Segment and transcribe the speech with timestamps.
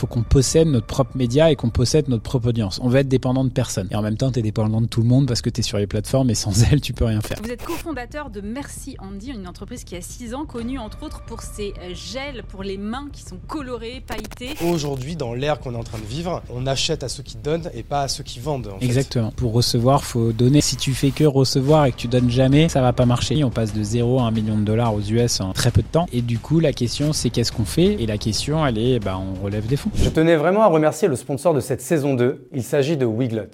[0.00, 2.80] faut qu'on possède notre propre média et qu'on possède notre propre audience.
[2.82, 3.86] On veut être dépendant de personne.
[3.90, 5.62] Et en même temps, tu es dépendant de tout le monde parce que tu es
[5.62, 7.36] sur les plateformes et sans elle, tu peux rien faire.
[7.42, 11.20] Vous êtes cofondateur de Merci Andy, une entreprise qui a 6 ans, connue entre autres
[11.26, 14.54] pour ses euh, gels pour les mains qui sont colorés, pailletés.
[14.64, 17.70] Aujourd'hui, dans l'ère qu'on est en train de vivre, on achète à ceux qui donnent
[17.74, 18.70] et pas à ceux qui vendent.
[18.80, 19.32] Exactement.
[19.36, 20.62] Pour recevoir, faut donner.
[20.62, 23.44] Si tu fais que recevoir et que tu donnes jamais, ça va pas marcher.
[23.44, 25.88] On passe de 0 à 1 million de dollars aux US en très peu de
[25.88, 26.06] temps.
[26.10, 28.00] Et du coup, la question, c'est qu'est-ce qu'on fait?
[28.00, 29.89] Et la question, elle est, bah, on relève des fonds.
[29.94, 32.48] Je tenais vraiment à remercier le sponsor de cette saison 2.
[32.52, 33.50] Il s'agit de Wiglot.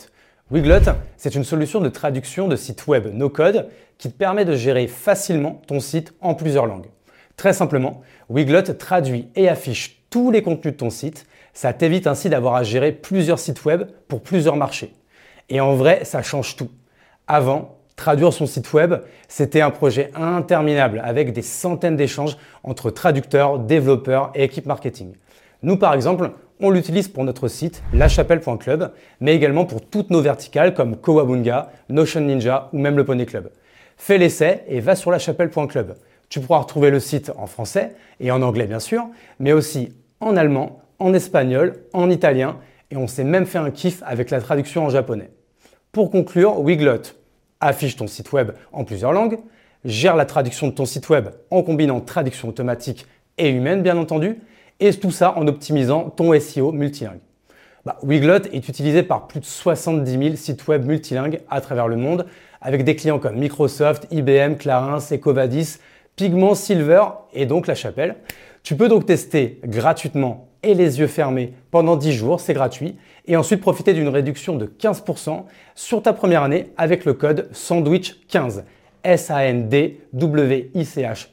[0.51, 3.69] Wiglot, c'est une solution de traduction de site web no-code
[3.99, 6.89] qui te permet de gérer facilement ton site en plusieurs langues.
[7.37, 11.27] Très simplement, Wiglot traduit et affiche tous les contenus de ton site.
[11.53, 14.95] Ça t'évite ainsi d'avoir à gérer plusieurs sites web pour plusieurs marchés.
[15.49, 16.71] Et en vrai, ça change tout.
[17.27, 18.95] Avant, traduire son site web,
[19.29, 25.15] c'était un projet interminable avec des centaines d'échanges entre traducteurs, développeurs et équipes marketing.
[25.63, 30.75] Nous, par exemple, on l'utilise pour notre site lachapelle.club, mais également pour toutes nos verticales
[30.75, 33.51] comme Kowabunga, Notion Ninja ou même le Pony Club.
[33.97, 35.97] Fais l'essai et va sur lachapelle.club.
[36.29, 39.07] Tu pourras retrouver le site en français et en anglais bien sûr,
[39.39, 42.57] mais aussi en allemand, en espagnol, en italien
[42.91, 45.31] et on s'est même fait un kiff avec la traduction en japonais.
[45.93, 47.03] Pour conclure, Wiglot
[47.61, 49.39] affiche ton site web en plusieurs langues,
[49.85, 53.07] gère la traduction de ton site web en combinant traduction automatique
[53.39, 54.39] et humaine bien entendu,
[54.81, 57.21] et tout ça en optimisant ton SEO multilingue.
[57.85, 61.97] Bah, Wiglot est utilisé par plus de 70 000 sites web multilingues à travers le
[61.97, 62.27] monde,
[62.61, 65.79] avec des clients comme Microsoft, IBM, Clarins, Ecovadis,
[66.17, 68.17] Pigment, Silver et donc La Chapelle.
[68.63, 72.97] Tu peux donc tester gratuitement et les yeux fermés pendant 10 jours, c'est gratuit,
[73.27, 75.45] et ensuite profiter d'une réduction de 15%
[75.77, 78.65] sur ta première année avec le code SANDWICH15.
[79.07, 80.09] S-A-N-D-W-I-C-H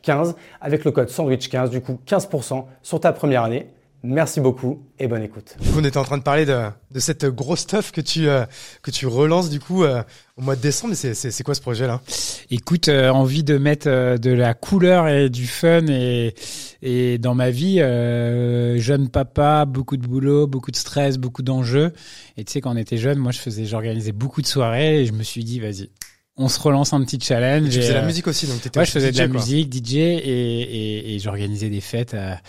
[0.04, 3.68] 15 avec le code sandwich 15, du coup 15% sur ta première année.
[4.06, 5.56] Merci beaucoup et bonne écoute.
[5.78, 8.44] on était en train de parler de, cette grosse stuff que tu, euh,
[8.82, 10.04] que tu relances du coup euh,
[10.36, 10.94] au mois de décembre.
[10.94, 12.02] C'est quoi ce projet-là
[12.52, 13.88] Écoute, euh, envie de mettre
[14.18, 16.36] de la couleur et du fun et,
[16.81, 17.78] et dans ma vie,
[18.81, 21.94] jeune papa, beaucoup de boulot, beaucoup de stress, beaucoup d'enjeux.
[22.36, 25.06] Et tu sais, quand on était jeune, moi je faisais, j'organisais beaucoup de soirées et
[25.06, 25.90] je me suis dit, vas-y,
[26.36, 27.70] on se relance un petit challenge.
[27.70, 28.80] tu faisais la euh, musique aussi, donc t'étais.
[28.80, 32.40] Ouais, je faisais de la musique, DJ, et, et, et j'organisais des fêtes à,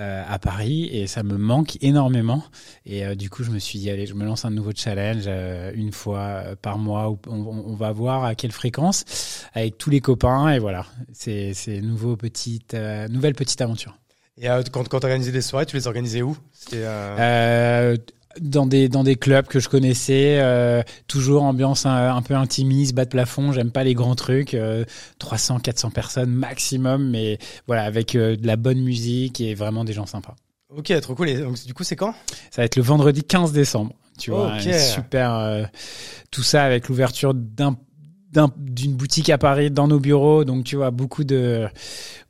[0.00, 2.42] euh, à, Paris, et ça me manque énormément.
[2.86, 5.28] Et euh, du coup, je me suis dit, allez, je me lance un nouveau challenge
[5.74, 7.10] une fois par mois.
[7.10, 9.04] Où on, va voir à quelle fréquence
[9.52, 12.74] avec tous les copains, et voilà, c'est c'est nouveau petite
[13.08, 13.98] nouvelle petite aventure.
[14.40, 16.36] Et quand quand organisais des soirées, tu les organisais où?
[16.52, 16.84] C'était
[18.40, 23.04] dans des dans des clubs que je connaissais, euh, toujours ambiance un, peu intimiste, bas
[23.04, 23.52] de plafond.
[23.52, 24.56] J'aime pas les grands trucs,
[25.18, 29.84] 300, euh, 400 personnes maximum, mais voilà avec euh, de la bonne musique et vraiment
[29.84, 30.36] des gens sympas.
[30.74, 31.28] Ok, trop cool.
[31.28, 32.14] Et donc du coup, c'est quand?
[32.50, 33.92] Ça va être le vendredi 15 décembre.
[34.18, 35.68] Tu vois, super.
[36.32, 37.76] tout ça avec l'ouverture d'un
[38.58, 41.66] d'une boutique à Paris dans nos bureaux, donc tu vois beaucoup de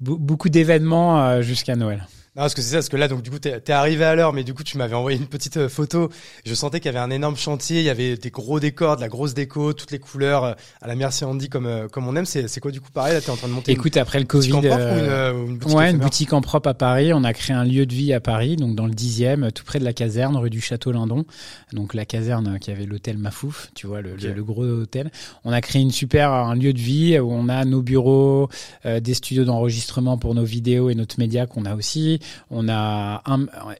[0.01, 2.07] beaucoup d'événements jusqu'à Noël.
[2.38, 4.15] Non, parce que c'est ça, parce que là, donc du coup, t'es es arrivé à
[4.15, 6.09] l'heure, mais du coup, tu m'avais envoyé une petite euh, photo.
[6.47, 9.00] Je sentais qu'il y avait un énorme chantier, il y avait des gros décors, de
[9.00, 12.15] la grosse déco, toutes les couleurs euh, à la merci Andy comme euh, comme on
[12.15, 12.26] aime.
[12.26, 13.72] C'est quoi du coup pareil Là, t'es en train de monter.
[13.72, 16.69] Écoute, après le Covid, boutique en propre ou une, boutique ouais, une boutique en propre
[16.69, 17.12] à Paris.
[17.12, 19.81] On a créé un lieu de vie à Paris, donc dans le dixième, tout près
[19.81, 21.25] de la caserne, rue du Château Lindon.
[21.72, 25.10] Donc la caserne qui avait l'hôtel Mafouf, tu vois, le, le, gros hôtel.
[25.43, 28.49] On a créé une super un lieu de vie où on a nos bureaux,
[28.84, 32.20] des studios d'enregistrement pour nos vidéos et notre média qu'on a aussi.
[32.50, 33.22] On a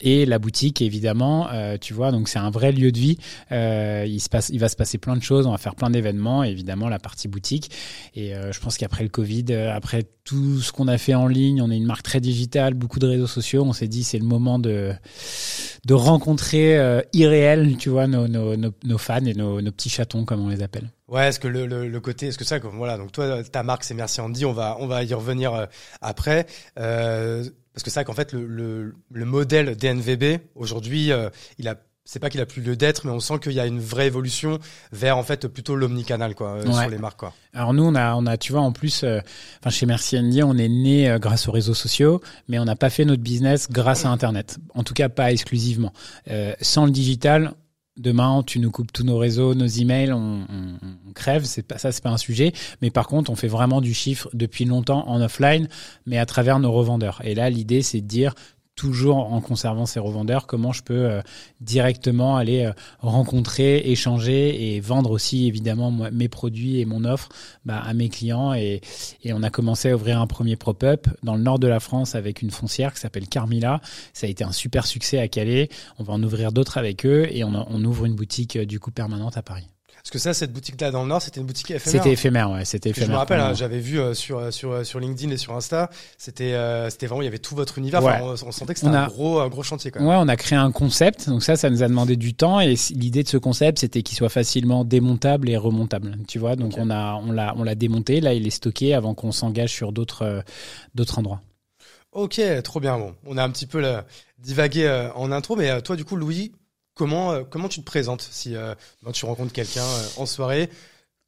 [0.01, 3.19] et la boutique évidemment, euh, tu vois, donc c'est un vrai lieu de vie.
[3.53, 5.91] Euh, il se passe, il va se passer plein de choses, on va faire plein
[5.91, 7.71] d'événements, évidemment la partie boutique.
[8.15, 11.63] Et euh, je pense qu'après le Covid, après tout ce qu'on a fait en ligne,
[11.63, 13.65] on est une marque très digitale, beaucoup de réseaux sociaux.
[13.67, 14.93] On s'est dit c'est le moment de
[15.87, 16.77] de rencontrer
[17.13, 20.63] irréel, tu vois, nos, nos, nos, fans et nos, nos petits chatons comme on les
[20.63, 20.91] appelle.
[21.07, 23.95] Ouais, est-ce que le, le, côté, est-ce que ça, voilà, donc toi, ta marque c'est
[23.95, 25.69] Merci Andy, on va on va y revenir
[26.03, 26.47] après.
[27.79, 32.19] Parce que c'est vrai qu'en fait, le, le, modèle DNVB, aujourd'hui, euh, il a c'est
[32.19, 34.59] pas qu'il a plus lieu d'être, mais on sent qu'il y a une vraie évolution
[34.91, 37.35] vers en fait plutôt l'omnicanal quoi euh, sur les marques quoi.
[37.53, 39.21] Alors nous on a on a tu vois en plus, euh,
[39.61, 42.91] enfin chez Merci Andy on est né grâce aux réseaux sociaux, mais on n'a pas
[42.91, 44.59] fait notre business grâce à Internet.
[44.75, 45.93] En tout cas pas exclusivement.
[46.63, 47.53] sans le digital,
[47.99, 51.45] demain tu nous coupes tous nos réseaux, nos emails, on, on, crève.
[51.45, 52.53] C'est pas ça, c'est pas un sujet.
[52.83, 55.69] Mais par contre, on fait vraiment du chiffre depuis longtemps en offline,
[56.07, 57.21] mais à travers nos revendeurs.
[57.25, 58.35] Et là, l'idée, c'est de dire
[58.79, 61.21] toujours en conservant ces revendeurs, comment je peux euh,
[61.61, 67.29] directement aller euh, rencontrer, échanger et vendre aussi évidemment mes produits et mon offre
[67.65, 68.55] bah, à mes clients.
[68.55, 68.81] Et,
[69.31, 72.41] on a commencé à ouvrir un premier prop-up dans le nord de la France avec
[72.41, 73.81] une foncière qui s'appelle Carmila.
[74.13, 75.69] Ça a été un super succès à Calais.
[75.99, 78.81] On va en ouvrir d'autres avec eux et on, on ouvre une boutique euh, du
[78.81, 79.67] coup permanente à Paris.
[80.09, 82.03] Parce que ça, cette boutique-là dans le Nord, c'était une boutique éphémère.
[82.03, 82.65] C'était éphémère, ouais.
[82.65, 83.09] C'était éphémère.
[83.09, 85.55] Je me rappelle, hein, j'avais vu euh, sur euh, sur euh, sur LinkedIn et sur
[85.55, 86.57] Insta, c'était
[86.89, 88.03] c'était vraiment il y avait tout votre univers.
[88.03, 89.91] on, sentait que c'était un gros un gros chantier.
[89.91, 90.09] Quand même.
[90.09, 91.29] Ouais, on a créé un concept.
[91.29, 94.17] Donc ça, ça nous a demandé du temps et l'idée de ce concept, c'était qu'il
[94.17, 96.17] soit facilement démontable et remontable.
[96.27, 98.23] Tu vois, donc on a on l'a on l'a démonté.
[98.23, 100.43] Là, il est stocké avant qu'on s'engage sur d'autres
[100.95, 101.43] d'autres endroits.
[102.13, 102.97] Ok, trop bien.
[102.97, 104.07] Bon, on a un petit peu là,
[104.39, 106.53] divagué en intro, mais toi, du coup, Louis,
[106.99, 108.75] Comment, euh, comment tu te présentes si euh,
[109.15, 110.69] tu rencontres quelqu'un euh, en soirée?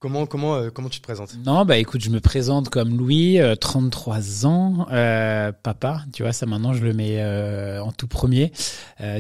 [0.01, 1.37] Comment comment euh, comment tu te présentes?
[1.45, 6.05] Non, bah écoute, je me présente comme Louis, 33 ans, euh, papa.
[6.15, 8.51] Tu vois, ça maintenant je le mets euh, en tout premier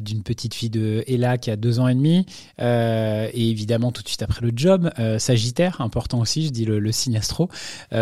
[0.00, 2.24] d'une petite fille de Ella qui a deux ans et demi,
[2.58, 6.92] et évidemment tout de suite après le job, Sagittaire, important aussi, je dis le, le
[6.92, 7.48] Sinastro,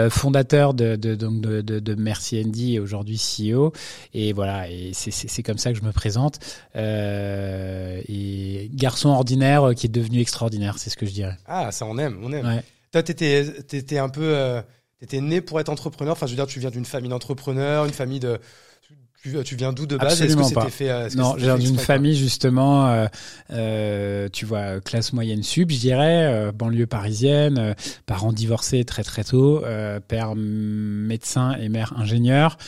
[0.09, 3.73] fondateur de de donc de, de, de Merci Andy et aujourd'hui CEO.
[4.15, 6.39] Et voilà, et c'est c'est comme ça que je me présente.
[6.77, 11.37] et garçon ordinaire qui est devenu extraordinaire, c'est ce que je dirais.
[11.47, 12.47] Ah, ça on aime, on aime.
[12.47, 12.65] Ouais.
[12.93, 14.63] Toi, t'étais, t'étais un peu, euh,
[14.99, 16.13] t'étais né pour être entrepreneur.
[16.13, 18.39] Enfin, je veux dire, tu viens d'une famille d'entrepreneurs, une famille de,
[19.45, 20.23] tu, viens d'où de base?
[20.23, 23.07] Est-ce que c'était fait euh, Non, je viens d'une famille justement, euh,
[23.51, 27.75] euh, tu vois, classe moyenne sub, je dirais, euh, banlieue parisienne,
[28.07, 29.63] parents divorcés très très tôt,
[30.07, 32.59] père médecin et mère ingénieur,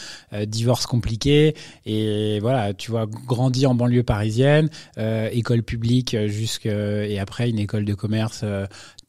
[0.46, 1.55] divorce compliqué
[1.87, 7.84] et voilà, tu vois, grandi en banlieue parisienne, école publique jusque et après une école
[7.84, 8.44] de commerce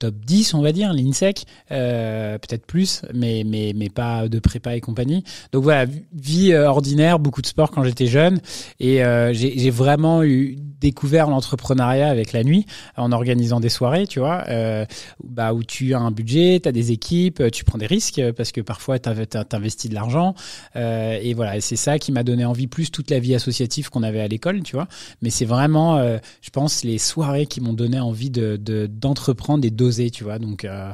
[0.01, 4.75] top 10, on va dire, l'INSEC, euh, peut-être plus, mais, mais, mais pas de prépa
[4.75, 5.23] et compagnie.
[5.51, 8.41] Donc voilà, vie ordinaire, beaucoup de sport quand j'étais jeune
[8.79, 12.65] et euh, j'ai vraiment eu découvert l'entrepreneuriat avec la nuit
[12.97, 14.85] en organisant des soirées, tu vois, euh,
[15.23, 18.51] bah où tu as un budget, tu as des équipes, tu prends des risques parce
[18.51, 19.07] que parfois tu
[19.51, 20.33] investis de l'argent
[20.75, 24.03] euh, et voilà, c'est ça qui m'a donné envie plus toute la vie associative qu'on
[24.03, 24.87] avait à l'école, tu vois.
[25.21, 28.57] Mais c'est vraiment, euh, je pense, les soirées qui m'ont donné envie de
[28.87, 30.39] d'entreprendre et d'oser, tu vois.
[30.39, 30.89] Donc euh,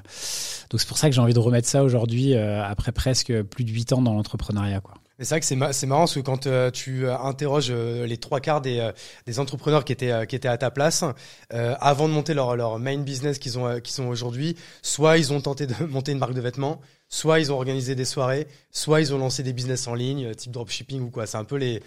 [0.70, 3.64] donc c'est pour ça que j'ai envie de remettre ça aujourd'hui euh, après presque plus
[3.64, 4.82] de huit ans dans l'entrepreneuriat.
[5.20, 5.56] C'est vrai que c'est
[5.88, 8.92] marrant parce que quand euh, tu interroges les trois quarts des,
[9.38, 11.04] entrepreneurs qui étaient à ta place
[11.50, 15.74] avant de monter leur main business qu'ils ont sont aujourd'hui, soit ils ont tenté de
[15.90, 19.42] monter une marque de vêtements, soit ils ont organisé des soirées, soit ils ont lancé
[19.42, 21.26] des business en ligne, type dropshipping ou quoi.
[21.26, 21.82] C'est un peu les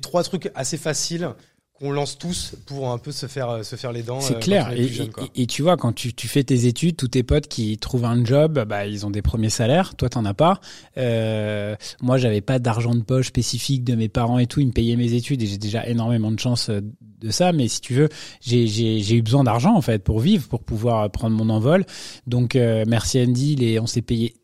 [0.00, 1.32] trois trucs assez faciles
[1.78, 4.20] qu'on lance tous pour un peu se faire euh, se faire les dents.
[4.20, 4.72] C'est euh, clair.
[4.72, 4.88] Et,
[5.34, 8.24] et, tu vois, quand tu, tu fais tes études, tous tes potes qui trouvent un
[8.24, 9.94] job, bah ils ont des premiers salaires.
[9.94, 10.60] Toi, t'en as pas.
[10.96, 14.60] Euh, moi, j'avais pas d'argent de poche spécifique de mes parents et tout.
[14.60, 16.80] Ils me payaient mes études et j'ai déjà énormément de chance euh,
[17.20, 17.52] de ça.
[17.52, 18.08] Mais si tu veux,
[18.40, 21.84] j'ai j'ai eu besoin d'argent en fait pour vivre, pour pouvoir prendre mon envol.
[22.26, 24.34] Donc merci Andy, les, on s'est payé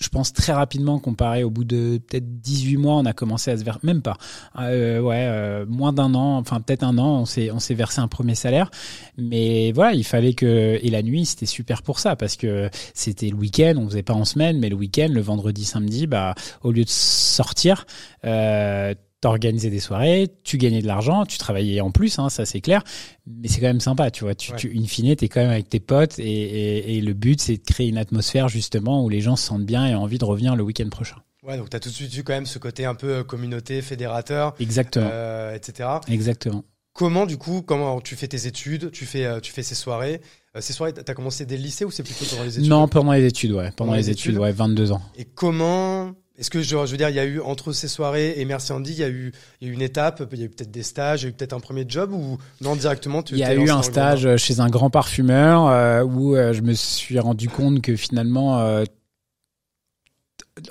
[0.00, 3.56] je pense très rapidement comparé au bout de peut-être 18 mois, on a commencé à
[3.56, 4.16] se verser, même pas,
[4.58, 8.00] euh, ouais, euh, moins d'un an, enfin peut-être un an, on s'est on s'est versé
[8.00, 8.70] un premier salaire,
[9.16, 13.28] mais voilà, il fallait que et la nuit c'était super pour ça parce que c'était
[13.28, 16.72] le week-end, on faisait pas en semaine, mais le week-end, le vendredi, samedi, bah au
[16.72, 17.84] lieu de sortir,
[18.24, 22.60] euh, t'organisais des soirées, tu gagnais de l'argent, tu travaillais en plus, hein, ça c'est
[22.60, 22.82] clair,
[23.26, 24.34] mais c'est quand même sympa, tu vois.
[24.34, 27.40] Tu, tu in fine, t'es quand même avec tes potes et, et, et le but
[27.40, 30.18] c'est de créer une atmosphère justement où les gens se sentent bien et ont envie
[30.18, 31.16] de revenir le week-end prochain.
[31.42, 33.80] Ouais, donc t'as tout de suite eu quand même ce côté un peu euh, communauté,
[33.80, 35.88] fédérateur, exactement, euh, etc.
[36.08, 36.64] Exactement.
[36.92, 40.20] Comment du coup, comment tu fais tes études, tu fais, euh, tu fais ces soirées.
[40.58, 42.68] Ces soirées, t'as commencé dès le lycée ou c'est plutôt pendant les études?
[42.68, 45.00] Non, pendant les études, ouais, pendant, les, études, ouais, 22 ans.
[45.16, 48.34] Et comment est-ce que je, je, veux dire, il y a eu entre ces soirées
[48.38, 49.30] et Merci Andy, il y a eu,
[49.60, 51.26] il y a eu une étape, il y a eu peut-être des stages, il y
[51.26, 53.82] a eu peut-être un premier job ou non directement tu Il y a eu un
[53.82, 58.58] stage chez un grand parfumeur euh, où euh, je me suis rendu compte que finalement,
[58.58, 58.84] euh,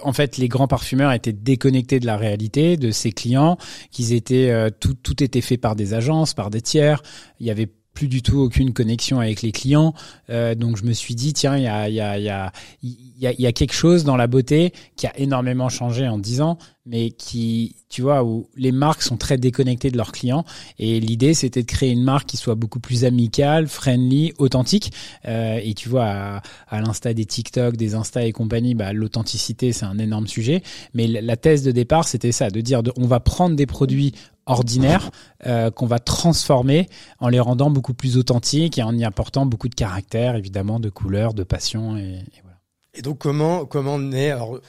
[0.01, 3.57] en fait, les grands parfumeurs étaient déconnectés de la réalité de ses clients,
[3.91, 7.01] qu'ils étaient euh, tout, tout était fait par des agences, par des tiers.
[7.39, 9.93] Il y avait plus du tout aucune connexion avec les clients.
[10.29, 13.27] Euh, donc je me suis dit tiens il y a y a y a y
[13.27, 16.57] a, y a quelque chose dans la beauté qui a énormément changé en dix ans,
[16.89, 20.43] mais qui tu vois où les marques sont très déconnectées de leurs clients.
[20.79, 24.91] Et l'idée c'était de créer une marque qui soit beaucoup plus amicale, friendly, authentique.
[25.25, 29.71] Euh, et tu vois à, à l'insta des TikTok, des Insta et compagnie, bah l'authenticité
[29.71, 30.63] c'est un énorme sujet.
[30.93, 34.13] Mais la thèse de départ c'était ça, de dire de, on va prendre des produits
[34.47, 35.11] ordinaires
[35.45, 39.69] euh, qu'on va transformer en les rendant beaucoup plus authentiques et en y apportant beaucoup
[39.69, 42.57] de caractère, évidemment, de couleurs, de passion et, et voilà.
[42.95, 44.59] Et donc comment comment naît alors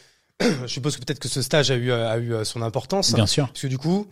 [0.62, 3.14] je suppose que peut-être que ce stage a eu, a eu son importance.
[3.14, 3.46] Bien sûr.
[3.48, 4.06] Parce que du coup,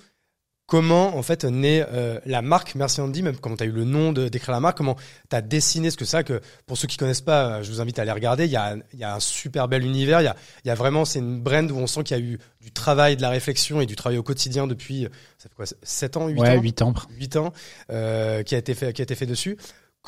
[0.69, 3.85] comment en fait naît euh, la marque Merci Andy, même comment tu as eu le
[3.85, 4.97] nom de d'écrire la marque, comment
[5.29, 7.81] tu as dessiné ce que ça que pour ceux qui connaissent pas, euh, je vous
[7.81, 10.29] invite à aller regarder, il y a y a un super bel univers, il y
[10.29, 12.71] a y a vraiment c'est une brand où on sent qu'il y a eu du
[12.71, 15.09] travail, de la réflexion et du travail au quotidien depuis
[15.39, 17.53] ça fait quoi 7 ans, 8 ouais, ans 8 ans 8 ans
[17.91, 19.57] euh, qui a été fait qui a été fait dessus.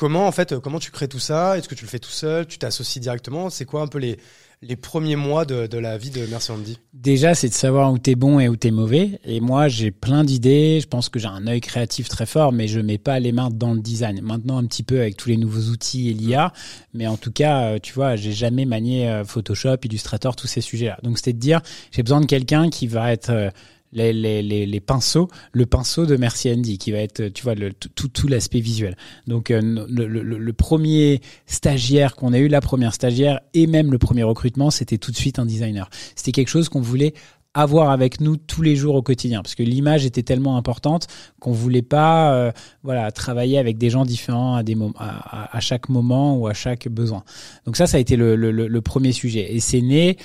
[0.01, 1.59] Comment en fait comment tu crées tout ça?
[1.59, 2.47] Est-ce que tu le fais tout seul?
[2.47, 3.51] Tu t'associes directement?
[3.51, 4.17] C'est quoi un peu les
[4.63, 7.99] les premiers mois de, de la vie de Merci Andy Déjà, c'est de savoir où
[7.99, 9.19] t'es bon et où t'es mauvais.
[9.25, 10.79] Et moi, j'ai plein d'idées.
[10.81, 13.49] Je pense que j'ai un œil créatif très fort, mais je mets pas les mains
[13.51, 14.21] dans le design.
[14.21, 16.51] Maintenant, un petit peu avec tous les nouveaux outils et l'IA,
[16.95, 20.61] mais en tout cas, euh, tu vois, j'ai jamais manié euh, Photoshop, Illustrator, tous ces
[20.61, 20.97] sujets-là.
[21.03, 23.51] Donc, c'était de dire, j'ai besoin de quelqu'un qui va être euh,
[23.93, 27.55] les, les, les, les, pinceaux, le pinceau de Merci Andy, qui va être, tu vois,
[27.95, 28.95] tout, tout l'aspect visuel.
[29.27, 33.91] Donc, euh, le, le, le, premier stagiaire qu'on a eu, la première stagiaire, et même
[33.91, 35.89] le premier recrutement, c'était tout de suite un designer.
[36.15, 37.13] C'était quelque chose qu'on voulait
[37.53, 41.07] avoir avec nous tous les jours au quotidien parce que l'image était tellement importante
[41.39, 42.51] qu'on voulait pas euh,
[42.83, 46.87] voilà travailler avec des gens différents à des à, à, chaque moment ou à chaque
[46.87, 47.23] besoin
[47.65, 50.17] donc ça ça a été le, le, le premier sujet et c'est né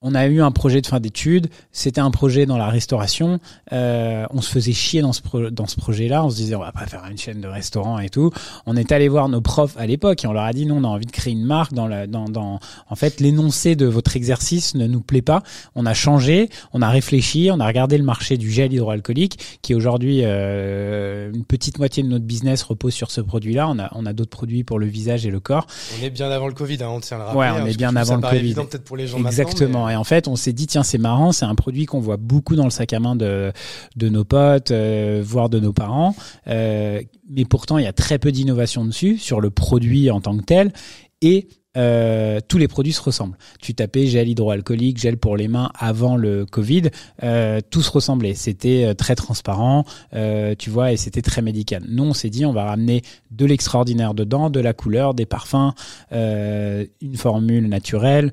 [0.00, 3.40] on a eu un projet de fin d'études, c'était un projet dans la restauration,
[3.72, 6.70] euh, on se faisait chier dans ce, dans ce projet-là, on se disait on va
[6.70, 8.30] pas faire une chaîne de restaurants et tout.
[8.66, 10.84] On est allé voir nos profs à l'époque et on leur a dit non, on
[10.84, 14.14] a envie de créer une marque dans la, dans, dans en fait l'énoncé de votre
[14.14, 15.42] exercice ne nous plaît pas.
[15.74, 19.74] On a changé, on a réfléchi, on a regardé le marché du gel hydroalcoolique qui
[19.74, 23.68] aujourd'hui euh, une petite moitié de notre business repose sur ce produit-là.
[23.68, 25.66] On a on a d'autres produits pour le visage et le corps.
[25.98, 27.40] On est bien avant le Covid, hein, on tient le rappeler.
[27.40, 28.54] Ouais, on hein, est bien avant le Covid.
[28.54, 29.87] peut-être pour les gens Exactement.
[29.90, 32.56] Et en fait, on s'est dit tiens c'est marrant, c'est un produit qu'on voit beaucoup
[32.56, 33.52] dans le sac à main de
[33.96, 36.14] de nos potes, euh, voire de nos parents.
[36.46, 40.36] Euh, mais pourtant il y a très peu d'innovation dessus sur le produit en tant
[40.36, 40.72] que tel.
[41.20, 43.38] Et euh, tous les produits se ressemblent.
[43.60, 46.90] Tu tapais gel hydroalcoolique, gel pour les mains avant le Covid,
[47.22, 48.34] euh, tout se ressemblait.
[48.34, 51.84] C'était euh, très transparent, euh, tu vois, et c'était très médical.
[51.88, 55.72] Nous, on s'est dit, on va ramener de l'extraordinaire dedans, de la couleur, des parfums,
[56.12, 58.32] euh, une formule naturelle,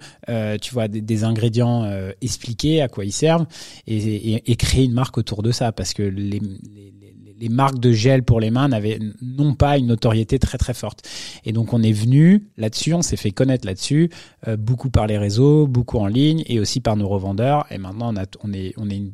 [0.62, 1.90] tu vois, des, des ingrédients
[2.22, 3.46] expliqués, à quoi ils servent,
[3.88, 6.94] et, et, et, créer une marque autour de ça, parce que les, les
[7.40, 11.08] les marques de gel pour les mains n'avaient non pas une notoriété très très forte.
[11.44, 14.10] Et donc on est venu là-dessus, on s'est fait connaître là-dessus,
[14.48, 17.66] euh, beaucoup par les réseaux, beaucoup en ligne et aussi par nos revendeurs.
[17.72, 18.14] Et maintenant
[18.44, 19.14] on, est on est une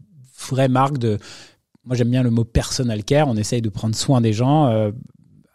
[0.50, 1.18] vraie marque de.
[1.84, 3.28] Moi j'aime bien le mot personal care.
[3.28, 4.92] On essaye de prendre soin des gens euh,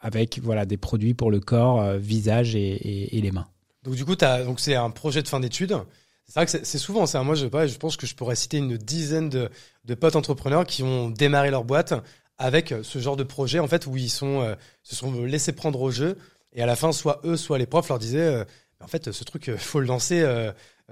[0.00, 3.46] avec voilà des produits pour le corps, euh, visage et, les mains.
[3.84, 5.76] Donc du coup as, donc c'est un projet de fin d'études.
[6.28, 7.22] C'est vrai que c'est souvent ça.
[7.22, 11.08] Moi, je, je pense que je pourrais citer une dizaine de potes entrepreneurs qui ont
[11.08, 11.94] démarré leur boîte
[12.38, 15.52] avec euh, ce genre de projet en fait où ils sont euh, se sont laissés
[15.52, 16.16] prendre au jeu.
[16.52, 18.44] Et à la fin soit eux soit les profs leur disaient euh,
[18.82, 20.24] en fait ce truc faut le lancer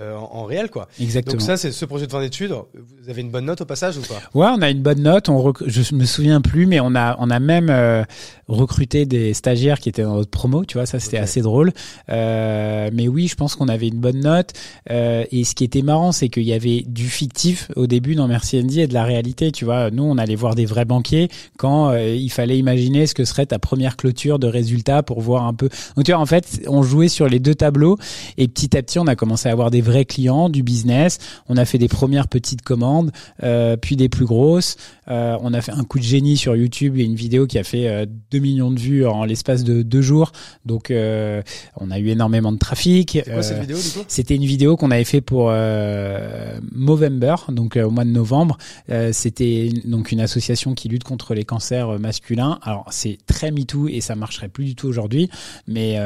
[0.00, 0.88] euh, en, en, réel quoi.
[1.00, 1.34] Exactement.
[1.34, 2.52] Donc ça c'est ce projet de fin d'études.
[2.74, 4.20] Vous avez une bonne note au passage ou pas?
[4.34, 5.28] Ouais, on a une bonne note.
[5.28, 8.02] On je me souviens plus, mais on a on a même euh,
[8.48, 10.64] recruté des stagiaires qui étaient dans notre promo.
[10.64, 11.72] Tu vois, ça c'était assez drôle.
[12.08, 14.52] Euh, mais oui, je pense qu'on avait une bonne note.
[14.90, 18.28] Euh, et ce qui était marrant, c'est qu'il y avait du fictif au début dans
[18.28, 19.52] Merci Andy et de la réalité.
[19.52, 23.14] Tu vois, nous on allait voir des vrais banquiers quand euh, il fallait imaginer ce
[23.14, 25.68] que serait ta première clôture de résultats pour voir un peu.
[25.96, 27.96] Donc tu vois, en fait, on jouait sur les deux tableaux
[28.38, 31.18] et petit à petit on a commencé à avoir des vrais clients, du business.
[31.48, 33.12] On a fait des premières petites commandes,
[33.42, 34.76] euh, puis des plus grosses.
[35.08, 36.96] Euh, on a fait un coup de génie sur YouTube.
[36.98, 40.02] A une vidéo qui a fait euh, 2 millions de vues en l'espace de deux
[40.02, 40.32] jours.
[40.64, 41.42] Donc, euh,
[41.76, 43.18] on a eu énormément de trafic.
[43.24, 44.04] Quoi cette vidéo du coup?
[44.08, 45.52] C'était une vidéo qu'on avait fait pour
[46.72, 48.58] Movember, donc au mois de novembre.
[49.12, 52.58] C'était donc une association qui lutte contre les cancers masculins.
[52.62, 55.30] Alors, c'est très MeToo et ça marcherait plus du tout aujourd'hui.
[55.66, 55.98] Mais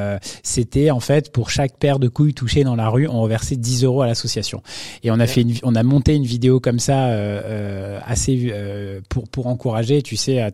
[0.42, 3.67] c'était en fait pour chaque paire de couilles touchées dans la rue, on reversait 10
[3.76, 4.62] euros à l'association.
[5.02, 9.00] Et on a fait, une, on a monté une vidéo comme ça euh, assez euh,
[9.08, 10.50] pour pour encourager, tu sais, à,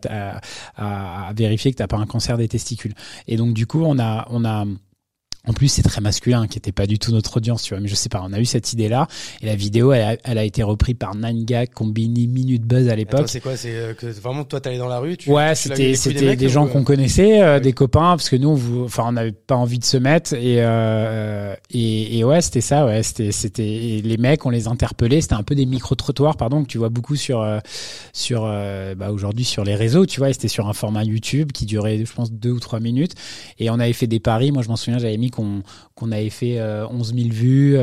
[0.77, 2.93] à, à vérifier que t'as pas un cancer des testicules.
[3.27, 4.65] Et donc du coup, on a on a
[5.47, 7.81] en plus, c'est très masculin, qui était pas du tout notre audience, tu vois.
[7.81, 9.07] Mais je sais pas, on a eu cette idée-là.
[9.41, 12.95] Et la vidéo, elle a, elle a été reprise par Nanga, Combini, Minute Buzz à
[12.95, 13.27] l'époque.
[13.27, 13.55] C'est quoi?
[13.55, 16.67] C'est euh, que vraiment toi, t'allais dans la rue tu, Ouais, c'était c'était des, gens
[16.67, 19.85] qu'on connaissait, euh, des copains, parce que nous, on enfin, on n'avait pas envie de
[19.85, 20.33] se mettre.
[20.33, 22.85] Et euh, et, et, ouais, c'était ça.
[22.85, 25.21] Ouais, c'était c'était les mecs, on les interpellait.
[25.21, 27.59] C'était un peu des micro trottoirs, pardon, que tu vois beaucoup sur euh,
[28.13, 28.41] sur
[28.97, 30.33] bah, aujourd'hui sur les réseaux, tu vois.
[30.33, 33.13] C'était sur un format YouTube qui durait, je pense, deux ou trois minutes.
[33.59, 34.51] Et on avait fait des paris.
[34.51, 35.61] Moi, je m'en souviens, j'avais mis qu'on
[35.95, 37.77] qu'on avait fait 11 000 vues.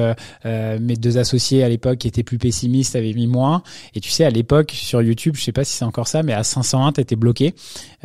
[0.45, 3.63] mes deux associés à l'époque qui étaient plus pessimistes avaient mis moins.
[3.95, 6.33] Et tu sais, à l'époque sur YouTube, je sais pas si c'est encore ça, mais
[6.33, 7.55] à 501, t'étais bloqué.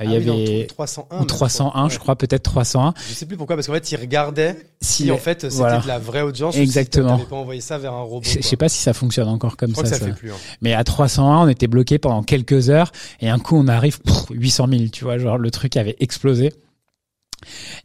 [0.02, 2.94] Il y ah avait 301, ou 301, je crois, peut-être 301.
[3.10, 6.00] Je sais plus pourquoi, parce qu'en fait, ils regardaient si, en fait c'était de la
[6.00, 6.56] vraie audience.
[6.56, 7.16] Exactement.
[7.16, 8.24] Ou si pas envoyé ça vers un robot.
[8.24, 9.84] Je, sais pas si ça fonctionne encore comme je ça.
[9.84, 10.32] Que ça, fait plus.
[10.32, 10.36] Hein.
[10.62, 14.00] Mais à 301, on était bloqué pendant quelques heures et un coup on arrive
[14.30, 16.54] 800 000, tu vois, genre le truc avait explosé.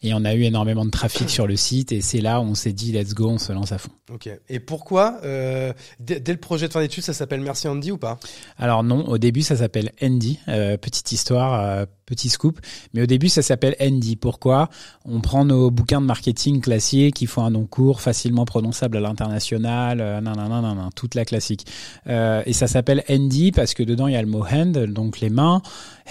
[0.03, 2.55] Et on a eu énormément de trafic sur le site et c'est là où on
[2.55, 3.91] s'est dit let's go, on se lance à fond.
[4.13, 4.29] Ok.
[4.49, 8.19] Et pourquoi euh, dès, le projet de fin d'études, ça s'appelle Merci Andy ou pas?
[8.59, 10.39] Alors non, au début ça s'appelle Andy.
[10.49, 12.61] Euh, petite histoire, euh, petit scoop.
[12.95, 14.17] Mais au début ça s'appelle Andy.
[14.17, 14.69] Pourquoi?
[15.05, 19.01] On prend nos bouquins de marketing classiques qui font un nom court, facilement prononçable à
[19.01, 21.67] l'international, euh, nan, toute la classique.
[22.07, 25.31] Et ça s'appelle Andy parce que dedans il y a le mot hand, donc les
[25.31, 25.63] mains.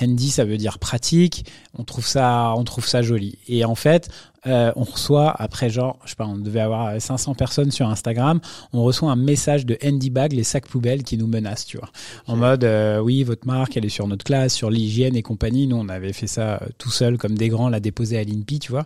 [0.01, 1.45] Handy ça veut dire pratique.
[1.77, 3.30] On trouve ça, on trouve ça joli.
[3.47, 4.09] Et en fait,
[4.47, 8.39] euh, on reçoit après genre, je sais pas, on devait avoir 500 personnes sur Instagram,
[8.73, 11.89] on reçoit un message de Handy Bag, les sacs poubelles qui nous menacent, tu vois.
[12.25, 15.67] En mode, euh, oui, votre marque, elle est sur notre classe, sur l'hygiène et compagnie.
[15.67, 18.59] Nous, on avait fait ça euh, tout seul, comme des grands, la déposer à l'INPI,
[18.59, 18.85] tu vois.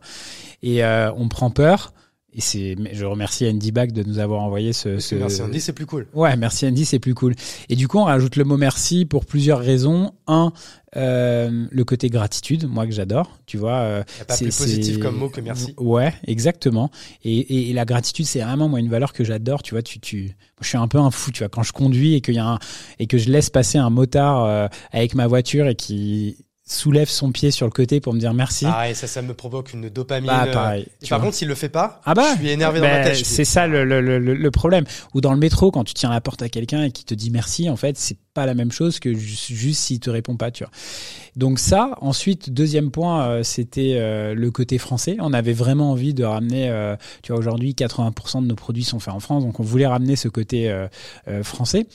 [0.62, 1.94] Et on prend peur.
[2.36, 5.00] Et c'est, je remercie Andy Bag de nous avoir envoyé ce.
[5.00, 5.16] ce...
[5.16, 6.06] Merci Andy, c'est plus cool.
[6.14, 7.34] Ouais, merci Andy, c'est plus cool.
[7.70, 10.12] Et du coup, on rajoute le mot merci pour plusieurs raisons.
[10.28, 10.52] Un,
[10.98, 13.78] euh, le côté gratitude, moi que j'adore, tu vois.
[13.78, 15.74] Euh, pas plus positif comme mot que merci.
[15.78, 16.92] Ouais, exactement.
[17.24, 19.64] Et, et, la gratitude, c'est vraiment moi une valeur que j'adore.
[19.64, 22.16] Tu vois, tu, tu, je suis un peu un fou, tu vois, quand je conduis
[22.16, 22.60] et qu'il y a un,
[23.00, 27.32] et que je laisse passer un motard euh, avec ma voiture et qui soulève son
[27.32, 28.66] pied sur le côté pour me dire merci.
[28.68, 30.28] Ah et ça, ça me provoque une dopamine.
[30.28, 33.04] Bah, pareil, par contre, s'il le fait pas, ah bah, je suis énervé dans ma
[33.04, 33.24] bah, tête.
[33.24, 34.86] C'est ça le, le, le, le, problème.
[35.14, 37.30] Ou dans le métro, quand tu tiens la porte à quelqu'un et qui te dit
[37.30, 40.50] merci, en fait, c'est pas la même chose que juste, juste s'il te répond pas,
[40.50, 40.72] tu vois.
[41.36, 45.18] Donc ça, ensuite, deuxième point, euh, c'était euh, le côté français.
[45.20, 49.00] On avait vraiment envie de ramener, euh, tu vois, aujourd'hui, 80% de nos produits sont
[49.00, 50.74] faits en France, donc on voulait ramener ce côté
[51.44, 51.86] français.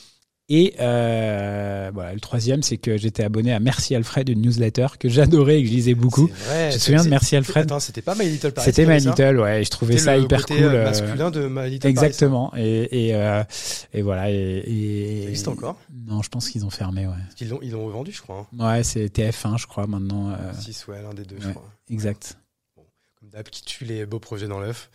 [0.53, 5.07] Et euh, voilà, le troisième, c'est que j'étais abonné à Merci Alfred, une newsletter que
[5.07, 6.27] j'adorais et que je lisais beaucoup.
[6.27, 7.63] Vrai, je me souviens de Merci Alfred.
[7.63, 8.65] Attends, c'était pas My Little Paris.
[8.65, 9.63] C'était My Little, ouais.
[9.63, 10.57] Je trouvais ça hyper cool.
[10.57, 12.51] Euh, masculin de My Little Exactement.
[12.57, 13.45] et et, euh,
[13.93, 14.29] et voilà.
[14.29, 17.13] Et, et, ça existe encore Non, je pense qu'ils ont fermé, ouais.
[17.39, 18.45] Ils l'ont ils l'ont revendu, je crois.
[18.59, 18.73] Hein.
[18.73, 20.31] Ouais, c'est TF1, je crois maintenant.
[20.31, 20.51] Euh...
[20.59, 21.71] 6, ouais, l'un des deux, je crois.
[21.89, 22.37] Exact.
[22.75, 22.83] Bon,
[23.17, 24.89] comme d'hab, qui tue les beaux projets dans l'œuf.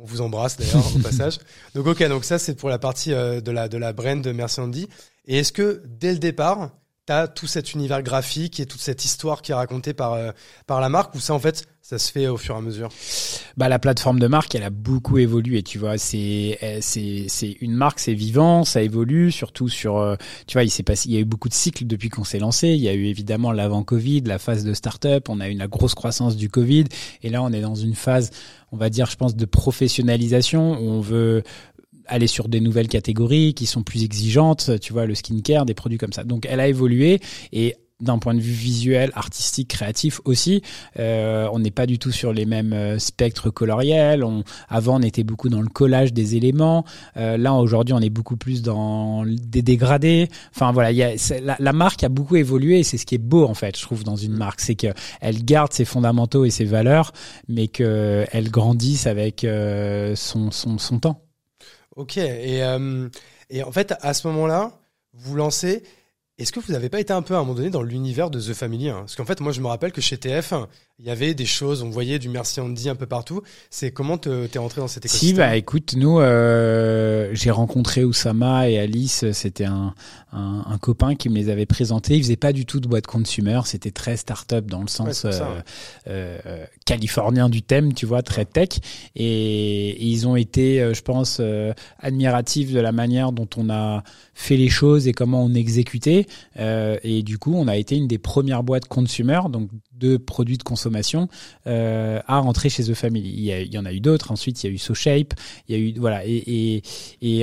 [0.00, 1.38] On vous embrasse d'ailleurs au passage.
[1.74, 4.32] Donc ok, donc ça c'est pour la partie euh, de la de la brand de
[4.32, 4.88] Merci Andy.
[5.26, 6.70] Et est-ce que dès le départ,
[7.06, 10.32] tu as tout cet univers graphique et toute cette histoire qui est racontée par euh,
[10.66, 12.90] par la marque ou ça en fait ça se fait au fur et à mesure?
[13.56, 17.72] Bah la plateforme de marque, elle a beaucoup évolué, tu vois, c'est c'est c'est une
[17.72, 20.14] marque, c'est vivant, ça évolue surtout sur euh,
[20.46, 22.80] tu vois, il il y a eu beaucoup de cycles depuis qu'on s'est lancé, il
[22.80, 25.94] y a eu évidemment l'avant Covid, la phase de start-up, on a eu la grosse
[25.94, 26.84] croissance du Covid.
[27.22, 28.30] Et là on est dans une phase
[28.72, 30.78] on va dire je pense de professionnalisation.
[30.80, 31.42] Où on veut
[32.10, 35.98] aller sur des nouvelles catégories qui sont plus exigeantes, tu vois, le skincare, des produits
[35.98, 36.24] comme ça.
[36.24, 37.20] Donc elle a évolué
[37.52, 40.62] et d'un point de vue visuel, artistique, créatif aussi.
[40.98, 44.24] Euh, on n'est pas du tout sur les mêmes euh, spectres coloriels.
[44.24, 46.84] On, avant, on était beaucoup dans le collage des éléments.
[47.16, 50.28] Euh, là, aujourd'hui, on est beaucoup plus dans des dégradés.
[50.54, 53.18] Enfin voilà, y a, la, la, marque a beaucoup évolué et c'est ce qui est
[53.18, 54.38] beau en fait, je trouve, dans une mm.
[54.38, 54.88] marque, c'est que
[55.20, 57.12] elle garde ses fondamentaux et ses valeurs,
[57.48, 61.29] mais que elle grandisse avec euh, son, son, son temps.
[62.00, 62.16] Ok.
[62.16, 63.08] Et, euh,
[63.50, 64.72] et en fait, à ce moment-là,
[65.12, 65.82] vous lancez.
[66.38, 68.40] Est-ce que vous n'avez pas été un peu à un moment donné dans l'univers de
[68.40, 69.00] The Family hein?
[69.00, 70.54] Parce qu'en fait, moi, je me rappelle que chez TF,
[71.02, 73.40] il y avait des choses, on voyait du Merci Andy un peu partout.
[73.70, 78.68] C'est comment t'es rentré dans cette écosystème Si, bah écoute, nous, euh, j'ai rencontré Oussama
[78.68, 79.24] et Alice.
[79.32, 79.94] C'était un,
[80.32, 82.16] un, un, copain qui me les avait présentés.
[82.16, 83.60] Ils faisaient pas du tout de boîte consumer.
[83.64, 85.60] C'était très start-up dans le sens euh,
[86.06, 88.68] euh, californien du thème, tu vois, très tech.
[89.16, 93.70] Et, et ils ont été, euh, je pense, euh, admiratifs de la manière dont on
[93.70, 94.02] a
[94.34, 96.26] fait les choses et comment on exécutait.
[96.58, 100.58] Euh, et du coup, on a été une des premières boîtes consumer, donc de produits
[100.58, 100.89] de consommation,
[101.66, 103.30] euh, à rentrer chez The Family.
[103.30, 104.32] Il y, en a eu d'autres.
[104.32, 105.34] Ensuite, il y a eu SoShape.
[105.68, 106.82] Il y a eu voilà, et,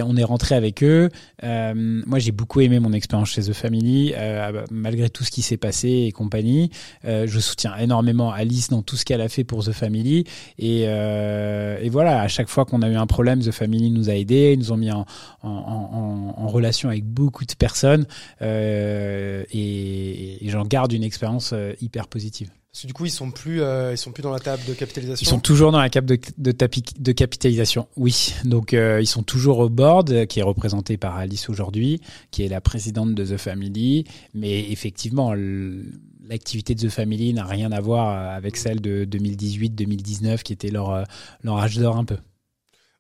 [0.04, 1.10] on est rentré avec eux.
[1.44, 1.74] Euh,
[2.06, 5.58] moi, j'ai beaucoup aimé mon expérience chez The Family, euh, malgré tout ce qui s'est
[5.58, 6.70] passé et compagnie.
[7.04, 10.26] Je soutiens énormément Alice dans tout ce qu'elle a fait pour The Family.
[10.60, 10.86] Et,
[11.90, 14.60] voilà, à chaque fois qu'on a eu un problème, The Family nous a aidés, ils
[14.60, 15.06] nous ont mis en,
[16.48, 18.06] relation avec beaucoup de personnes.
[18.42, 22.50] Et, j'en garde une expérience hyper positive.
[22.78, 24.76] Parce que du coup, ils sont plus, euh, ils sont plus dans la table de
[24.76, 25.26] capitalisation.
[25.26, 27.88] Ils sont toujours dans la table de, de, de capitalisation.
[27.96, 28.36] Oui.
[28.44, 32.48] Donc, euh, ils sont toujours au board, qui est représenté par Alice aujourd'hui, qui est
[32.48, 34.04] la présidente de The Family.
[34.36, 35.34] Mais effectivement,
[36.22, 41.04] l'activité de The Family n'a rien à voir avec celle de 2018-2019, qui était leur,
[41.42, 42.18] leur âge d'or un peu.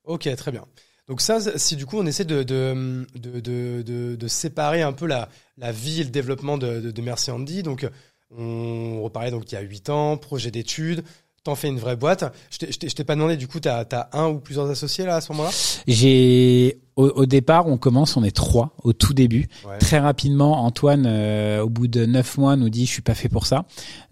[0.05, 0.65] Ok, très bien.
[1.07, 5.29] Donc ça, si du coup on essaie de, de, de, de, séparer un peu la,
[5.55, 7.87] la vie et le développement de, de, de Merci Andy, donc
[8.35, 11.03] on reparlait donc il y a 8 ans, projet d'études,
[11.43, 12.25] t'en fais une vraie boîte.
[12.51, 15.31] Je t'ai pas demandé, du coup, t'as as un ou plusieurs associés là à ce
[15.31, 15.51] moment-là?
[15.87, 19.47] J'ai au, départ, on commence, on est trois au tout début.
[19.79, 23.29] Très rapidement, Antoine, euh, au bout de neuf mois, nous dit je suis pas fait
[23.29, 23.65] pour ça.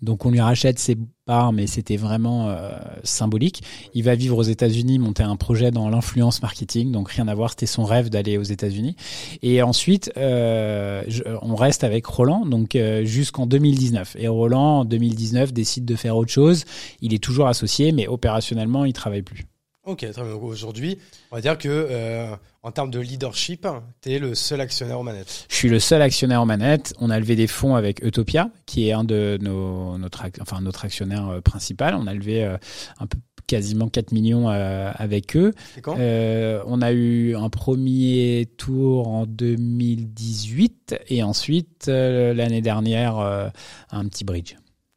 [0.04, 0.96] Donc on lui rachète ses
[1.26, 3.64] parts, mais c'était vraiment euh, symbolique.
[3.96, 7.50] Il va vivre aux États-Unis, monter un projet dans l'influence marketing, donc rien à voir.
[7.50, 8.96] C'était son rêve d'aller aux États-Unis.
[9.42, 11.04] Et ensuite, euh,
[11.42, 14.16] on reste avec Roland, donc jusqu'en 2019.
[14.20, 16.66] Et Roland, en 2019, décide de faire autre chose.
[17.02, 19.46] Il est toujours associé, mais opérationnellement, il travaille plus.
[19.86, 20.34] Ok, très bien.
[20.34, 20.98] Aujourd'hui,
[21.32, 23.68] on va dire que euh, en termes de leadership,
[24.02, 25.46] tu es le seul actionnaire aux manettes.
[25.48, 26.96] Je suis le seul actionnaire aux manettes.
[27.00, 30.86] On a levé des fonds avec Utopia, qui est un de nos notre enfin notre
[30.86, 31.94] actionnaire euh, principal.
[31.94, 32.58] On a levé euh,
[33.00, 35.54] un peu quasiment 4 millions avec eux.
[35.84, 35.98] Quand?
[36.00, 44.56] On a eu un premier tour en 2018 et ensuite l'année dernière un petit bridge.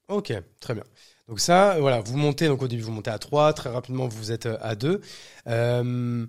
[0.09, 0.85] Ok, très bien.
[1.29, 4.33] Donc ça, voilà, vous montez, donc au début vous montez à 3, très rapidement vous
[4.33, 5.01] êtes euh, à 2.
[5.47, 6.27] Euh,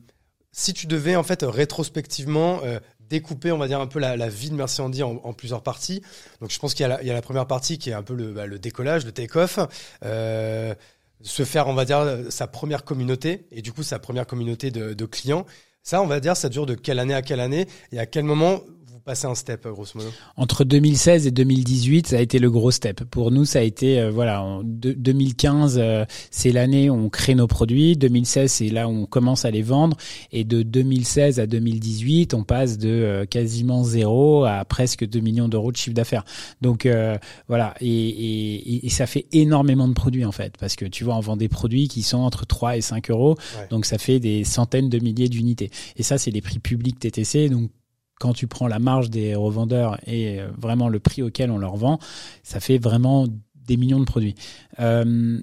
[0.51, 4.49] si tu devais en fait rétrospectivement euh, découper, on va dire un peu la, vie
[4.49, 6.01] de Merci Andy en, plusieurs parties.
[6.41, 8.47] Donc je pense qu'il y, a la première partie qui est un peu le, bah,
[8.47, 9.59] décollage, le take-off.
[10.01, 14.93] se faire, on va dire, sa première communauté et du coup sa première communauté de,
[14.93, 15.45] de clients.
[15.81, 18.25] Ça, on va dire, ça dure de quelle année à quelle année et à quel
[18.25, 18.61] moment
[19.03, 23.03] passer un step, grosso modo Entre 2016 et 2018, ça a été le gros step.
[23.05, 27.35] Pour nous, ça a été, euh, voilà, en 2015, euh, c'est l'année où on crée
[27.35, 27.95] nos produits.
[27.95, 29.97] 2016, c'est là où on commence à les vendre.
[30.31, 35.47] Et de 2016 à 2018, on passe de euh, quasiment zéro à presque 2 millions
[35.47, 36.25] d'euros de chiffre d'affaires.
[36.61, 36.87] Donc,
[37.47, 37.73] voilà.
[37.81, 40.55] Et, et, et, ça fait énormément de produits, en fait.
[40.59, 43.37] Parce que tu vois, on vend des produits qui sont entre 3 et 5 euros.
[43.69, 45.71] Donc, ça fait des centaines de milliers d'unités.
[45.97, 47.49] Et ça, c'est les prix publics TTC.
[47.49, 47.69] Donc,
[48.19, 51.75] quand tu prends la marge des revendeurs et euh, vraiment le prix auquel on leur
[51.77, 51.99] vend,
[52.43, 54.35] ça fait vraiment des millions de produits.
[54.79, 55.41] Euh,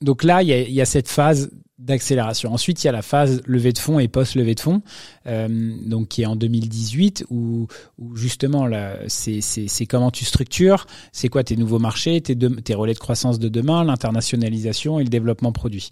[0.00, 2.52] donc là, il y a, cette phase d'accélération.
[2.52, 4.82] Ensuite, il y a la phase levée de fonds et post-levée de fonds,
[5.26, 5.48] euh,
[5.86, 7.66] donc qui est en 2018, où,
[7.98, 8.68] où justement,
[9.06, 13.48] c'est, comment tu structures, c'est quoi tes nouveaux marchés, tes, tes relais de croissance de
[13.48, 15.90] demain, l'internationalisation et le développement produit.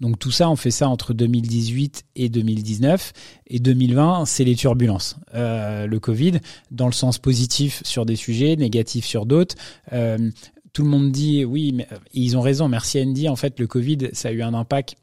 [0.00, 3.12] Donc tout ça, on fait ça entre 2018 et 2019.
[3.48, 5.16] Et 2020, c'est les turbulences.
[5.34, 6.40] Euh, le Covid,
[6.70, 9.54] dans le sens positif sur des sujets, négatif sur d'autres.
[9.92, 10.30] Euh,
[10.76, 12.68] tout le monde dit oui, mais ils ont raison.
[12.68, 13.30] Merci Andy.
[13.30, 14.96] En fait, le Covid, ça a eu un impact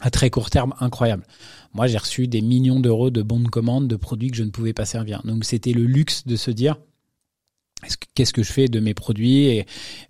[0.00, 1.24] à très court terme incroyable.
[1.72, 4.50] Moi, j'ai reçu des millions d'euros de bons de commande de produits que je ne
[4.50, 5.22] pouvais pas servir.
[5.24, 6.76] Donc, c'était le luxe de se dire
[8.14, 9.62] qu'est-ce que je fais de mes produits,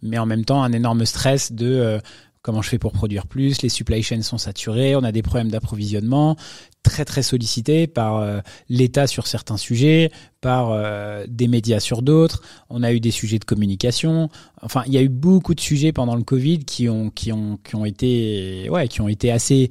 [0.03, 2.01] mais en même temps un énorme stress de euh,
[2.45, 5.51] comment je fais pour produire plus, les supply chains sont saturés, on a des problèmes
[5.51, 6.37] d'approvisionnement,
[6.83, 10.11] très très sollicité par euh, l'État sur certains sujets,
[10.43, 12.43] par euh, des médias sur d'autres.
[12.69, 14.29] On a eu des sujets de communication.
[14.61, 17.59] Enfin, il y a eu beaucoup de sujets pendant le Covid qui ont qui ont
[17.65, 19.71] qui ont été ouais qui ont été assez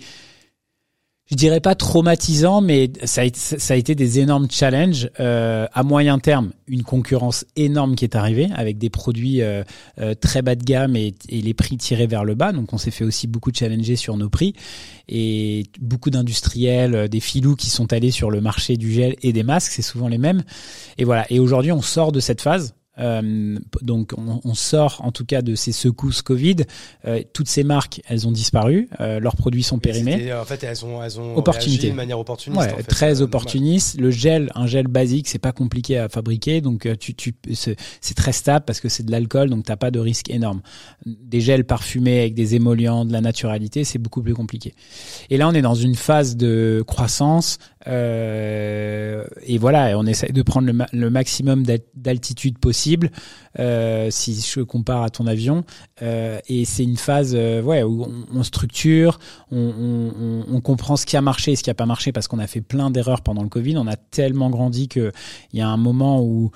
[1.33, 5.09] je dirais pas traumatisant, mais ça a, été, des énormes challenges.
[5.19, 9.63] Euh, à moyen terme, une concurrence énorme qui est arrivée avec des produits euh,
[9.99, 12.51] euh, très bas de gamme et, et, les prix tirés vers le bas.
[12.51, 14.53] Donc on s'est fait aussi beaucoup challenger sur nos prix
[15.09, 19.33] et beaucoup d'industriels, euh, des filous qui sont allés sur le marché du gel et
[19.33, 20.43] des masques, c'est souvent les mêmes.
[20.99, 21.25] Et voilà.
[21.31, 22.75] Et aujourd'hui, on sort de cette phase.
[22.99, 26.58] Euh, donc on, on, sort en tout cas de ces secousses Covid.
[27.06, 28.88] Euh, toutes ces marques, elles ont disparu.
[28.99, 30.32] Euh, leurs produits sont périmés.
[30.34, 31.89] En fait, elles ont, elles ont Opportunité.
[31.89, 32.62] de manière opportuniste.
[32.62, 33.99] Ouais, en fait, très opportuniste.
[33.99, 38.15] Le gel, un gel basique, c'est pas compliqué à fabriquer, donc euh, tu, tu, c'est
[38.15, 40.62] très stable parce que c'est de l'alcool, donc t'as pas de risque énorme.
[41.06, 44.73] Des gels parfumés avec des émollients, de la naturalité, c'est beaucoup plus compliqué.
[45.29, 47.58] Et là, on est dans une phase de croissance.
[47.87, 51.63] Euh, et voilà, on essaie de prendre le, maximum
[51.95, 53.11] d'altitude possible
[53.59, 55.63] euh, si je compare à ton avion.
[56.01, 59.19] Euh, et c'est une phase ouais, où on, structure,
[59.51, 62.39] on, on, comprend ce qui a marché et ce qui n'a pas marché parce qu'on
[62.39, 63.77] a fait plein d'erreurs pendant le Covid.
[63.77, 65.11] On a tellement grandi qu'il
[65.53, 66.51] y a un moment où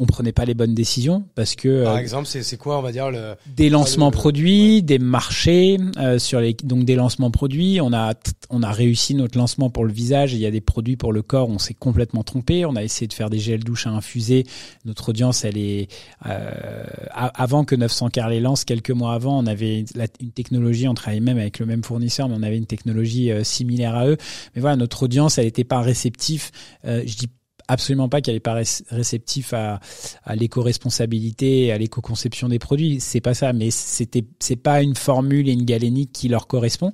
[0.00, 2.82] on prenait pas les bonnes décisions parce que Par euh, exemple, c'est c'est quoi, on
[2.82, 3.34] va dire, le.
[3.56, 7.80] des lancements le- produits, des marchés euh, sur les donc des lancements produits.
[7.80, 8.14] On a
[8.50, 10.32] on a réussi notre lancement pour le visage.
[10.32, 11.48] Il y a des produits pour le corps.
[11.48, 12.66] On s'est complètement trompé.
[12.66, 14.46] On a essayé de faire des gels douche à infuser.
[14.84, 15.86] Notre audience, elle est
[16.26, 18.64] euh, avant que 900 car les lance.
[18.64, 20.88] Quelques mois avant, on avait la- une technologie.
[20.88, 24.08] On travaillait même avec le même fournisseur, mais on avait une technologie euh, similaire à
[24.08, 24.16] eux.
[24.56, 26.50] Mais voilà, notre audience, elle n'était pas réceptif.
[26.84, 27.28] Euh, je dis
[27.68, 29.80] absolument pas qu'elle est pas ré- réceptif à,
[30.24, 33.00] à l'éco-responsabilité, à l'éco-conception des produits.
[33.00, 36.92] C'est pas ça, mais c'était, c'est pas une formule et une galénique qui leur correspond.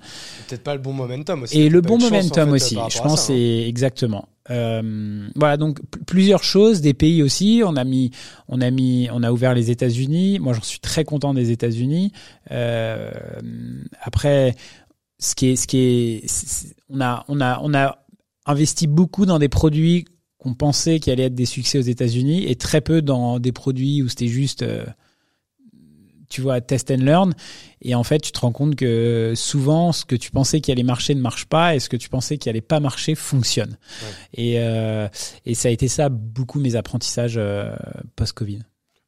[0.48, 1.60] Peut-être pas le bon momentum aussi.
[1.60, 2.74] Et le bon de chance, en momentum fait, aussi.
[2.74, 3.36] Je pense ça, hein.
[3.36, 4.28] c'est exactement.
[4.48, 7.62] Euh, voilà donc plusieurs choses, des pays aussi.
[7.64, 8.10] On a mis,
[8.48, 10.38] on a mis, on a ouvert les États-Unis.
[10.40, 12.12] Moi, j'en suis très content des États-Unis.
[12.50, 13.10] Euh,
[14.00, 14.56] après,
[15.18, 17.98] ce qui est, ce qui est, on a, on a, on a
[18.46, 20.06] investi beaucoup dans des produits
[20.40, 24.02] qu'on pensait qui allaient être des succès aux États-Unis et très peu dans des produits
[24.02, 24.86] où c'était juste, euh,
[26.30, 27.34] tu vois, test and learn.
[27.82, 30.82] Et en fait, tu te rends compte que souvent, ce que tu pensais qui allait
[30.82, 33.76] marcher ne marche pas et ce que tu pensais qui allait pas marcher fonctionne.
[34.32, 35.08] Et, euh,
[35.44, 37.76] et ça a été ça beaucoup mes apprentissages euh,
[38.16, 38.62] post-Covid.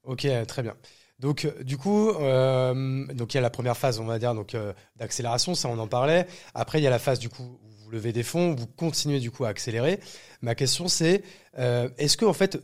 [0.05, 0.75] Ok, très bien.
[1.19, 4.57] Donc, du coup, donc il y a la première phase, on va dire, donc
[4.97, 6.27] d'accélération, ça on en parlait.
[6.53, 9.31] Après, il y a la phase du coup où levez des fonds, vous continuez du
[9.31, 10.01] coup à accélérer.
[10.41, 11.23] Ma question c'est,
[11.59, 12.59] euh, est-ce que en fait,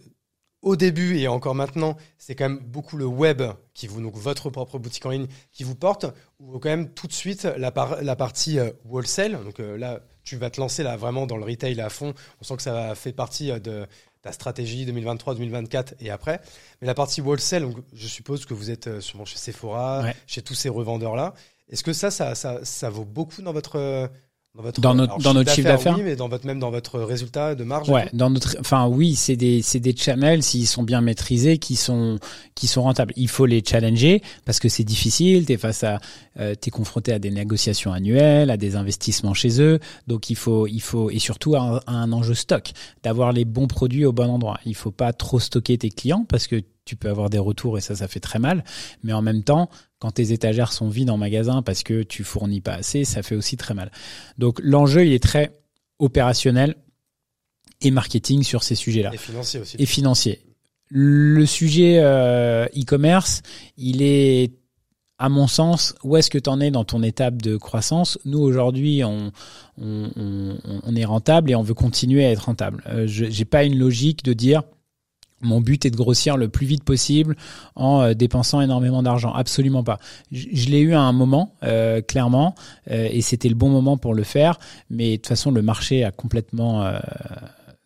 [0.61, 3.43] au début et encore maintenant, c'est quand même beaucoup le web
[3.75, 6.07] qui vous, donc votre propre boutique en ligne, qui vous porte,
[6.41, 9.43] ou quand même tout de suite la, par- la partie euh, wholesale?
[9.45, 12.13] Donc euh, là, tu vas te lancer là vraiment dans le retail à fond.
[12.41, 13.87] On sent que ça fait partie euh, de
[14.21, 16.41] ta stratégie 2023-2024 et après.
[16.81, 20.17] Mais la partie wholesale, donc, je suppose que vous êtes sûrement chez Sephora, Ouais.
[20.27, 21.35] chez tous ces revendeurs-là.
[21.71, 24.11] Est-ce que ça, ça, ça, ça vaut beaucoup dans votre
[24.59, 26.99] dans votre Dans notre- dans notre chiffre d'affaires Oui, mais dans votre même dans votre
[27.01, 27.89] résultat de marge.
[27.89, 31.77] Ouais, dans notre, enfin oui, c'est des, c'est des channels s'ils sont bien maîtrisés, qui
[31.77, 32.19] sont,
[32.57, 33.13] qui sont rentables.
[33.17, 35.47] Il faut les challenger parce que c'est difficile.
[35.47, 36.01] T'es face à,
[36.41, 39.79] euh, t'es confronté à des négociations annuelles, à des investissements chez eux.
[40.09, 42.73] Donc il faut, il faut, et surtout à un, à un enjeu stock,
[43.05, 44.59] d'avoir les bons produits au bon endroit.
[44.67, 47.81] Il faut pas trop stocker tes clients parce que tu peux avoir des retours et
[47.83, 48.65] ça, ça fait très mal.
[49.05, 52.61] Mais en même temps, quand tes étagères sont vides en magasin parce que tu fournis
[52.61, 53.91] pas assez, ça fait aussi très mal.
[54.39, 55.53] Donc l'enjeu, il est très
[55.99, 56.77] opérationnel
[57.81, 59.77] et marketing sur ces sujets-là Et financier aussi.
[59.79, 60.41] et financier.
[60.91, 63.43] Le sujet euh, e-commerce,
[63.77, 64.53] il est
[65.21, 68.19] à mon sens, où est-ce que tu en es dans ton étape de croissance?
[68.25, 69.33] Nous, aujourd'hui, on,
[69.77, 72.85] on, on, on est rentable et on veut continuer à être rentable.
[72.87, 74.63] Euh, je n'ai pas une logique de dire
[75.41, 77.37] mon but est de grossir le plus vite possible
[77.77, 79.33] en euh, dépensant énormément d'argent.
[79.33, 79.99] Absolument pas.
[80.33, 82.55] Je, l'ai eu à un moment, euh, clairement,
[82.91, 84.59] euh, et c'était le bon moment pour le faire.
[84.91, 86.93] Mais de toute façon, le marché a complètement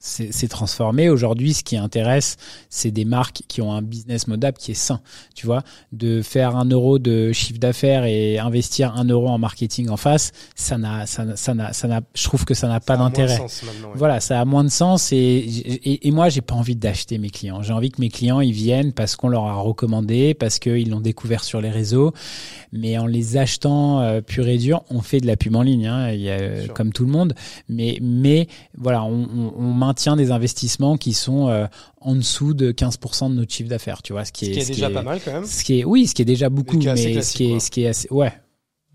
[0.05, 1.09] s'est transformé.
[1.09, 2.37] Aujourd'hui, ce qui intéresse,
[2.71, 5.01] c'est des marques qui ont un business model qui est sain.
[5.37, 5.62] Tu vois,
[5.93, 10.33] de faire un euro de chiffre d'affaires et investir un euro en marketing en face,
[10.57, 13.37] ça n'a, ça, n'a- ça n'a, ça n'a, je trouve que ça n'a pas d'intérêt.
[13.87, 13.93] ouais.
[13.95, 17.31] Voilà, ça a moins de sens et, et, et moi, j'ai pas envie d'acheter mes
[17.31, 17.62] clients.
[17.62, 21.01] J'ai envie que mes clients, ils viennent parce qu'on leur a recommandé, parce qu'ils l'ont
[21.01, 22.12] découvert sur les réseaux.
[22.73, 25.87] Mais en les achetant euh, pur et dur, on fait de la pub en ligne,
[25.87, 27.35] hein, il y a, euh, comme tout le monde.
[27.69, 31.67] Mais, mais voilà, on, on, on maintient des investissements qui sont euh,
[32.01, 34.59] en dessous de 15% de notre chiffre d'affaires, tu vois, ce qui Ce est, qui
[34.61, 35.45] est ce déjà pas mal quand même.
[35.45, 37.61] Ce qui est, oui, ce qui est déjà beaucoup, mais ce qui est, quoi.
[37.61, 38.33] ce qui est assez, ouais.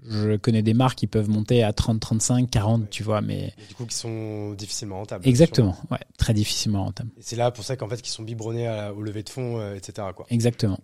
[0.10, 3.68] Je connais des marques qui peuvent monter à 30, 35, 40, tu vois, mais Et
[3.68, 5.28] du coup, qui sont difficilement rentables.
[5.28, 7.10] exactement, ouais, très difficilement rentable.
[7.18, 9.60] Et c'est là pour ça qu'en fait, qu'ils sont biberonnés à- au lever de fonds,
[9.60, 10.08] euh, etc.
[10.16, 10.26] Quoi.
[10.30, 10.80] Exactement.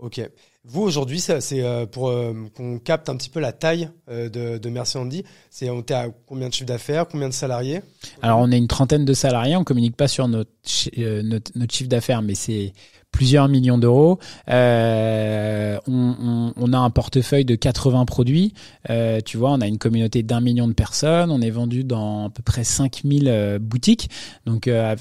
[0.00, 0.20] Ok.
[0.64, 4.58] Vous aujourd'hui, c'est euh, pour euh, qu'on capte un petit peu la taille euh, de,
[4.58, 5.24] de Merci Andy.
[5.50, 7.80] C'est on était à combien de chiffre d'affaires, combien de salariés?
[8.22, 9.56] Alors, on a une trentaine de salariés.
[9.56, 10.50] On communique pas sur notre,
[11.22, 12.72] notre, notre chiffre d'affaires, mais c'est
[13.10, 14.18] plusieurs millions d'euros.
[14.48, 18.52] Euh, on, on- on a un portefeuille de 80 produits.
[18.90, 21.30] Euh, tu vois, on a une communauté d'un million de personnes.
[21.30, 24.10] On est vendu dans à peu près 5000 euh, boutiques.
[24.46, 24.94] Donc, euh,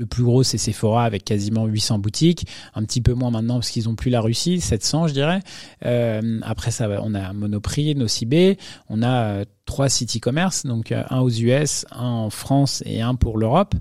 [0.00, 2.46] le plus gros, c'est Sephora avec quasiment 800 boutiques.
[2.74, 5.40] Un petit peu moins maintenant parce qu'ils ont plus la Russie, 700, je dirais.
[5.84, 8.56] Euh, après ça, on a Monoprix, Nocibé.
[8.88, 13.02] On a euh, trois sites e-commerce, donc euh, un aux US, un en France et
[13.02, 13.74] un pour l'Europe.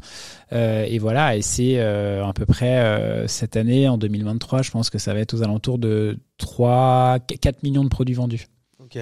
[0.51, 4.71] Euh, et voilà, et c'est euh, à peu près euh, cette année, en 2023, je
[4.71, 8.47] pense que ça va être aux alentours de 3, 4 millions de produits vendus.
[8.79, 8.99] Ok.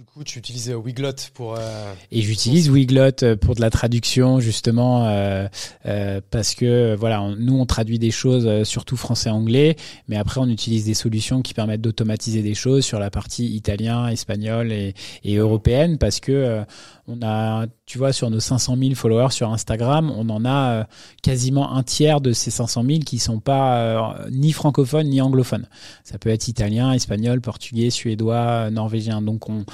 [0.00, 1.56] Du coup, tu utilises Wiglot pour.
[1.58, 5.46] Euh, et j'utilise Wiglot euh, pour de la traduction justement euh,
[5.84, 9.76] euh, parce que voilà, nous on traduit des choses surtout français-anglais,
[10.08, 14.08] mais après on utilise des solutions qui permettent d'automatiser des choses sur la partie italien,
[14.08, 16.64] espagnol et, et européenne parce que
[17.10, 20.86] on a, tu vois, sur nos 500 000 followers sur Instagram, on en a
[21.22, 25.66] quasiment un tiers de ces 500 000 qui sont pas ni francophones ni anglophones.
[26.04, 29.22] Ça peut être italien, espagnol, portugais, suédois, norvégien.
[29.22, 29.64] Donc on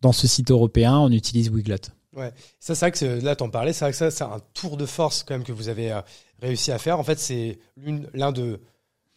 [0.00, 1.76] dans ce site européen, on utilise Wiglot.
[2.14, 4.76] Ouais, ça c'est vrai que là t'en parlais, c'est vrai que ça c'est un tour
[4.76, 6.02] de force quand même que vous avez euh,
[6.42, 6.98] réussi à faire.
[6.98, 7.58] En fait, c'est
[8.12, 8.60] l'un de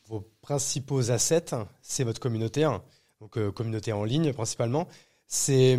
[0.07, 2.61] vos principaux assets, c'est votre communauté,
[3.19, 4.88] donc euh, communauté en ligne principalement.
[5.27, 5.77] C'est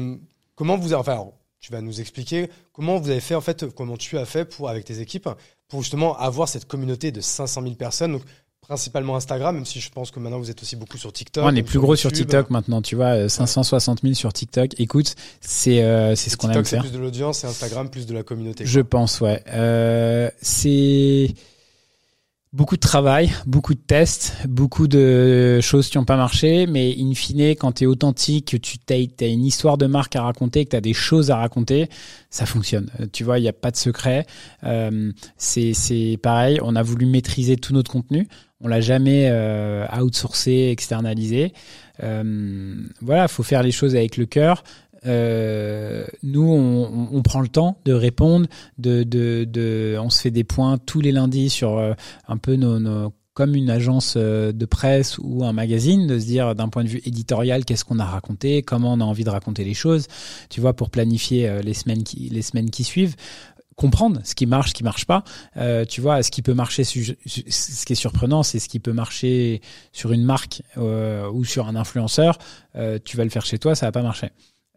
[0.56, 1.30] comment vous, enfin,
[1.66, 4.68] tu vas nous expliquer comment vous avez fait en fait, comment tu as fait pour
[4.68, 5.28] avec tes équipes
[5.66, 8.12] pour justement avoir cette communauté de 500 000 personnes.
[8.12, 8.22] Donc
[8.60, 11.44] principalement Instagram, même si je pense que maintenant vous êtes aussi beaucoup sur TikTok.
[11.44, 14.78] on est plus gros sur TikTok maintenant, tu vois, 560 euh, 000 sur TikTok.
[14.78, 16.64] Écoute, c'est euh, c'est ce qu'on aime faire.
[16.64, 18.64] TikTok c'est plus de l'audience et Instagram plus de la communauté.
[18.64, 19.42] Je pense, ouais.
[19.48, 21.34] Euh, c'est
[22.52, 27.12] beaucoup de travail, beaucoup de tests, beaucoup de choses qui n'ont pas marché, mais in
[27.14, 30.70] fine, quand tu es authentique, que tu as, une histoire de marque à raconter, que
[30.70, 31.88] tu as des choses à raconter,
[32.30, 32.90] ça fonctionne.
[33.00, 34.26] Euh, tu vois, il n'y a pas de secret.
[34.64, 38.28] Euh, c'est pareil, on a voulu maîtriser tout notre contenu.
[38.60, 41.52] On l'a jamais euh, outsourcé, externalisé.
[42.02, 44.64] Euh, voilà, faut faire les choses avec le cœur.
[45.04, 48.46] Euh, nous, on, on, prend le temps de répondre,
[48.78, 51.92] de, de, de, on se fait des points tous les lundis sur euh,
[52.28, 56.24] un peu nos, nos comme une agence euh, de presse ou un magazine, de se
[56.24, 59.30] dire d'un point de vue éditorial qu'est-ce qu'on a raconté, comment on a envie de
[59.30, 60.06] raconter les choses,
[60.48, 63.14] tu vois, pour planifier les semaines qui les semaines qui suivent
[63.76, 65.22] comprendre ce qui marche, ce qui marche pas.
[65.56, 68.92] Euh, tu vois, ce qui peut marcher, ce qui est surprenant, c'est ce qui peut
[68.92, 69.60] marcher
[69.92, 72.38] sur une marque euh, ou sur un influenceur.
[72.74, 74.30] Euh, tu vas le faire chez toi, ça va pas marcher.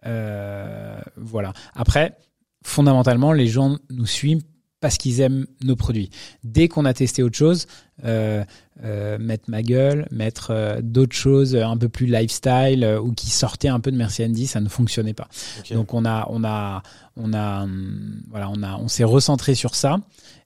[0.06, 1.54] Euh, voilà.
[1.74, 2.18] Après,
[2.64, 4.44] fondamentalement, les gens nous suivent
[4.80, 6.10] parce qu'ils aiment nos produits.
[6.44, 7.68] Dès qu'on a testé autre chose,
[8.06, 8.44] euh,
[8.84, 13.68] euh, mettre ma gueule, mettre euh, d'autres choses un peu plus lifestyle ou qui sortaient
[13.68, 15.28] un peu de Merci Andy, ça ne fonctionnait pas.
[15.72, 16.82] Donc on a, on a,
[17.18, 19.98] on a, hum, voilà, on a, on s'est recentré sur ça.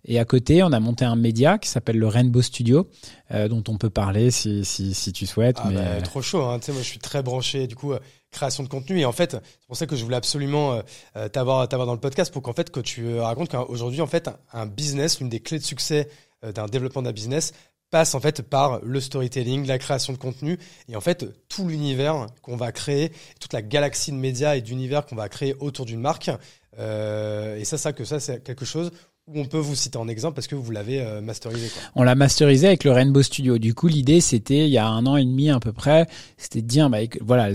[0.06, 2.90] Et à côté, on a monté un média qui s'appelle le Rainbow Studio,
[3.32, 5.56] dont on peut parler si, si, si tu souhaites.
[5.60, 6.44] Ah mais bah, trop chaud.
[6.44, 6.60] Hein.
[6.60, 7.68] Tu sais, moi, je suis très branché.
[7.68, 7.94] Du coup
[8.34, 9.00] création de contenu.
[9.00, 10.82] Et en fait, c'est pour ça que je voulais absolument
[11.16, 14.30] euh, t'avoir, t'avoir dans le podcast pour qu'en fait, que tu racontes qu'aujourd'hui, en fait,
[14.52, 16.10] un business, l'une des clés de succès
[16.52, 17.54] d'un développement d'un business,
[17.94, 20.58] passe en fait par le storytelling, la création de contenu
[20.90, 25.06] et en fait tout l'univers qu'on va créer, toute la galaxie de médias et d'univers
[25.06, 26.32] qu'on va créer autour d'une marque.
[26.80, 28.90] Euh, et ça, ça que ça c'est quelque chose
[29.28, 31.70] où on peut vous citer en exemple parce que vous l'avez euh, masterisé.
[31.94, 33.60] On l'a masterisé avec le Rainbow Studio.
[33.60, 36.64] Du coup, l'idée c'était il y a un an et demi à peu près, c'était
[36.64, 37.54] de dire bah, voilà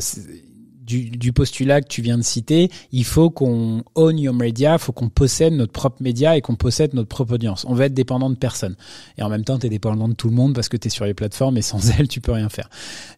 [0.89, 4.93] du, postulat que tu viens de citer, il faut qu'on own your media, il faut
[4.93, 7.67] qu'on possède notre propre média et qu'on possède notre propre audience.
[7.69, 8.75] On va être dépendant de personne.
[9.19, 10.91] Et en même temps, tu es dépendant de tout le monde parce que tu es
[10.91, 12.71] sur les plateformes et sans elles, tu peux rien faire.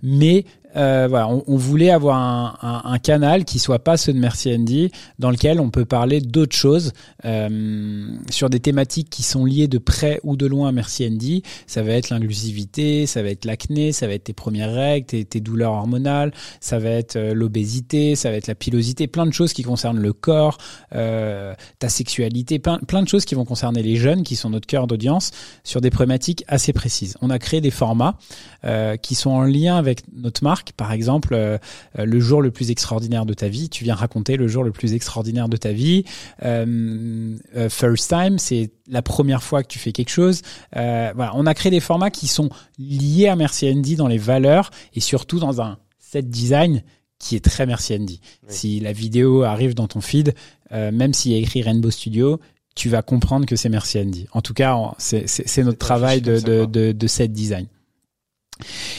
[0.03, 0.45] Mais
[0.77, 4.55] euh, voilà, on, voulait avoir un, un, un, canal qui soit pas ceux de Merci
[4.55, 6.93] Andy, dans lequel on peut parler d'autres choses
[7.25, 11.43] euh, sur des thématiques qui sont liées de près ou de loin à Merci Andy.
[11.67, 15.25] Ça va être l'inclusivité, ça va être l'acné, ça va être tes premières règles, tes,
[15.25, 19.33] tes douleurs hormonales, ça va être euh, l'obésité, ça va être la pilosité, plein de
[19.33, 20.59] choses qui concernent le corps,
[20.95, 24.67] euh, ta sexualité, plein, plein de choses qui vont concerner les jeunes, qui sont notre
[24.67, 25.31] cœur d'audience,
[25.65, 27.17] sur des problématiques assez précises.
[27.21, 28.17] On a créé des formats
[28.65, 31.59] euh, qui sont en lien avec notre marque par exemple, euh,
[31.99, 34.73] euh, le jour le plus extraordinaire de ta vie, tu viens raconter le jour le
[34.73, 36.05] plus extraordinaire de ta vie.
[36.45, 37.37] Euh,
[37.69, 40.43] first time, c'est la première fois que tu fais quelque chose.
[40.73, 44.71] voilà, on a créé des formats qui sont liés à Merci Andy dans les valeurs
[44.95, 46.83] et surtout dans un set design
[47.19, 48.21] qui est très Merci Andy.
[48.49, 50.35] Si la vidéo arrive dans ton feed,
[50.71, 52.41] même s'il y a écrit Rainbow Studio,
[52.75, 54.27] tu vas comprendre que c'est Merci Andy.
[54.33, 57.67] En tout cas, c'est notre travail de, de, de, de set design.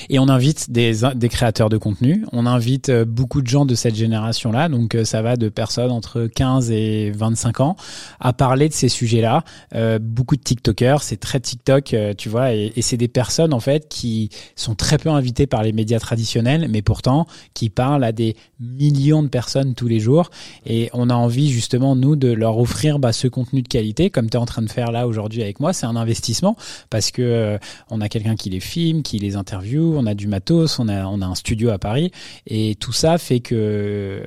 [0.09, 3.75] Et on invite des, des créateurs de contenu, on invite euh, beaucoup de gens de
[3.75, 7.75] cette génération-là, donc euh, ça va de personnes entre 15 et 25 ans,
[8.19, 9.43] à parler de ces sujets-là.
[9.75, 13.59] Euh, beaucoup de TikTokers, c'est très TikTok, euh, tu vois, et, c'est des personnes en
[13.59, 18.11] fait qui sont très peu invitées par les médias traditionnels, mais pourtant qui parlent à
[18.11, 20.31] des millions de personnes tous les jours.
[20.65, 24.29] Et on a envie justement, nous, de leur offrir bah, ce contenu de qualité, comme
[24.29, 25.73] tu es en train de faire là aujourd'hui avec moi.
[25.73, 26.55] C'est un investissement
[26.89, 30.79] parce que on a quelqu'un qui les filme, qui les intéresse on a du matos,
[30.79, 32.11] on a, un studio à Paris,
[32.47, 34.23] et tout ça fait que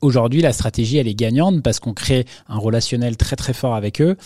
[0.00, 4.00] aujourd'hui la stratégie elle est gagnante parce qu'on crée un relationnel très très fort avec
[4.00, 4.16] eux.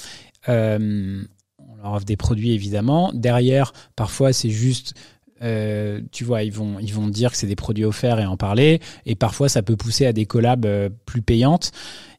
[0.48, 1.22] Euh,
[1.58, 3.10] on leur offre des produits évidemment.
[3.14, 4.94] Derrière, parfois c'est juste
[5.42, 8.80] euh, tu vois, ils vont, ils dire que c'est des produits offerts et en parler.
[9.06, 11.72] Et parfois, ça peut pousser à des collabs euh, plus payantes.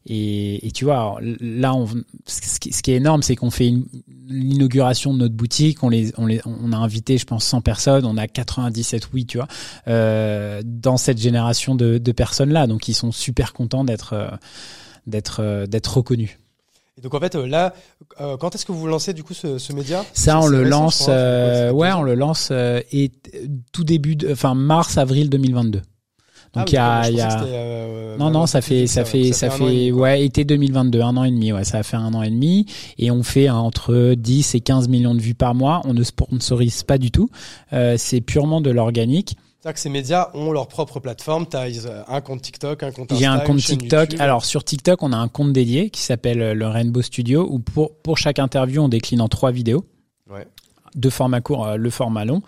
[0.06, 1.86] Et, et tu vois, là, on,
[2.26, 3.72] ce, qui, ce qui est énorme, c'est qu'on fait
[4.28, 5.82] l'inauguration de notre boutique.
[5.82, 8.04] On les, on les, on a invité, je pense, 100 personnes.
[8.04, 9.48] On a 97 oui, tu vois,
[9.88, 12.66] euh, dans cette génération de, de personnes là.
[12.66, 14.28] Donc, ils sont super contents d'être, euh,
[15.06, 16.38] d'être, euh, d'être reconnus.
[16.96, 17.74] Et donc en fait là,
[18.20, 20.04] euh, quand est-ce que vous lancez du coup ce, ce média?
[20.12, 23.10] Ça, on le lance, euh, ouais, on le lance euh, et
[23.72, 25.82] tout début, de, enfin mars avril 2022.
[26.54, 27.42] Donc il ah, y a, y a...
[27.44, 31.16] Euh, non non ça fait ça, fait ça, fait, ça fait ouais été 2022 un
[31.16, 32.66] an et demi ouais ça a fait un an et demi
[32.98, 36.84] et on fait entre 10 et 15 millions de vues par mois on ne sponsorise
[36.84, 37.28] pas du tout
[37.72, 41.46] euh, c'est purement de l'organique c'est-à-dire que ces médias ont leur propre plateforme.
[41.46, 43.18] Tu as un compte TikTok, un compte Instagram.
[43.18, 44.10] J'ai un compte TikTok.
[44.10, 44.20] YouTube.
[44.20, 47.60] Alors sur TikTok, on a un compte dédié qui s'appelle euh, le Rainbow Studio où
[47.60, 49.86] pour, pour chaque interview, on décline en trois vidéos.
[50.28, 50.46] Ouais.
[50.94, 52.42] Deux formats courts, le format long.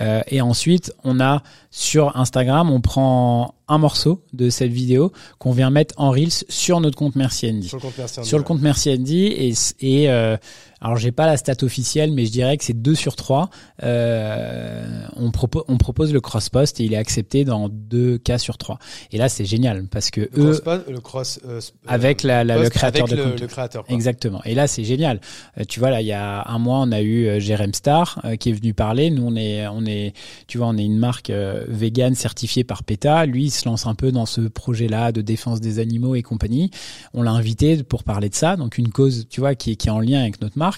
[0.00, 5.52] Euh, et ensuite, on a sur Instagram, on prend un morceau de cette vidéo qu'on
[5.52, 7.68] vient mettre en Reels sur notre compte Merci Andy.
[7.68, 8.28] Sur le compte Merci Andy.
[8.28, 9.26] Sur le compte Merci Andy.
[9.26, 10.36] Et, et euh,
[10.80, 13.50] alors, j'ai pas la stat officielle, mais je dirais que c'est deux sur trois.
[13.82, 18.56] Euh, on, propose, on propose le cross-post et il est accepté dans deux cas sur
[18.56, 18.78] trois.
[19.12, 20.58] Et là, c'est génial parce que le eux.
[20.60, 23.84] Cross le cross, euh, avec la, la, le créateur avec de le, le créateur.
[23.88, 24.40] Exactement.
[24.44, 25.20] Et là, c'est génial.
[25.58, 28.20] Euh, tu vois, là, il y a un mois, on a eu euh, Jérém Star
[28.24, 29.10] euh, qui est venu parler.
[29.10, 30.14] Nous, on est, on est,
[30.46, 33.26] tu vois, on est une marque euh, vegan certifiée par PETA.
[33.26, 36.70] Lui, il se lance un peu dans ce projet-là de défense des animaux et compagnie.
[37.12, 38.56] On l'a invité pour parler de ça.
[38.56, 40.69] Donc, une cause, tu vois, qui, qui est en lien avec notre marque.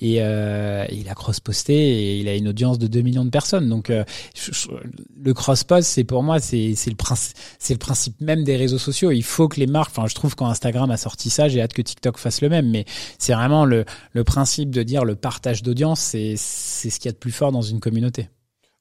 [0.00, 3.68] Et euh, il a cross-posté et il a une audience de 2 millions de personnes.
[3.68, 4.04] Donc, euh,
[5.22, 7.36] le cross-post, c'est pour moi, c'est le, principe,
[7.68, 9.10] le principe même des réseaux sociaux.
[9.10, 11.72] Il faut que les marques, enfin, je trouve quand Instagram a sorti ça, j'ai hâte
[11.72, 12.70] que TikTok fasse le même.
[12.70, 12.84] Mais
[13.18, 17.12] c'est vraiment le, le principe de dire le partage d'audience, c'est ce qu'il y a
[17.12, 18.28] de plus fort dans une communauté.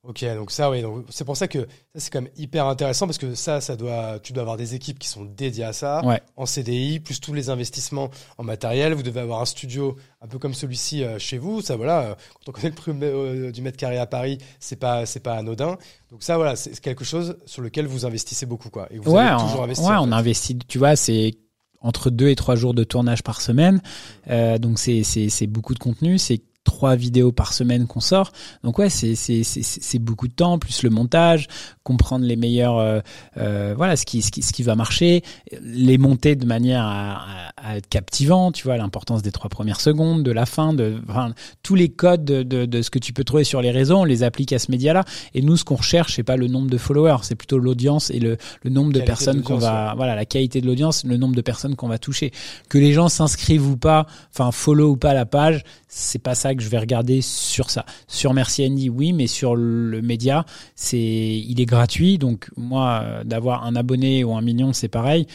[0.08, 3.08] Ok, donc ça, oui, donc c'est pour ça que ça c'est quand même hyper intéressant
[3.08, 6.01] parce que ça, ça doit, tu dois avoir des équipes qui sont dédiées à ça,
[6.05, 6.22] ouais.
[6.38, 8.93] en CDI, plus tous les investissements en matériel.
[8.93, 11.62] Vous devez avoir un studio un peu comme celui-ci euh, chez vous.
[11.62, 14.78] Ça, voilà, euh, quand on connaît le prix euh, du mètre carré à Paris, c'est
[14.78, 15.78] pas, c'est pas anodin.
[16.10, 18.88] Donc ça, voilà, c'est quelque chose sur lequel vous investissez beaucoup, quoi.
[18.91, 19.84] Et vous ouais, toujours investi.
[19.84, 20.58] Ouais, en on investit.
[20.70, 21.34] Tu vois, c'est
[21.82, 23.82] entre deux et trois jours de tournage par semaine.
[24.26, 26.18] Donc c'est c'est c'est beaucoup de contenu.
[26.18, 28.34] C'est trois vidéos par semaine qu'on sort.
[28.63, 31.47] Donc ouais, c'est c'est c'est c'est beaucoup de temps plus le montage,
[31.88, 32.99] comprendre les meilleurs euh,
[33.38, 35.23] euh, voilà ce qui ce qui ce qui va marcher,
[35.61, 37.13] les monter de manière à,
[37.55, 40.97] à, à être captivant, tu vois l'importance des trois premières secondes, de la fin, de
[41.07, 41.33] enfin,
[41.63, 44.03] tous les codes de, de de ce que tu peux trouver sur les réseaux, on
[44.03, 45.05] les applique à ce média-là.
[45.33, 48.19] Et nous, ce qu'on recherche, c'est pas le nombre de followers, c'est plutôt l'audience et
[48.19, 49.95] le le nombre de personnes qu'on va ouais.
[49.95, 52.31] voilà la qualité de l'audience, le nombre de personnes qu'on va toucher.
[52.67, 56.53] Que les gens s'inscrivent ou pas, enfin follow ou pas la page, c'est pas ça
[56.53, 57.85] que je vais regarder sur ça.
[58.07, 63.23] Sur Merci Andy, oui, mais sur le média, c'est il est gratuit, donc moi euh,
[63.23, 65.28] d'avoir un abonné ou un million, c'est pareil.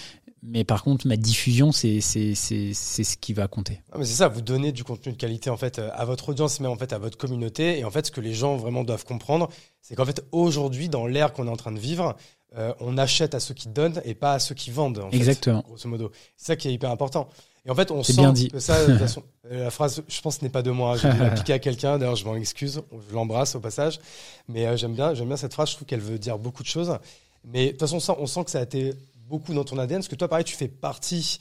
[0.45, 3.81] Mais par contre, ma diffusion, c'est c'est c'est c'est ce qui va compter.
[3.93, 6.59] Ah, mais c'est ça, vous donnez du contenu de qualité en fait à votre audience,
[6.59, 7.79] mais en fait à votre communauté.
[7.79, 9.49] Et en fait, ce que les gens vraiment doivent comprendre,
[9.81, 12.17] c'est qu'en fait aujourd'hui, dans l'ère qu'on est en train de vivre,
[12.57, 14.99] euh, on achète à ceux qui donnent et pas à ceux qui vendent.
[14.99, 15.63] En Exactement.
[15.63, 17.29] Fait, grosso modo, c'est ça qui est hyper important.
[17.65, 18.49] Et en fait, on sent bien dit.
[18.49, 20.97] que ça, de toute façon, la phrase, je pense, n'est pas de moi.
[20.97, 21.99] J'ai la piquer à quelqu'un.
[21.99, 22.83] D'ailleurs, je m'en excuse.
[23.09, 24.01] Je l'embrasse au passage.
[24.49, 25.71] Mais euh, j'aime bien, j'aime bien cette phrase.
[25.71, 26.99] Je trouve qu'elle veut dire beaucoup de choses.
[27.45, 28.95] Mais de toute façon, on sent, on sent que ça a été
[29.29, 30.01] beaucoup dans ton ADN.
[30.01, 31.39] Parce que toi, pareil, tu fais partie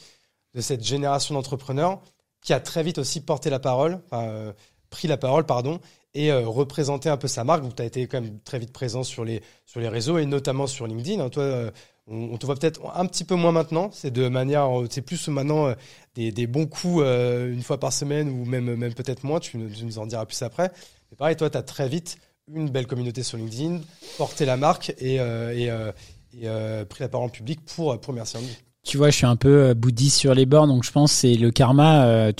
[0.54, 2.02] de cette génération d'entrepreneurs
[2.42, 4.54] qui a très vite aussi porté la parole, enfin, euh,
[4.90, 5.80] pris la parole, pardon,
[6.14, 7.64] et euh, représenté un peu sa marque.
[7.64, 10.26] Donc, tu as été quand même très vite présent sur les, sur les réseaux et
[10.26, 11.24] notamment sur LinkedIn.
[11.24, 11.30] Hein.
[11.30, 11.72] Toi,
[12.08, 13.90] on, te voit peut-être un petit peu moins maintenant.
[13.94, 15.74] C'est de manière, c'est plus maintenant euh,
[16.16, 19.40] des, bons coups euh, une fois par semaine ou même, même peut-être moins.
[19.40, 20.72] Tu, nous en diras plus après.
[21.12, 22.18] Mais pareil, toi, tu as très vite
[22.54, 23.80] une belle communauté sur LinkedIn,
[24.18, 25.92] porté la marque et, euh,
[26.34, 28.16] et, pris la parole en public pour, pour.
[28.84, 31.52] Tu vois, je suis un peu bouddhiste sur les bords, donc je pense c'est le
[31.52, 32.06] karma.
[32.06, 32.32] Euh,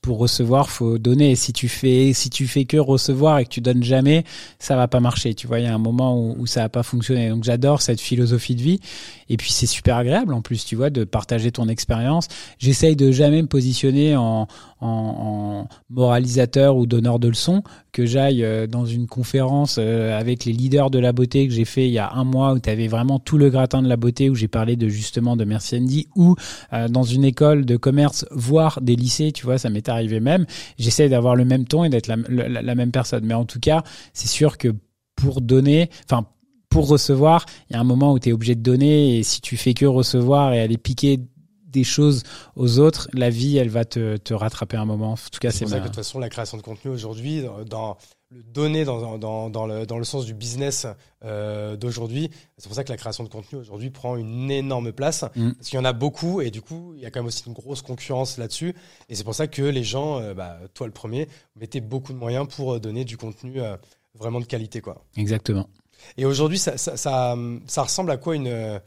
[0.00, 1.34] pour recevoir, faut donner.
[1.34, 4.24] Si tu fais, si tu fais que recevoir et que tu donnes jamais,
[4.58, 5.34] ça va pas marcher.
[5.34, 7.28] Tu vois, il y a un moment où, ça va pas fonctionner.
[7.28, 8.80] Donc j'adore cette philosophie de vie.
[9.28, 12.28] Et puis c'est super agréable en plus, tu vois, de partager ton expérience.
[12.58, 14.46] J'essaye de jamais me positionner en,
[14.80, 17.62] en, en, moralisateur ou donneur de leçons.
[17.92, 21.92] Que j'aille dans une conférence avec les leaders de la beauté que j'ai fait il
[21.92, 24.36] y a un mois où tu avais vraiment tout le gratin de la beauté où
[24.36, 26.36] j'ai parlé de justement de Merci Andy ou
[26.72, 30.46] euh, dans une école de commerce, voire des lycées, tu vois, ça m'est arrivé même.
[30.78, 33.24] J'essaie d'avoir le même ton et d'être la, la, la, même personne.
[33.24, 34.74] Mais en tout cas, c'est sûr que
[35.16, 36.26] pour donner, enfin,
[36.68, 39.40] pour recevoir, il y a un moment où tu es obligé de donner et si
[39.40, 41.20] tu fais que recevoir et aller piquer
[41.68, 42.22] des choses
[42.56, 45.12] aux autres, la vie, elle va te, te rattraper un moment.
[45.12, 45.70] En tout cas, c'est ma...
[45.70, 47.96] ça que de toute façon, la création de contenu aujourd'hui, dans
[48.30, 50.86] le donner dans, dans, dans, le, dans le sens du business
[51.24, 52.30] euh, d'aujourd'hui.
[52.58, 55.24] C'est pour ça que la création de contenu aujourd'hui prend une énorme place.
[55.34, 55.52] Mm.
[55.52, 57.44] Parce qu'il y en a beaucoup et du coup, il y a quand même aussi
[57.46, 58.74] une grosse concurrence là-dessus.
[59.08, 62.18] Et c'est pour ça que les gens, euh, bah, toi le premier, mettaient beaucoup de
[62.18, 63.76] moyens pour euh, donner du contenu euh,
[64.14, 64.80] vraiment de qualité.
[64.80, 65.04] Quoi.
[65.16, 65.68] Exactement.
[66.16, 68.80] Et aujourd'hui, ça, ça, ça, ça ressemble à quoi une,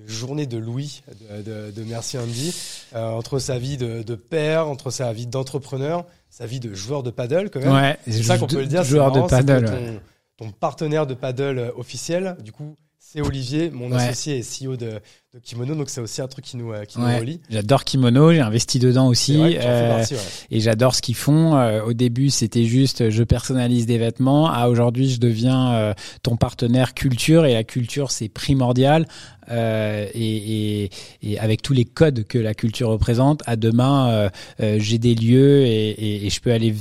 [0.00, 2.54] une journée de Louis de, de, de Merci Andy
[2.94, 7.02] euh, entre sa vie de, de père, entre sa vie d'entrepreneur, sa vie de joueur
[7.02, 7.72] de paddle quand même.
[7.72, 8.82] Ouais, c'est ça qu'on peut le dire.
[8.84, 10.00] Joueur de marrant, paddle.
[10.36, 12.76] Ton, partenaire de paddle officiel, du coup,
[13.14, 14.02] c'est Olivier, mon Ouais.
[14.02, 14.86] associé et CEO de,
[15.34, 15.76] de Kimono.
[15.76, 17.40] Donc c'est aussi un truc qui nous, euh, qui nous relie.
[17.48, 19.36] J'adore Kimono, j'ai investi dedans aussi.
[19.36, 20.20] vrai euh, partie, ouais.
[20.50, 21.56] et j'adore ce qu'ils font.
[21.56, 24.50] Euh, au début, c'était juste je personnalise des vêtements.
[24.50, 25.94] À aujourd'hui, je deviens euh,
[26.24, 29.06] ton partenaire culture et la culture c'est primordial.
[29.50, 30.90] Euh, et, et,
[31.22, 35.60] et avec tous les codes que la culture représente, à demain, euh, j'ai des lieux
[35.66, 36.74] et, et, et je peux aller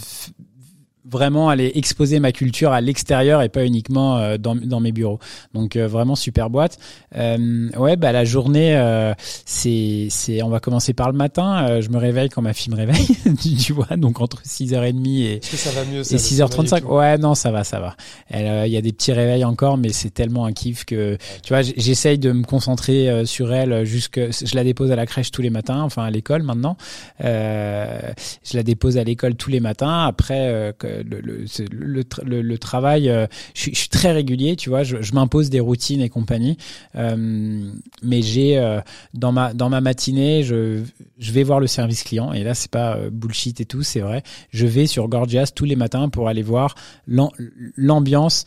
[1.13, 5.19] vraiment aller exposer ma culture à l'extérieur et pas uniquement euh, dans, dans mes bureaux.
[5.53, 6.77] Donc euh, vraiment super boîte.
[7.15, 9.13] Euh, ouais, bah la journée, euh,
[9.45, 11.67] c'est c'est on va commencer par le matin.
[11.67, 13.07] Euh, je me réveille quand ma fille me réveille,
[13.59, 16.67] tu, vois, donc entre 6h30 et Est-ce que ça va mieux ça, et le sommeil
[16.67, 16.87] 6h35, tout?
[16.87, 17.95] Ouais, non, ça va, ça va.
[18.33, 21.53] Euh, Il y a des petits réveils encore, mais c'est tellement un kiff que, tu
[21.53, 25.31] vois, j'essaye de me concentrer euh, sur elle jusque, je la dépose à la crèche
[25.31, 26.77] tous les matins, enfin à l'école maintenant.
[27.23, 27.99] Euh,
[28.43, 30.05] je la dépose à l'école tous les matins.
[30.05, 30.71] Après, euh,
[31.09, 35.01] le, le, le, tra- le- le travail, euh, je, suis- très régulier, tu vois, je,
[35.01, 36.57] je m'impose des routines et compagnie.
[36.95, 38.79] Euh, mais j'ai euh,
[39.13, 40.81] dans ma dans ma matinée, je
[41.19, 44.23] je vais voir le service client et là c'est pas bullshit et tout, c'est vrai.
[44.51, 46.75] Je vais sur Gorgias tous les matins pour aller voir
[47.07, 47.29] l'am-
[47.75, 48.45] l'ambiance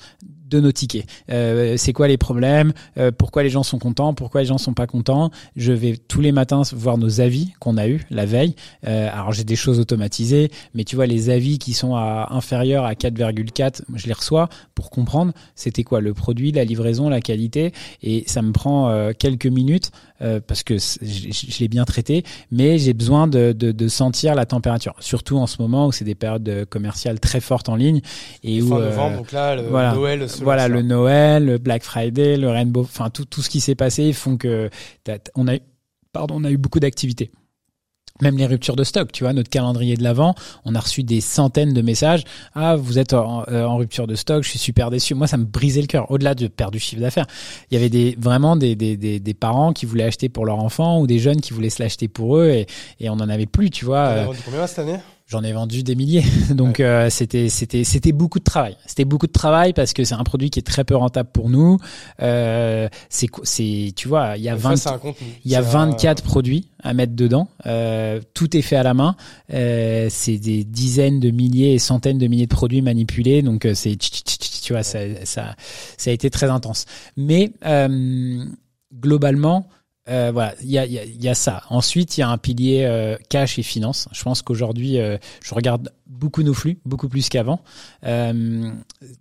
[0.48, 1.06] de nos tickets.
[1.30, 2.72] Euh, c'est quoi les problèmes?
[2.98, 4.14] Euh, Pourquoi les gens sont contents?
[4.14, 5.30] Pourquoi les gens sont pas contents?
[5.56, 8.54] Je vais tous les matins voir nos avis qu'on a eu la veille.
[8.86, 12.84] Euh, alors j'ai des choses automatisées, mais tu vois les avis qui sont à inférieurs
[12.84, 17.20] à 4,4, moi, je les reçois pour comprendre c'était quoi le produit, la livraison, la
[17.20, 17.72] qualité,
[18.02, 19.90] et ça me prend euh, quelques minutes
[20.22, 24.34] euh, parce que je, je- l'ai bien traité, mais j'ai besoin de, de, de sentir
[24.34, 27.76] la température, surtout en ce moment où c'est des périodes euh, commerciales très fortes en
[27.76, 28.00] ligne
[28.42, 29.92] et où Fin euh, novembre, donc là, le voilà.
[29.94, 30.26] Noël.
[30.42, 30.82] voilà le là.
[30.82, 34.70] Noël, le Black Friday, le Rainbow, enfin tout tout ce qui s'est passé font que
[35.34, 35.60] on a eu-
[36.12, 37.30] pardon, on a eu beaucoup d'activités.
[38.22, 41.20] Même les ruptures de stock, tu vois, notre calendrier de l'avant, on a reçu des
[41.20, 42.24] centaines de messages.
[42.54, 45.14] Ah, vous êtes en, euh, en rupture de stock, je suis super déçu.
[45.14, 46.10] Moi, ça me brisait le cœur.
[46.10, 47.26] Au-delà de perdre du chiffre d'affaires,
[47.70, 50.58] il y avait des vraiment des, des, des, des parents qui voulaient acheter pour leur
[50.58, 52.66] enfant ou des jeunes qui voulaient se l'acheter pour eux et,
[53.00, 54.06] et on en avait plus, tu vois.
[54.06, 54.98] Euh, combien cette année?
[55.28, 58.76] J'en ai vendu des milliers, donc euh, c'était c'était c'était beaucoup de travail.
[58.86, 61.50] C'était beaucoup de travail parce que c'est un produit qui est très peu rentable pour
[61.50, 61.78] nous.
[62.22, 65.26] Euh, c'est c'est tu vois, il y a Donc ça, 20 c'est un contenu.
[65.44, 67.48] il y a C'est un- 24 produits à mettre dedans.
[67.66, 69.16] Euh, tout est fait à la main.
[69.52, 73.42] Euh, c'est des dizaines de milliers et centaines de milliers de produits manipulés.
[73.42, 75.56] Donc euh, c'est tu vois ça ça
[75.96, 76.84] ça a été très intense.
[77.16, 78.44] Mais euh,
[78.94, 79.68] globalement
[80.08, 81.62] euh, voilà, il y a, il y, a, y a ça.
[81.70, 84.08] Ensuite, il y a un pilier euh, cash et finance.
[84.12, 87.60] Je pense qu'aujourd'hui, euh, je regarde beaucoup nos flux, beaucoup plus qu'avant.
[88.04, 88.70] Euh,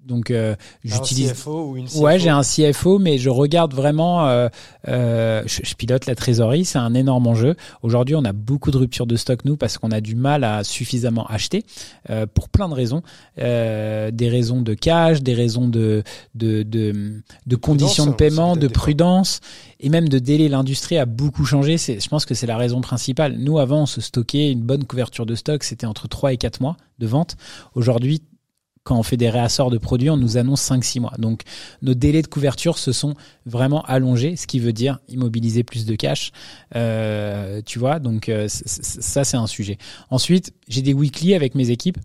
[0.05, 1.33] donc, euh, T'as un j'utilise.
[1.33, 4.27] CFO ou une CFO Ouais, j'ai un CFO, mais je regarde vraiment.
[4.27, 4.47] Euh,
[4.87, 7.55] euh, je, je pilote la trésorerie, c'est un énorme enjeu.
[7.81, 10.63] Aujourd'hui, on a beaucoup de ruptures de stock nous parce qu'on a du mal à
[10.63, 11.63] suffisamment acheter
[12.09, 13.01] euh, pour plein de raisons,
[13.39, 16.03] euh, des raisons de cash, des raisons de
[16.35, 19.41] de de, de conditions de aussi, paiement, de prudence
[19.85, 20.49] et même de délai.
[20.49, 21.77] L'industrie a beaucoup changé.
[21.77, 23.37] C'est, je pense que c'est la raison principale.
[23.37, 26.59] Nous, avant, on se stockait une bonne couverture de stock, c'était entre 3 et 4
[26.59, 27.37] mois de vente.
[27.75, 28.23] Aujourd'hui,
[28.83, 31.13] quand on fait des réassorts de produits, on nous annonce 5-6 mois.
[31.19, 31.41] Donc
[31.83, 33.13] nos délais de couverture se sont
[33.45, 36.31] vraiment allongés, ce qui veut dire immobiliser plus de cash.
[36.75, 39.77] Euh, tu vois, donc euh, ça c'est un sujet.
[40.09, 41.97] Ensuite, j'ai des weekly avec mes équipes.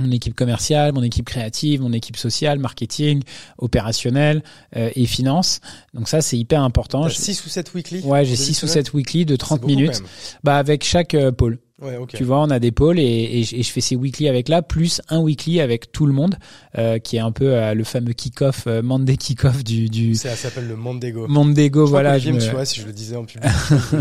[0.00, 3.22] Mon équipe commerciale, mon équipe créative, mon équipe sociale, marketing,
[3.58, 4.42] opérationnel
[4.76, 5.60] euh, et finance.
[5.94, 7.02] Donc ça c'est hyper important.
[7.02, 8.92] T'as Je- 6 ou 7 weekly Ouais, j'ai en début 6 de ou semaine 7
[8.94, 10.02] weekly de 30 C'est beaucoup, minutes.
[10.42, 11.58] Bah avec chaque euh, pôle.
[11.82, 12.10] Ouais, ok.
[12.14, 14.48] Tu vois, on a des pôles et, et, je- et je fais ces weekly avec
[14.48, 16.36] là, plus un weekly avec tout le monde,
[16.78, 20.36] euh, qui est un peu euh, le fameux kick-off, euh, Monday kick-off du, du Ça
[20.36, 21.26] s'appelle le Mondego.
[21.26, 21.84] Mondego.
[21.84, 23.50] Je Voilà, je me me- tuerait si je le disais en public.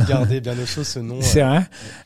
[0.07, 1.17] Garder bien au chaud ce nom.
[1.21, 1.61] C'est euh, vrai.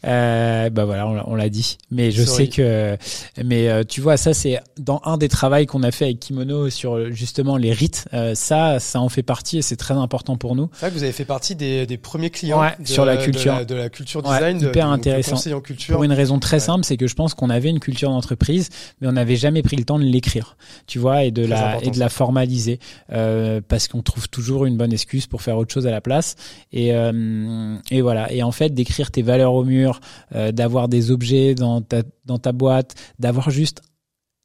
[0.06, 1.78] Euh, bah voilà, on l'a- on l'a dit.
[1.92, 2.46] Mais je Sorry.
[2.46, 2.98] sais que,
[3.44, 6.70] mais euh, tu vois, ça c'est dans un des travaux qu'on a fait avec Kimono
[6.70, 8.06] sur justement les rites.
[8.14, 10.70] Euh, ça, ça en fait partie et c'est très important pour nous.
[10.74, 13.18] C'est vrai que vous avez fait partie des, des premiers clients Ouais, de, sur la
[13.18, 13.54] de culture.
[13.54, 15.36] la, de la culture Ouais, design, de- hyper intéressant.
[15.58, 15.94] Conseil en culture.
[15.96, 16.60] Pour une raison très Ouais.
[16.62, 18.70] simple, c'est que je pense qu'on avait une culture d'entreprise,
[19.02, 21.84] mais on n'avait jamais pris le temps de l'écrire, tu vois, et de Très la
[21.84, 22.80] et de la formaliser,
[23.12, 26.36] euh, parce qu'on trouve toujours une bonne excuse pour faire autre chose à la place.
[26.72, 28.32] Et euh, et voilà.
[28.32, 30.00] Et en fait, d'écrire tes valeurs au mur,
[30.36, 33.82] euh, d'avoir des objets dans ta dans ta boîte, d'avoir juste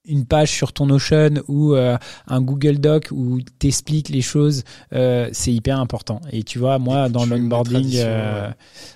[0.05, 1.96] une page sur ton Notion ou euh,
[2.26, 6.20] un Google Doc où t'expliques les choses, euh, c'est hyper important.
[6.32, 8.50] Et tu vois, moi, dans l'onboarding, euh,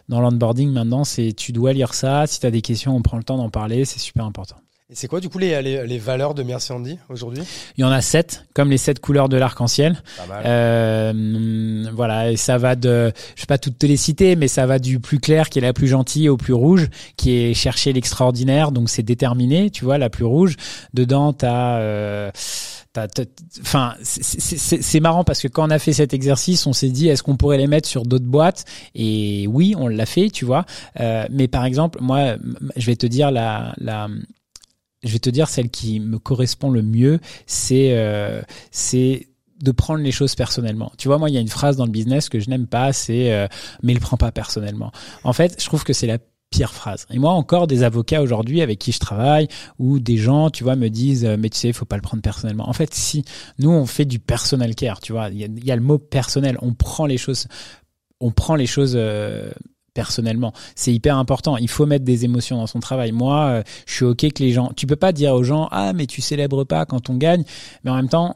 [0.08, 2.26] dans l'onboarding maintenant, c'est tu dois lire ça.
[2.26, 3.84] Si tu as des questions, on prend le temps d'en parler.
[3.84, 4.56] C'est super important.
[4.88, 7.42] Et c'est quoi du coup les, les, les valeurs de Merci Andy aujourd'hui?
[7.76, 10.00] Il y en a sept, comme les sept couleurs de l'arc-en-ciel.
[10.44, 14.64] Euh, voilà, et ça va de, je vais pas toutes te les citer, mais ça
[14.64, 17.92] va du plus clair qui est la plus gentille au plus rouge, qui est chercher
[17.92, 20.54] l'extraordinaire, donc c'est déterminé, tu vois, la plus rouge.
[20.94, 22.30] Dedans, t'as euh,
[23.60, 27.22] Enfin, c'est marrant parce que quand on a fait cet exercice, on s'est dit est-ce
[27.22, 28.64] qu'on pourrait les mettre sur d'autres boîtes?
[28.94, 30.64] Et oui, on l'a fait, tu vois.
[31.00, 32.36] Euh, mais par exemple, moi,
[32.76, 34.08] je vais te dire la, la,
[35.06, 39.28] je vais te dire celle qui me correspond le mieux, c'est euh, c'est
[39.60, 40.92] de prendre les choses personnellement.
[40.98, 42.92] Tu vois, moi, il y a une phrase dans le business que je n'aime pas,
[42.92, 43.46] c'est euh,
[43.82, 44.92] mais le prends pas personnellement.
[45.24, 46.18] En fait, je trouve que c'est la
[46.50, 47.06] pire phrase.
[47.10, 49.48] Et moi, encore des avocats aujourd'hui avec qui je travaille
[49.78, 52.02] ou des gens, tu vois, me disent euh, mais tu sais, il faut pas le
[52.02, 52.68] prendre personnellement.
[52.68, 53.24] En fait, si
[53.58, 56.58] nous on fait du personal care, tu vois, il y, a, le mot personnel.
[56.62, 57.48] On prend les choses,
[58.20, 58.94] on prend les choses.
[58.96, 59.50] Euh,
[59.96, 60.52] personnellement.
[60.74, 61.56] C'est hyper important.
[61.56, 63.12] Il faut mettre des émotions dans son travail.
[63.12, 64.70] Moi, euh, je suis ok que les gens.
[64.76, 67.44] Tu peux pas dire aux gens ah mais tu célèbres pas quand on gagne,
[67.82, 68.34] mais en même temps.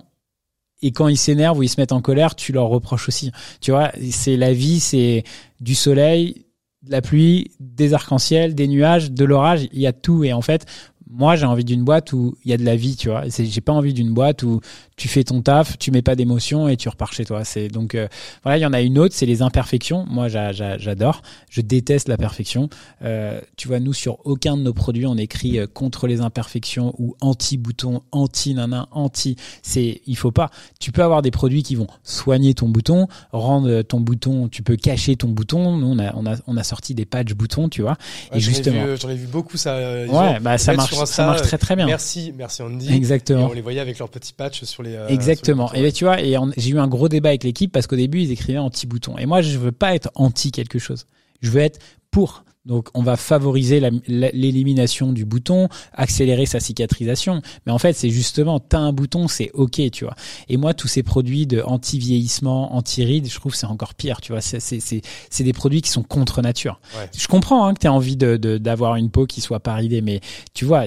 [0.82, 3.30] Et quand ils s'énervent ou ils se mettent en colère, tu leur reproches aussi.
[3.60, 5.24] Tu vois, c'est la vie, c'est
[5.60, 6.46] du soleil,
[6.82, 10.24] de la pluie, des arcs-en-ciel, des nuages, de l'orage, il y a tout.
[10.24, 10.64] Et en fait,
[11.10, 13.24] moi, j'ai envie d'une boîte où il y a de la vie, tu vois.
[13.28, 14.60] J'ai pas envie d'une boîte où
[15.00, 17.42] tu fais ton taf, tu mets pas d'émotion et tu repars chez toi.
[17.42, 18.06] C'est donc euh,
[18.42, 20.04] voilà, il y en a une autre, c'est les imperfections.
[20.10, 21.22] Moi, j'adore.
[21.48, 22.68] Je déteste la perfection.
[23.02, 26.94] Euh, tu vois, nous sur aucun de nos produits, on écrit euh, contre les imperfections
[26.98, 29.36] ou anti bouton, anti nana, anti.
[29.62, 30.50] C'est il faut pas.
[30.80, 34.48] Tu peux avoir des produits qui vont soigner ton bouton, rendre ton bouton.
[34.48, 35.78] Tu peux cacher ton bouton.
[35.78, 37.96] Nous, on a on a on a sorti des patchs boutons, tu vois.
[38.34, 39.78] et justement, j'en ai, vu beaucoup ça.
[39.78, 41.86] ouais, bah ça marche, ça marche très très bien.
[41.86, 42.92] Merci, merci Andy.
[42.92, 43.46] Exactement.
[43.46, 45.72] on les voyait avec leurs petits patchs sur les euh, Exactement.
[45.72, 48.30] et tu vois, et j'ai eu un gros débat avec l'équipe parce qu'au début ils
[48.30, 49.18] écrivaient anti-bouton.
[49.18, 51.06] Et moi je veux pas être anti quelque chose.
[51.40, 51.78] Je veux être
[52.10, 52.44] pour.
[52.70, 57.42] Donc on va favoriser l'élimination du bouton, accélérer sa cicatrisation.
[57.66, 60.14] Mais en fait, c'est justement, t'as un bouton, c'est ok, tu vois.
[60.48, 64.40] Et moi, tous ces produits de anti-vieillissement, anti-rides, je trouve c'est encore pire, tu vois.
[64.40, 66.80] C'est des produits qui sont contre nature.
[67.12, 70.00] Je comprends hein, que as envie d'avoir de, d'avoir une peau qui soit pas ridée,
[70.00, 70.20] mais
[70.54, 70.84] tu vois,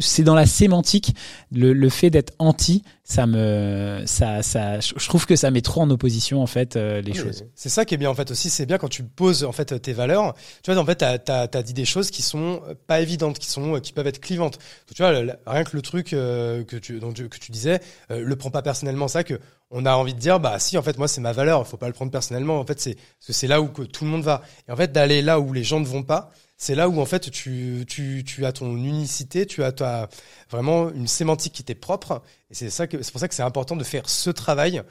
[0.00, 1.14] c'est dans la sémantique,
[1.52, 5.80] le, le fait d'être anti, ça me ça ça je trouve que ça met trop
[5.80, 7.44] en opposition en fait euh, les choses.
[7.56, 9.82] C'est ça qui est bien en fait aussi, c'est bien quand tu poses en fait
[9.82, 10.34] tes valeurs.
[10.62, 13.48] Tu vois en fait tu as, as, dit des choses qui sont pas évidentes, qui
[13.48, 14.58] sont qui peuvent être clivantes.
[14.94, 15.12] Tu vois
[15.46, 19.08] rien que le truc euh, que tu que tu disais, euh, le prends pas personnellement
[19.08, 19.40] ça que
[19.70, 21.86] on a envie de dire bah si en fait moi c'est ma valeur, faut pas
[21.86, 22.58] le prendre personnellement.
[22.58, 24.42] En fait c'est c'est là où que tout le monde va.
[24.68, 27.06] Et en fait d'aller là où les gens ne vont pas, c'est là où en
[27.06, 30.08] fait tu, tu, tu as ton unicité, tu as, as
[30.50, 32.22] vraiment une sémantique qui t'est propre.
[32.50, 34.82] Et c'est ça que c'est pour ça que c'est important de faire ce travail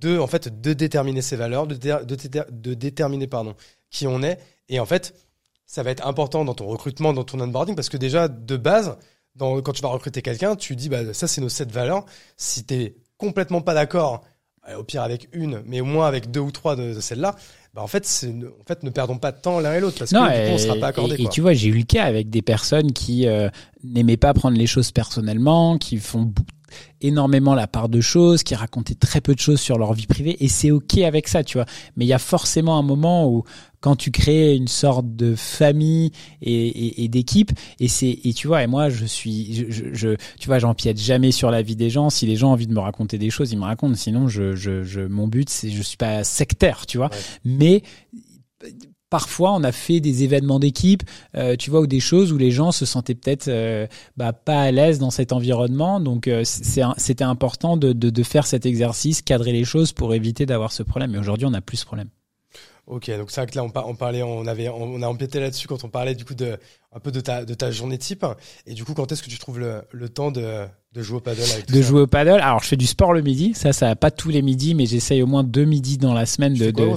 [0.00, 2.16] de en fait de déterminer ses valeurs, de, de,
[2.50, 3.54] de, déterminer pardon
[3.90, 4.38] qui on est.
[4.68, 5.14] Et en fait,
[5.68, 8.96] ça va être important dans ton recrutement, dans ton onboarding, parce que déjà de base,
[9.36, 12.04] dans, quand tu vas recruter quelqu'un, tu dis bah ça c'est nos sept valeurs.
[12.36, 14.24] Si t'es complètement pas d'accord,
[14.76, 17.36] au pire avec une, mais au moins avec deux ou trois de, de celles-là,
[17.74, 20.16] bah, en fait, en fait, ne perdons pas de temps l'un et l'autre parce que
[20.16, 21.16] du coup, on sera pas accordé.
[21.18, 23.48] Et, tu vois, j'ai eu le cas avec des personnes qui euh,
[23.84, 26.32] n'aimaient pas prendre les choses personnellement, qui font
[27.00, 30.36] énormément la part de choses, qui racontaient très peu de choses sur leur vie privée,
[30.40, 31.66] et c'est ok avec ça, tu vois.
[31.96, 33.44] Mais il y a forcément un moment où
[33.80, 36.10] quand tu crées une sorte de famille
[36.42, 40.46] et, et, d'équipe, et c'est et tu vois, et moi je suis, je, je, tu
[40.46, 42.10] vois, j'empiète jamais sur la vie des gens.
[42.10, 43.94] Si les gens ont envie de me raconter des choses, ils me racontent.
[43.94, 47.10] Sinon, je, je, je mon but, c'est, je suis pas sectaire, tu vois.
[47.44, 47.82] Mais
[49.10, 51.02] parfois on a fait des événements d'équipe,
[51.36, 54.62] euh, tu vois, ou des choses où les gens se sentaient peut-être euh, bah, pas
[54.62, 56.00] à l'aise dans cet environnement.
[56.00, 60.46] Donc euh, c'était important de, de, de, faire cet exercice, cadrer les choses pour éviter
[60.46, 61.12] d'avoir ce problème.
[61.12, 62.08] Mais aujourd'hui, on n'a plus ce problème.
[62.88, 65.84] Ok, donc c'est vrai que là on, parlait, on avait, on a empiété là-dessus quand
[65.84, 66.58] on parlait du coup de
[66.90, 68.24] un peu de ta de ta journée type.
[68.64, 70.66] Et du coup, quand est-ce que tu trouves le, le temps de
[70.98, 72.40] de jouer au paddle avec De jouer au paddle.
[72.40, 73.52] Alors, je fais du sport le midi.
[73.54, 76.54] Ça, ça pas tous les midis, mais j'essaye au moins deux midis dans la semaine
[76.54, 76.72] de.
[76.72, 76.88] de...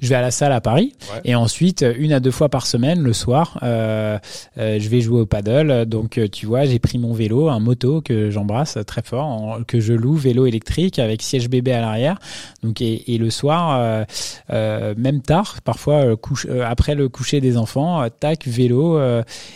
[0.00, 0.92] je vais à la salle à Paris.
[1.24, 4.18] Et ensuite, une à deux fois par semaine, le soir, euh,
[4.58, 5.86] euh, je vais jouer au paddle.
[5.86, 9.80] Donc, euh, tu vois, j'ai pris mon vélo, un moto que j'embrasse très fort, que
[9.80, 12.18] je loue, vélo électrique avec siège bébé à l'arrière.
[12.62, 14.04] Donc, et, et, le soir, euh,
[14.50, 19.00] euh même tard, parfois couche, après le coucher des enfants, tac, vélo.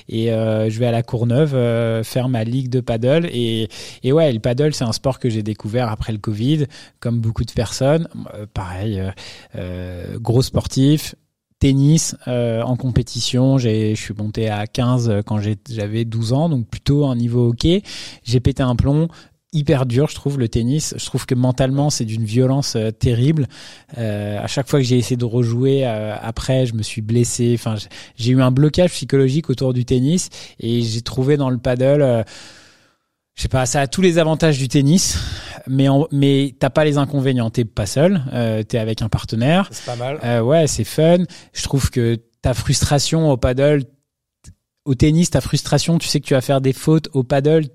[0.08, 3.68] et je vais à la Courneuve faire ma ligue de paddle et
[4.02, 6.66] et ouais, le paddle, c'est un sport que j'ai découvert après le Covid,
[7.00, 8.08] comme beaucoup de personnes.
[8.34, 9.10] Euh, pareil, euh,
[9.56, 11.14] euh, gros sportif,
[11.58, 13.56] tennis en compétition.
[13.56, 17.82] J'ai, je suis monté à 15 quand j'avais 12 ans, donc plutôt un niveau hockey.
[18.24, 19.08] J'ai pété un plomb
[19.52, 20.94] hyper dur, je trouve, le tennis.
[20.96, 23.46] Je trouve que mentalement, c'est d'une violence euh, terrible.
[23.98, 27.52] Euh, à chaque fois que j'ai essayé de rejouer euh, après, je me suis blessé.
[27.54, 27.76] Enfin,
[28.16, 32.24] j'ai eu un blocage psychologique autour du tennis et j'ai trouvé dans le paddle.
[33.34, 35.18] Je sais pas, ça a tous les avantages du tennis,
[35.66, 37.50] mais en, mais t'as pas les inconvénients.
[37.50, 39.68] T'es pas seul, euh, t'es avec un partenaire.
[39.70, 40.18] C'est pas mal.
[40.22, 41.18] Euh, ouais, c'est fun.
[41.52, 43.84] Je trouve que ta frustration au paddle,
[44.84, 47.08] au tennis, ta frustration, tu sais que tu vas faire des fautes.
[47.14, 47.68] Au paddle,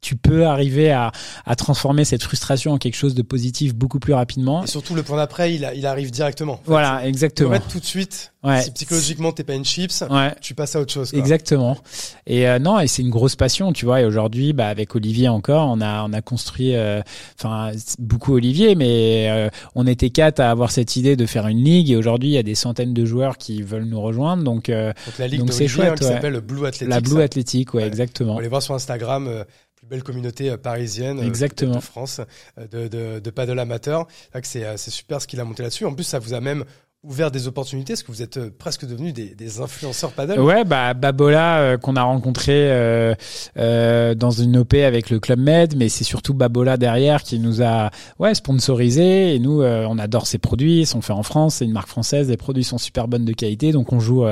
[0.00, 1.12] tu peux arriver à,
[1.44, 4.64] à, transformer cette frustration en quelque chose de positif beaucoup plus rapidement.
[4.64, 6.60] Et surtout, le point d'après, il, il, arrive directement.
[6.64, 7.58] voilà, exactement.
[7.58, 8.32] Tu tout de suite.
[8.44, 8.62] Ouais.
[8.62, 10.32] Si psychologiquement t'es pas une chips, ouais.
[10.40, 11.10] tu passes à autre chose.
[11.10, 11.18] Quoi.
[11.18, 11.76] Exactement.
[12.24, 14.00] Et euh, non, et c'est une grosse passion, tu vois.
[14.00, 17.02] Et aujourd'hui, bah, avec Olivier encore, on a on a construit, euh,
[17.36, 21.64] enfin beaucoup Olivier, mais euh, on était quatre à avoir cette idée de faire une
[21.64, 21.90] ligue.
[21.90, 24.44] Et aujourd'hui, il y a des centaines de joueurs qui veulent nous rejoindre.
[24.44, 26.88] Donc, donc la ligue c'est chouette, hein, qui s'appelle le Blue Athletic.
[26.88, 28.36] La Blue Athletic, ouais, exactement.
[28.36, 29.44] On les voir sur Instagram
[29.78, 31.76] plus belle communauté parisienne Exactement.
[31.76, 32.20] de France
[32.56, 34.06] de, de, de paddle amateur.
[34.42, 35.84] C'est super ce qu'il a monté là-dessus.
[35.84, 36.64] En plus, ça vous a même
[37.04, 40.94] ouvert des opportunités Est-ce que vous êtes presque devenus des, des influenceurs paddle Ouais, bah
[40.94, 43.14] Babola euh, qu'on a rencontré euh,
[43.56, 47.62] euh, dans une OP avec le Club Med, mais c'est surtout Babola derrière qui nous
[47.62, 51.64] a ouais sponsorisé et nous on adore ses produits, ils sont faits en France, c'est
[51.64, 54.24] une marque française, les produits sont super bonnes de qualité, donc on joue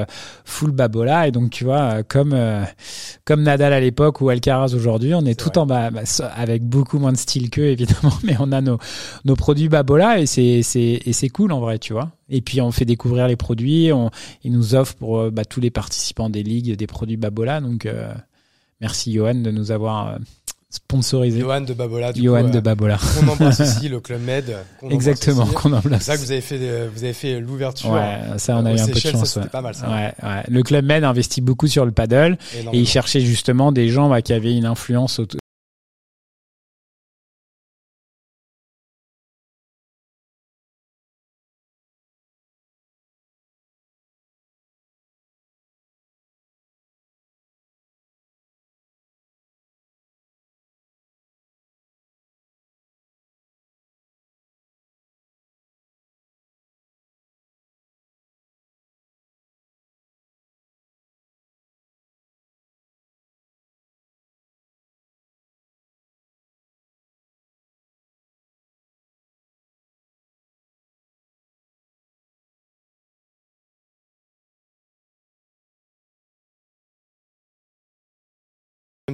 [0.45, 2.37] full Babola et donc tu vois comme
[3.25, 5.59] comme Nadal à l'époque ou Alcaraz aujourd'hui, on est, est tout vrai.
[5.59, 6.03] en bas bah,
[6.35, 8.79] avec beaucoup moins de style qu'eux évidemment, mais on a nos
[9.25, 12.16] nos produits Babola et c'est c'est et c'est cool en vrai, tu vois.
[12.29, 14.11] Et puis on fait découvrir les produits, on,
[14.43, 17.61] ils nous offrent pour euh, bah, tous les participants des ligues des produits Babola.
[17.61, 18.13] Donc euh,
[18.81, 20.19] merci Johan de nous avoir euh,
[20.71, 21.39] sponsorisé.
[21.39, 22.13] Johan de Babola.
[22.13, 22.99] Du Johan coup, de Babola.
[23.23, 24.57] On embrasse aussi le club Med.
[24.91, 26.03] Exactement, qu'on embrasse.
[26.03, 27.93] C'est ça que vous avez fait, vous avez fait l'ouverture.
[27.93, 29.31] Ouais, ça on a eu un peu de chance.
[29.31, 29.49] Ça, ouais.
[29.49, 29.89] pas mal ça.
[29.89, 30.43] Ouais, ouais.
[30.49, 32.39] Le club Med investit beaucoup sur le paddle
[32.73, 35.21] et il cherchait justement des gens bah, qui avaient une influence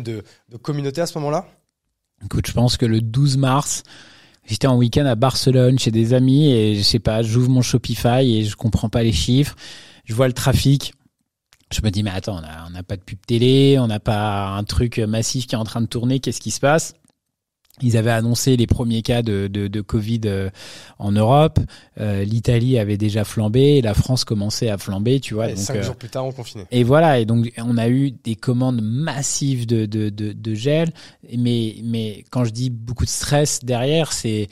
[0.01, 1.47] de, de communauté à ce moment-là
[2.25, 3.83] Écoute, je pense que le 12 mars,
[4.47, 8.39] j'étais en week-end à Barcelone chez des amis et je sais pas, j'ouvre mon Shopify
[8.39, 9.55] et je comprends pas les chiffres.
[10.07, 10.95] Je vois le trafic.
[11.71, 14.65] Je me dis, mais attends, on n'a pas de pub télé, on n'a pas un
[14.65, 16.95] truc massif qui est en train de tourner, qu'est-ce qui se passe?
[17.83, 20.51] Ils avaient annoncé les premiers cas de, de, de Covid euh,
[20.99, 21.59] en Europe.
[22.01, 25.51] Euh, L'Italie avait déjà flambé, la France commençait à flamber, tu vois.
[25.51, 26.67] Et donc, cinq euh, jours plus tard, on confinait.
[26.71, 30.93] Et voilà, et donc on a eu des commandes massives de, de, de, de gel.
[31.37, 34.49] Mais, mais quand je dis beaucoup de stress derrière, c'est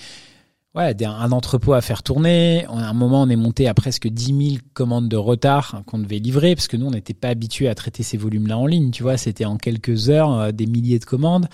[0.75, 2.65] ouais, un entrepôt à faire tourner.
[2.67, 6.19] À un moment, on est monté à presque 10 000 commandes de retard qu'on devait
[6.19, 8.91] livrer parce que nous, on n'était pas habitués à traiter ces volumes-là en ligne.
[8.91, 11.49] Tu vois, c'était en quelques heures euh, des milliers de commandes.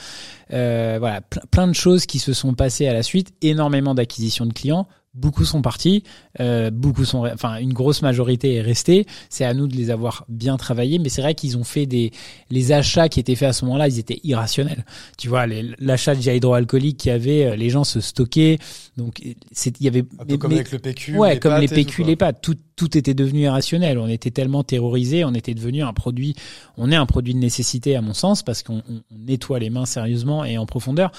[0.53, 3.33] Euh, voilà, plein de choses qui se sont passées à la suite.
[3.43, 4.87] Énormément d'acquisitions de clients.
[5.17, 6.03] Beaucoup sont partis,
[6.41, 9.07] euh, beaucoup sont, enfin une grosse majorité est restée.
[9.31, 12.13] C'est à nous de les avoir bien travaillés, mais c'est vrai qu'ils ont fait des
[12.51, 14.85] les achats qui étaient faits à ce moment-là, ils étaient irrationnels.
[15.17, 15.47] Tu vois,
[15.79, 18.59] l'achat de gel hydroalcoolique qu'il y avait, les gens se stockaient,
[18.99, 19.35] donc il
[19.81, 22.09] y avait un peu comme avec le PQ, ouais, les comme pâtes les PQ, tout,
[22.09, 23.99] les pâtes, tout tout était devenu irrationnel.
[23.99, 26.37] On était tellement terrorisés, on était devenu un produit,
[26.77, 29.71] on est un produit de nécessité à mon sens parce qu'on on, on nettoie les
[29.71, 31.11] mains sérieusement et en profondeur,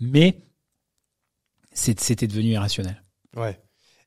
[0.00, 0.38] mais
[1.72, 3.02] c'était devenu irrationnel.
[3.36, 3.58] Ouais.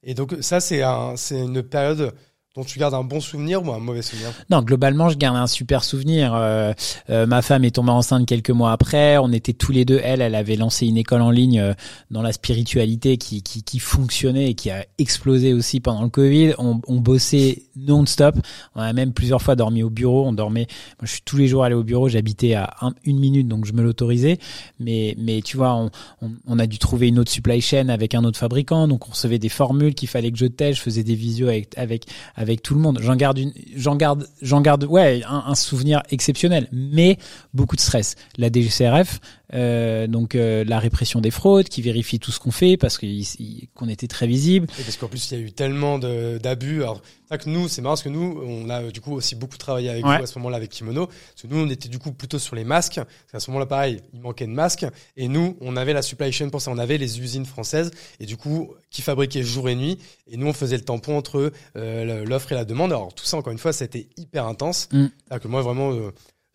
[0.04, 2.14] Et donc ça, c'est un, c'est une période
[2.56, 5.48] dont tu gardes un bon souvenir ou un mauvais souvenir Non, globalement, je garde un
[5.48, 6.34] super souvenir.
[6.34, 6.72] Euh,
[7.10, 9.18] euh, ma femme est tombée enceinte quelques mois après.
[9.18, 10.00] On était tous les deux.
[10.02, 11.74] Elle, elle avait lancé une école en ligne euh,
[12.12, 16.54] dans la spiritualité qui, qui, qui fonctionnait et qui a explosé aussi pendant le Covid.
[16.58, 18.36] On, on bossait non-stop.
[18.76, 20.26] On a même plusieurs fois dormi au bureau.
[20.26, 20.68] On dormait.
[21.00, 22.08] Moi, je suis tous les jours allé au bureau.
[22.08, 24.40] J'habitais à un, une minute, donc je me l'autorisais.
[24.80, 25.90] Mais, mais tu vois, on,
[26.22, 28.88] on, on, a dû trouver une autre supply chain avec un autre fabricant.
[28.88, 30.78] Donc, on recevait des formules qu'il fallait que je teste.
[30.78, 32.06] Je faisais des visios avec, avec
[32.45, 33.00] avec tout le monde.
[33.02, 37.18] J'en garde, ouais, un, un, souvenir exceptionnel, mais
[37.54, 38.16] beaucoup de stress.
[38.38, 39.20] La DGCRF,
[39.54, 43.90] euh, donc euh, la répression des fraudes, qui vérifie tout ce qu'on fait parce qu'on
[43.90, 44.68] était très visible.
[44.80, 46.84] Et parce qu'en plus il y a eu tellement d'abus.
[46.84, 49.58] Alors c'est que nous c'est marrant parce que nous on a du coup aussi beaucoup
[49.58, 51.08] travaillé avec vous à ce moment-là avec Kimono.
[51.08, 53.00] Parce que nous on était du coup plutôt sur les masques.
[53.34, 54.86] à ce moment-là pareil il manquait de masques
[55.18, 56.72] et nous on avait la supply chain pour ça.
[56.72, 60.48] On avait les usines françaises et du coup qui fabriquaient jour et nuit et nous
[60.48, 62.92] on faisait le tampon entre euh, l'offre et la demande.
[62.92, 64.90] Alors tout ça encore une fois c'était hyper intense.
[64.92, 65.08] Mm.
[65.42, 65.92] Que moi vraiment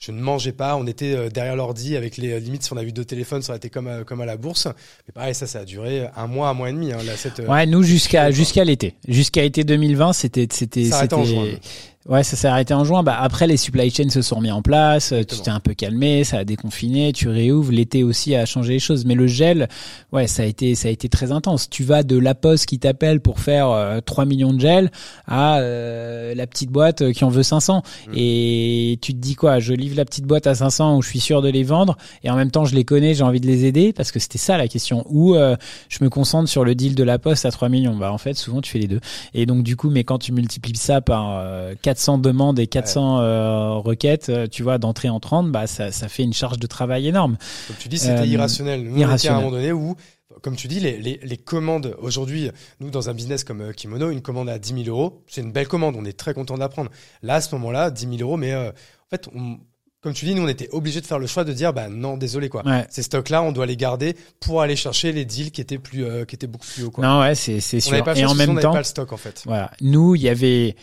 [0.01, 0.77] je ne mangeais pas.
[0.77, 2.63] On était euh, derrière l'ordi avec les euh, limites.
[2.63, 4.67] Si on avait eu deux téléphones, ça aurait été comme à, comme à la bourse.
[5.07, 6.91] Mais pareil, ça, ça a duré un mois, un mois et demi.
[6.91, 11.61] Hein, là, cette, euh, ouais, nous jusqu'à jusqu'à l'été, jusqu'à été 2020, c'était c'était c'était
[12.09, 13.03] Ouais, ça s'est arrêté en juin.
[13.03, 15.13] Bah, après, les supply chains se sont mis en place.
[15.29, 17.73] Tu t'es un peu calmé, ça a déconfiné, tu réouvres.
[17.73, 19.05] L'été aussi a changé les choses.
[19.05, 19.69] Mais le gel,
[20.11, 21.69] ouais, ça a été, ça a été très intense.
[21.69, 24.91] Tu vas de la poste qui t'appelle pour faire euh, 3 millions de gel
[25.27, 27.83] à euh, la petite boîte qui en veut 500.
[27.83, 28.13] Mmh.
[28.17, 29.59] Et tu te dis quoi?
[29.59, 31.99] Je livre la petite boîte à 500 où je suis sûr de les vendre.
[32.25, 34.39] Et en même temps, je les connais, j'ai envie de les aider parce que c'était
[34.39, 35.05] ça la question.
[35.11, 35.55] Ou euh,
[35.91, 37.95] je me concentre sur le deal de la poste à 3 millions.
[37.95, 39.01] Bah, en fait, souvent, tu fais les deux.
[39.35, 41.39] Et donc, du coup, mais quand tu multiplies ça par
[41.91, 46.09] 400 demandes et 400 euh, requêtes, euh, tu vois, d'entrée en 30, bah, ça, ça
[46.09, 47.36] fait une charge de travail énorme.
[47.66, 48.84] Comme tu dis, c'était euh, irrationnel.
[48.84, 49.34] Nous, irrationnel.
[49.34, 49.97] à un moment donné où
[50.43, 54.22] comme tu dis, les, les, les commandes aujourd'hui, nous dans un business comme Kimono, une
[54.22, 56.91] commande à 10 000 euros, c'est une belle commande, on est très content d'apprendre.
[57.22, 58.70] Là, à ce moment-là, 10 000 euros, mais en
[59.11, 59.28] fait,
[60.01, 62.16] comme tu dis, nous on était obligés de faire le choix de dire, bah non,
[62.16, 62.62] désolé quoi.
[62.88, 66.36] Ces stocks-là, on doit les garder pour aller chercher les deals qui étaient plus, qui
[66.36, 67.05] étaient beaucoup plus hauts quoi.
[67.05, 67.97] Non ouais, c'est sûr.
[68.16, 69.43] et en même temps, pas le stock en fait.
[69.45, 70.76] Voilà, nous il y avait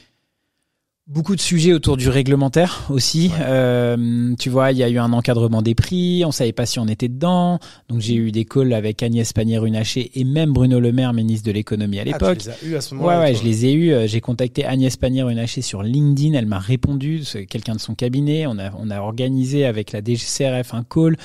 [1.07, 3.31] Beaucoup de sujets autour du réglementaire aussi.
[3.39, 6.79] Euh, tu vois, il y a eu un encadrement des prix, on savait pas si
[6.79, 7.59] on était dedans.
[7.87, 11.53] Donc j'ai eu des calls avec Agnès Pannier-Runacher et même Bruno Le Maire, ministre de
[11.53, 12.39] l'économie à l'époque.
[12.49, 13.93] Ah, tu les as eu à ce moment-là Ouais, ouais, je les ai eu.
[14.05, 18.45] J'ai contacté Agnès Pannier-Runacher sur LinkedIn, elle m'a répondu, c'est quelqu'un de son cabinet.
[18.45, 21.15] On a, on a organisé avec la DGCRF un call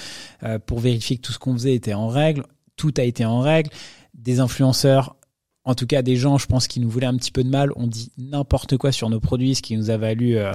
[0.44, 2.44] euh, pour vérifier que tout ce qu'on faisait était en règle.
[2.76, 3.70] Tout a été en règle.
[4.14, 5.16] Des influenceurs
[5.64, 7.70] en tout cas des gens, je pense, qui nous voulaient un petit peu de mal,
[7.76, 10.52] ont dit n'importe quoi sur nos produits, ce qui nous a valu euh,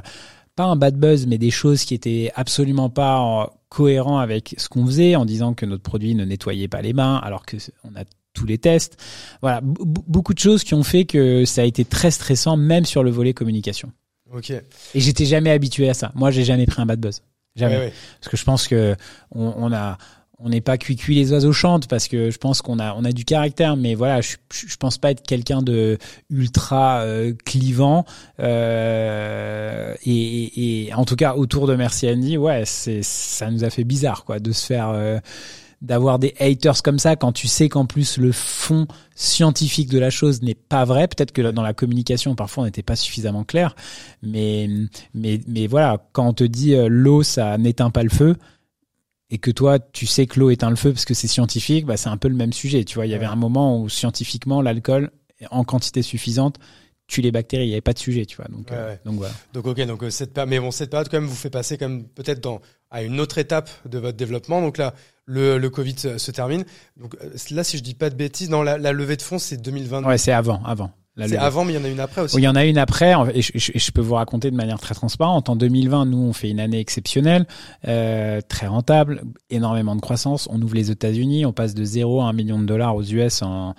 [0.56, 4.68] pas un bad buzz, mais des choses qui étaient absolument pas euh, cohérents avec ce
[4.68, 7.96] qu'on faisait, en disant que notre produit ne nettoyait pas les mains, alors que on
[8.00, 8.04] a
[8.34, 9.02] tous les tests.
[9.42, 13.04] Voilà, beaucoup de choses qui ont fait que ça a été très stressant, même sur
[13.04, 13.92] le volet communication.
[14.32, 14.52] Ok.
[14.52, 14.64] Et
[15.00, 16.12] j'étais jamais habitué à ça.
[16.16, 17.22] Moi, j'ai jamais pris un bad buzz.
[17.56, 17.92] Jamais.
[18.20, 18.96] Parce que je pense que
[19.32, 19.98] on, on a
[20.40, 23.04] on n'est pas cuit cuit les oiseaux chantent parce que je pense qu'on a on
[23.06, 25.98] a du caractère mais voilà je je pense pas être quelqu'un de
[26.30, 28.06] ultra euh, clivant
[28.40, 33.70] euh, et, et, en tout cas autour de Merci Andy ouais c'est ça nous a
[33.70, 35.18] fait bizarre quoi de se faire euh,
[35.82, 40.10] d'avoir des haters comme ça quand tu sais qu'en plus le fond scientifique de la
[40.10, 41.08] chose n'est pas vrai.
[41.08, 43.76] Peut-être que dans la communication parfois on n'était pas suffisamment clair
[44.24, 44.70] mais
[45.14, 48.36] mais mais voilà quand on te dit euh, l'eau ça n'éteint pas le feu
[49.30, 51.98] et que toi tu sais que l'eau éteint le feu parce que c'est scientifique, bah
[51.98, 52.84] c'est un peu le même sujet.
[52.84, 55.12] Tu vois, il y avait un moment où scientifiquement l'alcool
[55.52, 56.58] en quantité suffisante
[57.08, 57.66] tue les bactéries.
[57.66, 58.48] Il n'y avait pas de sujet, tu vois.
[58.50, 59.34] Donc, euh, donc voilà.
[59.54, 62.06] Donc ok, donc euh, cette mais bon cette période quand même vous fait passer comme
[62.06, 64.62] peut-être dans à une autre étape de votre développement.
[64.62, 64.94] Donc là
[65.26, 66.64] le, le Covid se, termine.
[66.96, 69.40] Donc euh, là si je dis pas de bêtises, dans la, la levée de fonds
[69.40, 70.04] c'est 2020.
[70.04, 70.92] Ouais, c'est avant, avant.
[71.26, 72.36] C'est avant, mais il y en a une après aussi.
[72.36, 74.94] Oui, il y en a une après, et je, peux vous raconter de manière très
[74.94, 75.50] transparente.
[75.50, 77.48] En 2020, nous, on fait une année exceptionnelle,
[77.88, 80.48] euh, très rentable, énormément de croissance.
[80.52, 83.42] On ouvre les États-Unis, on passe de 0 à 1 million de dollars aux US
[83.42, 83.74] en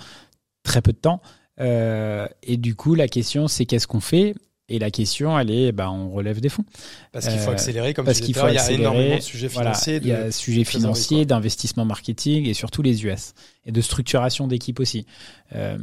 [0.64, 1.20] très peu de temps.
[1.60, 4.34] Euh, et du coup, la question, c'est qu'est-ce qu'on fait?
[4.70, 6.64] Et la question, elle est, bah, on relève des fonds.
[7.10, 9.48] Parce qu'il faut euh, accélérer, comme parce qu'il faut il y a énormément de sujets
[9.48, 9.96] financiers.
[9.96, 13.32] il y a sujets financiers, d'investissement marketing et surtout les US
[13.64, 15.06] et de structuration d'équipe aussi.
[15.54, 15.78] Euh,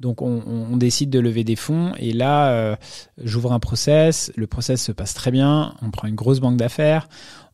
[0.00, 2.76] donc, on, décide de lever des fonds et là, euh,
[3.22, 4.30] j'ouvre un process.
[4.36, 5.74] Le process se passe très bien.
[5.80, 7.08] On prend une grosse banque d'affaires.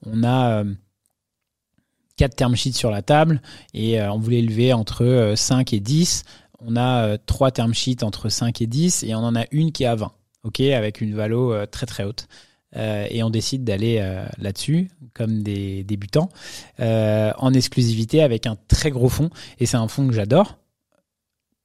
[0.05, 0.74] On a euh,
[2.16, 3.43] quatre term sheets sur la table
[3.74, 6.24] et on voulait lever entre 5 et 10.
[6.59, 9.84] On a trois term sheets entre 5 et 10 et on en a une qui
[9.84, 10.12] est à 20
[10.45, 12.28] ok, avec une valo euh, très très haute.
[12.74, 16.30] Euh, et on décide d'aller euh, là-dessus comme des débutants
[16.78, 19.28] en exclusivité avec un très gros fond
[19.59, 20.57] et c'est un fond que j'adore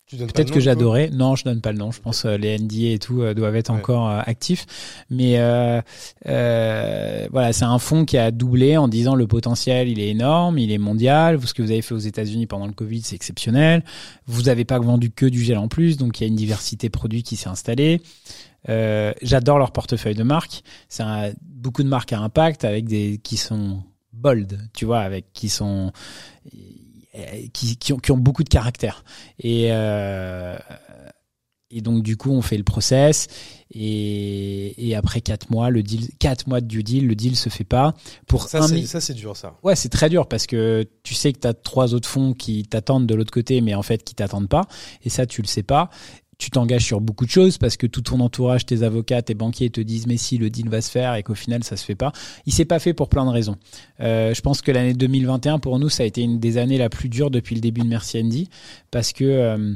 [0.10, 1.10] Peut-être que j'adorais.
[1.10, 1.91] Non, je donne pas le nom.
[1.91, 4.66] Je pense euh, les NDA et tout doivent être encore actifs.
[5.10, 5.82] Mais euh,
[6.28, 10.58] euh, voilà, c'est un fonds qui a doublé en disant le potentiel, il est énorme,
[10.58, 11.39] il est mondial.
[11.45, 13.84] Ce que vous avez fait aux États-Unis pendant le Covid, c'est exceptionnel.
[14.26, 16.88] Vous n'avez pas vendu que du gel en plus, donc il y a une diversité
[16.88, 18.01] de produits qui s'est installée.
[18.70, 20.64] Euh, j'adore leur portefeuille de marques.
[20.89, 21.03] C'est
[21.41, 23.84] beaucoup de marques à impact avec des qui sont
[24.14, 25.91] bold, tu vois, avec qui sont
[27.53, 29.03] qui, qui, ont, qui ont beaucoup de caractère.
[29.39, 29.72] Et
[31.70, 33.28] et donc du coup, on fait le process
[33.72, 36.07] et, et après quatre mois, le deal,
[36.47, 37.93] mois de due deal, le deal se fait pas.
[38.26, 39.57] Pour Ça, c'est, ça, c'est dur, ça.
[39.63, 42.63] Ouais, c'est très dur parce que tu sais que tu as trois autres fonds qui
[42.63, 44.68] t'attendent de l'autre côté, mais en fait qui t'attendent pas.
[45.03, 45.89] Et ça, tu le sais pas.
[46.38, 49.71] Tu t'engages sur beaucoup de choses parce que tout ton entourage, tes avocats, tes banquiers
[49.71, 51.95] te disent mais si le deal va se faire et qu'au final ça se fait
[51.95, 52.11] pas.
[52.45, 53.57] Il s'est pas fait pour plein de raisons.
[54.01, 56.89] Euh, je pense que l'année 2021 pour nous ça a été une des années la
[56.89, 58.49] plus dure depuis le début de Merci Andy
[58.91, 59.73] parce que euh,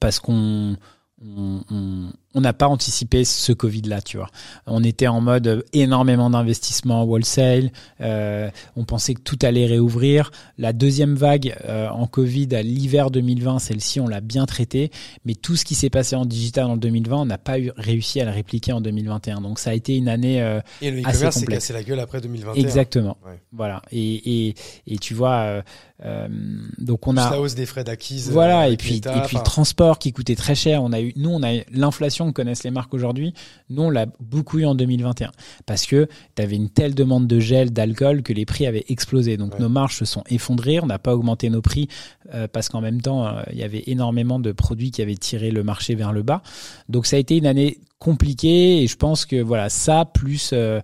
[0.00, 0.76] parce qu'on
[1.20, 4.28] on on- on n'a pas anticipé ce Covid là, tu vois.
[4.66, 7.70] On était en mode euh, énormément d'investissement wholesale.
[8.02, 10.30] Euh, on pensait que tout allait réouvrir.
[10.58, 14.90] La deuxième vague euh, en Covid à l'hiver 2020, celle-ci, on l'a bien traitée.
[15.24, 18.20] Mais tout ce qui s'est passé en digital en 2020, on n'a pas eu, réussi
[18.20, 19.40] à le répliquer en 2021.
[19.40, 22.20] Donc ça a été une année euh, Et le e-commerce s'est cassé la gueule après
[22.20, 22.62] 2021.
[22.62, 23.16] exactement.
[23.26, 23.40] Ouais.
[23.50, 23.80] Voilà.
[23.90, 24.54] Et, et,
[24.86, 25.62] et tu vois, euh,
[26.04, 26.28] euh,
[26.76, 28.28] donc on a la hausse des frais d'acquise.
[28.28, 30.82] euh, voilà, et puis, et puis le transport qui coûtait très cher.
[30.82, 33.32] On a eu, nous, on a eu l'inflation que connaissent les marques aujourd'hui.
[33.70, 35.30] Nous, on l'a beaucoup eu en 2021
[35.66, 39.36] parce que tu avais une telle demande de gel, d'alcool que les prix avaient explosé.
[39.36, 39.60] Donc Ouais.
[39.60, 40.80] nos marges se sont effondrées.
[40.80, 41.88] On n'a pas augmenté nos prix
[42.34, 45.50] euh, parce qu'en même temps, euh, il y avait énormément de produits qui avaient tiré
[45.50, 46.42] le marché vers le bas.
[46.88, 50.80] Donc ça a été une année compliquée et je pense que voilà ça plus euh,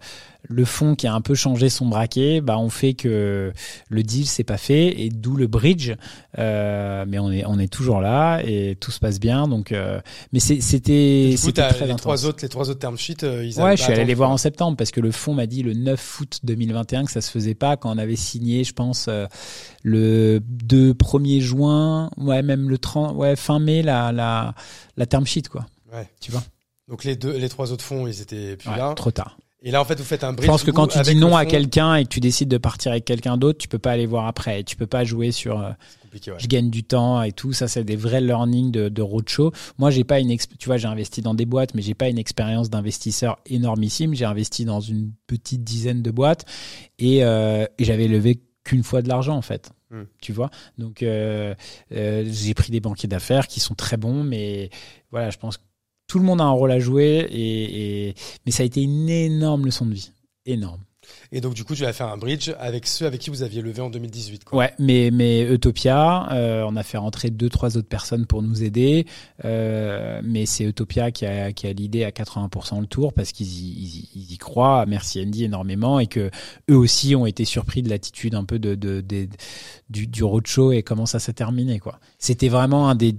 [0.52, 3.52] le fond qui a un peu changé son braquet, bah on fait que
[3.88, 5.92] le deal s'est pas fait et d'où le bridge.
[6.38, 9.48] Euh, mais on est on est toujours là et tout se passe bien.
[9.48, 10.00] Donc, euh,
[10.32, 12.00] mais c'était c'était très les intense.
[12.00, 14.30] trois autres, les trois autres term sheets, euh, ils Ouais, je suis allé les voir
[14.30, 17.30] en septembre parce que le fonds m'a dit le 9 août 2021 que ça se
[17.30, 19.26] faisait pas quand on avait signé, je pense, euh,
[19.82, 24.54] le 2 1er juin, ouais, même le 30, ouais, fin mai, la, la,
[24.96, 25.66] la term sheet, quoi.
[25.92, 26.08] Ouais.
[26.20, 26.42] Tu vois?
[26.88, 28.92] Donc les deux, les trois autres fonds, ils étaient plus Ouais, là.
[28.94, 29.38] trop tard.
[29.64, 30.48] Et là, en fait, vous faites un Je bridge.
[30.48, 33.04] pense que quand tu dis non à quelqu'un et que tu décides de partir avec
[33.04, 34.64] quelqu'un d'autre, tu peux pas aller voir après.
[34.64, 35.70] Tu peux pas jouer sur euh,
[36.12, 36.34] ouais.
[36.38, 37.52] je gagne du temps et tout.
[37.52, 39.52] Ça, c'est des vrais learnings de, de roadshow.
[39.78, 42.18] Moi, j'ai pas une, tu vois, j'ai investi dans des boîtes, mais j'ai pas une
[42.18, 44.14] expérience d'investisseur énormissime.
[44.14, 46.44] J'ai investi dans une petite dizaine de boîtes
[46.98, 49.70] et, euh, et j'avais levé qu'une fois de l'argent en fait.
[49.90, 50.04] Hmm.
[50.20, 51.54] Tu vois, donc euh,
[51.92, 54.70] euh, j'ai pris des banquiers d'affaires qui sont très bons, mais
[55.10, 55.62] voilà, je pense que
[56.12, 59.08] tout le monde a un rôle à jouer et, et mais ça a été une
[59.08, 60.10] énorme leçon de vie,
[60.44, 60.82] énorme.
[61.32, 63.60] Et donc, du coup, tu vas faire un bridge avec ceux avec qui vous aviez
[63.62, 64.58] levé en 2018, quoi.
[64.58, 68.62] Ouais, mais mais Utopia, euh, on a fait rentrer deux trois autres personnes pour nous
[68.62, 69.06] aider,
[69.44, 73.48] euh, mais c'est Utopia qui a qui a l'idée à 80% le tour parce qu'ils
[73.48, 74.84] y, ils, y- ils y croient.
[74.86, 76.30] Merci Andy énormément et que
[76.70, 79.28] eux aussi ont été surpris de l'attitude un peu de, de, de-
[79.90, 81.98] du du roadshow et comment ça s'est terminé quoi.
[82.18, 83.16] C'était vraiment un des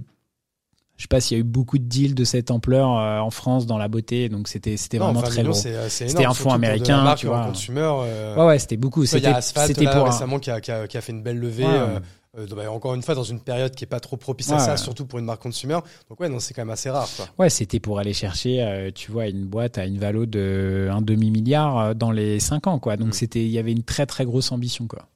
[0.96, 3.30] je sais pas s'il y a eu beaucoup de deals de cette ampleur euh, en
[3.30, 5.66] France dans la beauté, donc c'était c'était vraiment 20 très gros.
[5.66, 7.46] euh, C'était un fonds américain, marque tu vois.
[7.46, 9.04] consumer, euh, Ouais ouais, c'était beaucoup.
[9.06, 11.64] C'était pour un- récemment qui a, qui, a, qui a fait une belle levée.
[11.64, 11.98] Ouais, euh,
[12.36, 14.70] euh, bah, encore une fois, dans une période qui est pas trop propice à ça,
[14.72, 14.76] ouais.
[14.76, 15.78] surtout pour une marque consumer.
[16.08, 17.08] Donc ouais, non, c'est quand même assez rare.
[17.16, 17.26] Quoi.
[17.38, 21.00] Ouais, c'était pour aller chercher, euh, tu vois, une boîte à une valo de un
[21.00, 22.96] demi milliard dans les cinq ans, quoi.
[22.96, 23.12] Donc Mm.
[23.12, 25.06] c'était, il y avait une très très grosse ambition, quoi.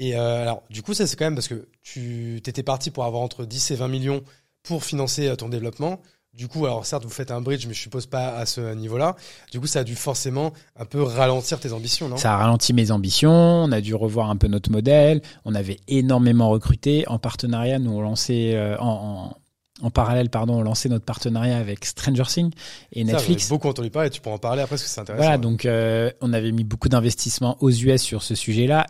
[0.00, 3.04] Et euh, alors, du coup, ça c'est quand même parce que tu étais parti pour
[3.04, 4.22] avoir entre 10 et 20 millions
[4.62, 6.00] pour financer euh, ton développement.
[6.34, 9.16] Du coup, alors certes, vous faites un bridge, mais je suppose pas à ce niveau-là.
[9.50, 12.16] Du coup, ça a dû forcément un peu ralentir tes ambitions, non?
[12.16, 13.32] Ça a ralenti mes ambitions.
[13.32, 15.20] On a dû revoir un peu notre modèle.
[15.44, 17.78] On avait énormément recruté en partenariat.
[17.80, 19.36] Nous on lançait euh, en, en
[19.80, 22.52] en parallèle, pardon, on lançait notre partenariat avec Stranger Things
[22.90, 23.42] et Ça, Netflix.
[23.42, 24.10] j'en ai beaucoup entendu parler.
[24.10, 25.22] Tu pourras en parler après parce que c'est intéressant.
[25.22, 25.42] Voilà, ouais.
[25.42, 28.86] donc euh, on avait mis beaucoup d'investissements aux US sur ce sujet-là,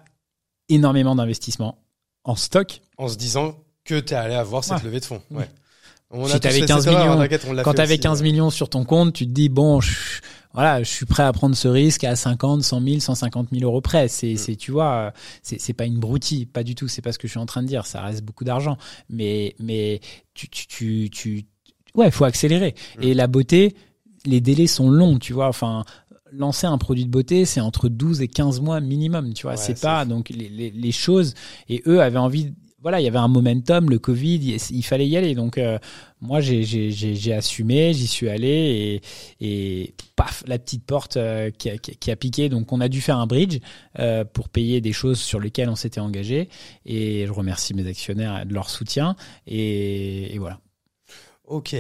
[0.70, 1.76] énormément d'investissements
[2.24, 2.80] en stock.
[2.96, 3.54] En se disant
[3.89, 4.84] que tu es allé avoir cette Ouais.
[4.84, 5.22] levée de fonds.
[5.30, 5.39] Oui.
[5.39, 5.49] Ouais.
[6.11, 8.20] On Si t'avais fait 15 cette erreur, millions, on Quand fait tu avais aussi, 15
[8.20, 8.24] euh.
[8.24, 9.93] millions sur ton compte, tu te dis bon, je,
[10.55, 13.82] voilà, je suis prêt à prendre ce risque à 50, 100 000, 150 000 euros
[13.82, 14.09] près.
[14.09, 14.36] C'est, Mm.
[14.39, 15.12] c'est, tu vois,
[15.43, 16.89] c'est, c'est pas une broutille, pas du tout.
[16.89, 17.84] C'est pas ce que je suis en train de dire.
[17.84, 18.78] Ça reste beaucoup d'argent,
[19.11, 20.01] mais, mais
[20.32, 21.45] tu, tu, tu, tu
[21.95, 22.74] ouais, faut accélérer.
[22.99, 23.03] Mm.
[23.03, 23.74] Et la beauté,
[24.24, 25.49] les délais sont longs, tu vois.
[25.49, 25.84] Enfin,
[26.32, 29.53] lancer un produit de beauté, c'est entre 12 et 15 mois minimum, tu vois.
[29.53, 31.34] Ouais, c'est c'est pas donc les, les, les choses.
[31.68, 32.55] Et eux avaient envie.
[32.80, 35.34] Voilà, il y avait un momentum, le Covid, il, fallait y aller.
[35.34, 35.80] Donc euh,
[36.20, 39.00] moi, j'ai, assumé, j'y suis allé
[39.40, 42.48] et, et paf, la petite porte euh, qui, a, qui, a- piqué.
[42.48, 43.58] Donc on a dû faire un bridge
[43.98, 46.48] euh, pour payer des choses sur lesquelles on s'était engagé.
[46.86, 49.16] Et je remercie mes actionnaires de leur soutien.
[49.48, 50.60] Et, et voilà.
[51.46, 51.74] Ok.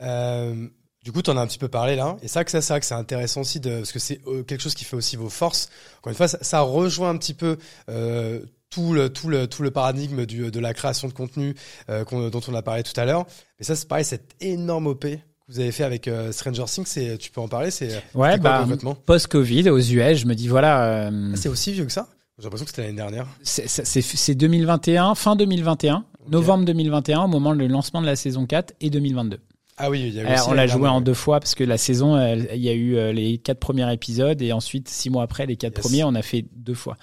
[0.00, 0.68] Euh,
[1.02, 2.16] du coup, tu en as un petit peu parlé là.
[2.22, 4.60] Et ça, que ça, vrai que c'est intéressant aussi de, parce que c'est euh, quelque
[4.60, 5.68] chose qui fait aussi vos forces.
[5.98, 7.58] Encore une fois, ça, ça rejoint un petit peu
[7.88, 8.40] euh,
[8.70, 11.54] tout le tout le tout le paradigme du, de la création de contenu
[11.90, 13.26] euh, dont on a parlé tout à l'heure.
[13.58, 15.16] Mais ça, c'est pareil, cette énorme OP que
[15.48, 16.84] vous avez fait avec euh, Stranger Things.
[16.86, 18.66] C'est, tu peux en parler C'est Ouais, bah,
[19.06, 20.84] post-Covid, aux US, je me dis voilà.
[21.08, 22.08] euh, Ah, C'est aussi vieux que ça?
[22.38, 23.26] J'ai l'impression que c'était l'année dernière.
[23.42, 26.04] c'est, c'est, c'est 2021, fin 2021.
[26.30, 29.38] Novembre 2021, au moment du lancement de la saison 4 et 2022.
[29.80, 31.54] Ah oui, il y a eu Alors, aussi on la joué en deux fois parce
[31.54, 32.18] que la saison,
[32.52, 35.54] il y a eu euh, les quatre premiers épisodes et ensuite six mois après les
[35.56, 35.86] quatre Yes.
[35.86, 36.96] premiers, on a fait deux fois.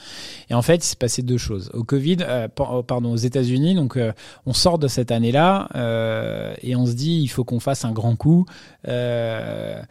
[0.50, 1.72] Et en fait, il s'est passé deux choses.
[1.74, 4.12] Au Covid, euh, oh, pardon, aux États-Unis, donc euh,
[4.46, 7.94] on sort de cette année-là euh, et on se dit il faut qu'on fasse un
[7.94, 8.46] grand coup.
[8.90, 9.82] Euh,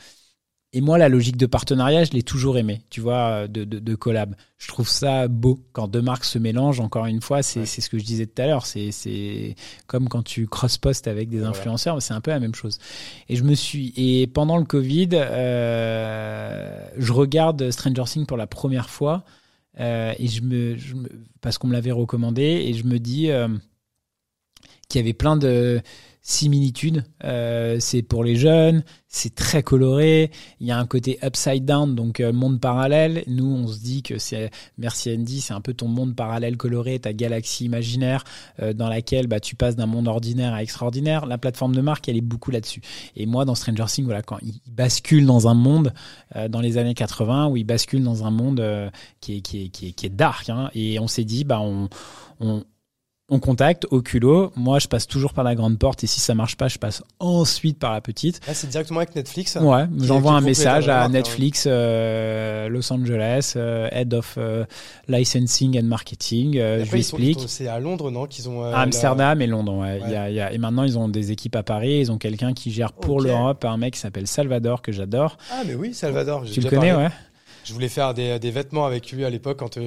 [0.76, 3.94] et moi, la logique de partenariat, je l'ai toujours aimé, tu vois, de, de, de
[3.94, 4.34] collab.
[4.58, 6.80] Je trouve ça beau quand deux marques se mélangent.
[6.80, 7.66] Encore une fois, c'est Ouais.
[7.66, 8.66] ce que je disais tout à l'heure.
[8.66, 9.54] C'est
[9.86, 11.50] comme quand tu cross-postes avec des Voilà.
[11.50, 12.78] influenceurs, c'est un peu la même chose.
[13.28, 18.46] Et je me suis et pendant le Covid, euh, je regarde Stranger Things pour la
[18.46, 19.24] première fois
[19.80, 21.08] euh, et je me, je me-
[21.40, 23.48] parce qu'on me l'avait recommandé et je me dis euh,
[24.88, 25.80] qu'il y avait plein de
[26.26, 27.04] similitudes.
[27.22, 30.30] Euh, c'est pour les jeunes, c'est très coloré.
[30.58, 33.22] Il y a un côté upside down, donc euh, monde parallèle.
[33.26, 36.98] Nous, on se dit que c'est merci Andy, c'est un peu ton monde parallèle coloré,
[36.98, 38.24] ta galaxie imaginaire
[38.60, 41.26] euh, dans laquelle bah, tu passes d'un monde ordinaire à extraordinaire.
[41.26, 42.80] La plateforme de marque, elle est beaucoup là-dessus.
[43.16, 45.92] Et moi, dans Stranger Things, voilà, quand il bascule dans un monde
[46.36, 48.88] euh, dans les années 80 où il bascule dans un monde euh,
[49.20, 51.60] qui, est, qui, est, qui, est, qui est dark, hein, et on s'est dit, bah,
[51.60, 51.90] on,
[52.40, 52.64] on,
[53.30, 54.52] on contacte au culot.
[54.54, 57.02] Moi, je passe toujours par la grande porte, et si ça marche pas, je passe
[57.20, 58.46] ensuite par la petite.
[58.46, 59.56] Là, c'est directement avec Netflix.
[59.60, 64.64] Ouais, j'envoie un message à Netflix euh, Los Angeles, euh, Head of euh,
[65.08, 66.56] Licensing and Marketing.
[66.56, 67.40] Et je lui explique.
[67.46, 68.62] C'est à Londres, non Qu'ils ont.
[68.64, 70.00] À la- Amsterdam et Londres, ouais.
[70.04, 70.16] Il y Ouais.
[70.18, 72.00] a, il y a- et maintenant, ils ont des équipes à Paris.
[72.00, 75.38] Ils ont quelqu'un qui gère pour l'Europe, un mec qui s'appelle Salvador, que j'adore.
[75.50, 76.44] Ah, mais oui, Salvador.
[76.44, 77.06] Tu le connais, parlé.
[77.06, 77.10] ouais?
[77.64, 79.78] Je voulais faire des, des vêtements avec lui à l'époque quand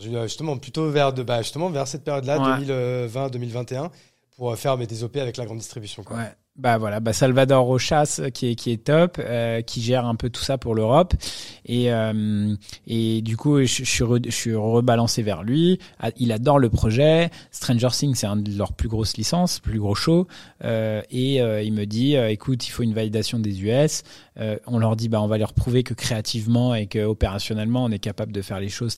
[0.00, 2.64] justement plutôt vers de bah, justement vers cette période-là Ouais.
[2.66, 3.90] 2020-2021
[4.36, 6.16] pour euh, faire des OP avec la grande distribution quoi.
[6.18, 6.32] Ouais.
[6.58, 10.14] Bah voilà, bah Salvador Rochas euh, qui est qui est top, euh, qui gère un
[10.14, 11.12] peu tout ça pour l'Europe
[11.66, 12.54] et euh,
[12.86, 15.78] et du coup je, je suis re- je suis rebalancé vers lui.
[16.00, 17.28] Ah, Il adore le projet.
[17.50, 20.26] Stranger Things c'est un de leurs plus grosses licences, plus gros show
[20.64, 24.02] euh, et euh, il me dit euh, écoute il faut une validation des US.
[24.38, 27.90] Euh, on leur dit bah on va leur prouver que créativement et que opérationnellement on
[27.90, 28.96] est capable de faire les choses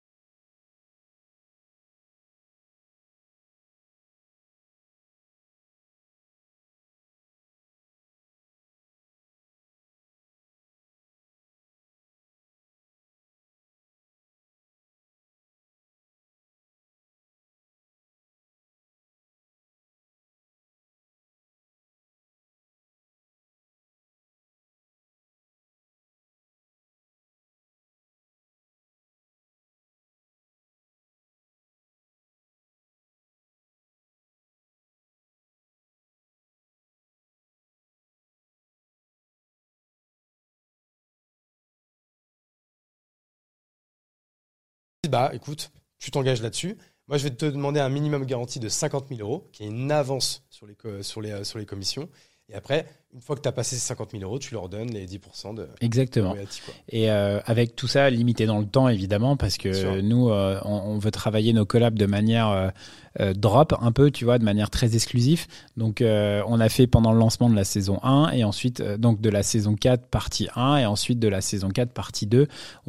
[45.07, 46.77] Bah écoute, tu t'engages là-dessus.
[47.07, 49.93] Moi je vais te demander un minimum garantie de 50 000 euros, qui est une
[49.93, 52.09] avance sur les euh, sur les commissions.
[52.49, 52.85] Et après,
[53.15, 55.55] une fois que tu as passé ces 50 000 euros, tu leur donnes les 10%
[55.55, 56.31] de exactement.
[56.31, 56.75] royalty, quoi.
[56.91, 60.75] Et euh, avec tout ça limité dans le temps évidemment parce que nous euh, on,
[60.75, 62.49] on veut travailler nos collabs de manière
[63.19, 65.47] euh, drop un peu tu vois de manière très exclusive.
[65.77, 69.31] Donc on a fait pendant le lancement de la saison 1 et ensuite donc de
[69.31, 72.47] la saison 4 partie 1 et ensuite de la saison 4 partie 2 où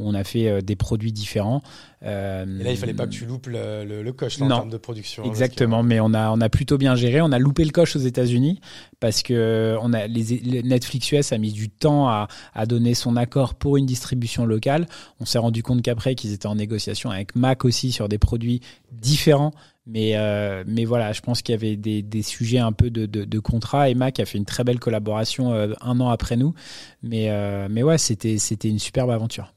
[0.08, 1.62] on a fait des produits différents.
[2.02, 4.70] Et là, il fallait pas que tu loupes le, le, le coche là, en termes
[4.70, 5.24] de production.
[5.24, 7.20] que- Exactement, mais on a on a plutôt bien géré.
[7.22, 8.62] On a loupé le coche aux États-Unis
[9.00, 12.94] parce que on a les, les Netflix US a mis du temps à, à donner
[12.94, 14.88] son accord pour une distribution locale.
[15.20, 18.62] On s'est rendu compte qu'après qu'ils étaient en négociation avec Mac aussi sur des produits
[18.92, 19.52] différents.
[19.86, 23.06] Mais euh, mais voilà, je pense qu'il y avait des, des sujets un peu de,
[23.06, 26.38] de, de contrat et Mac a fait une très belle collaboration euh, un an après
[26.38, 26.54] nous.
[27.02, 29.54] Mais euh, mais ouais, c'était c'était une superbe aventure.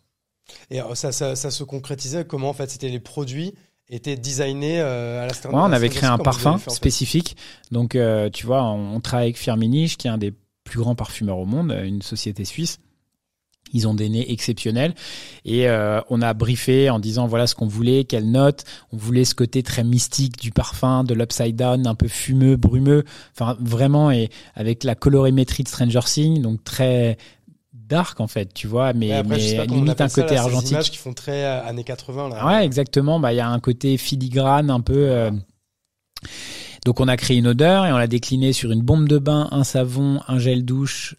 [0.70, 2.70] Et euh, ça, ça, ça se concrétisait comment en fait?
[2.70, 3.54] C'était les produits
[3.90, 7.36] étaient designés euh, à la Ouais, on avait créé un parfum spécifique.
[7.70, 10.32] Donc, euh, tu vois, on, on travaille avec Firmenich, qui est un des
[10.72, 12.78] plus grands parfumeurs au monde, une société suisse.
[13.74, 14.94] Ils ont des nez exceptionnels
[15.44, 18.64] et euh, on a briefé en disant voilà ce qu'on voulait, quelle note.
[18.92, 23.04] On voulait ce côté très mystique du parfum, de l'upside down, un peu fumeux, brumeux.
[23.34, 27.16] Enfin vraiment et avec la colorimétrie de Stranger Things, donc très
[27.74, 30.46] dark en fait, tu vois, mais, après, mais pas limite un ça, côté là, ces
[30.48, 30.70] argentique.
[30.72, 32.46] images qui font très euh, années 80 là.
[32.46, 33.20] Ouais, exactement.
[33.20, 34.94] Bah, il y a un côté filigrane un peu.
[34.96, 35.30] euh,
[36.84, 39.48] Donc, on a créé une odeur et on l'a déclinée sur une bombe de bain,
[39.52, 41.16] un savon, un gel douche,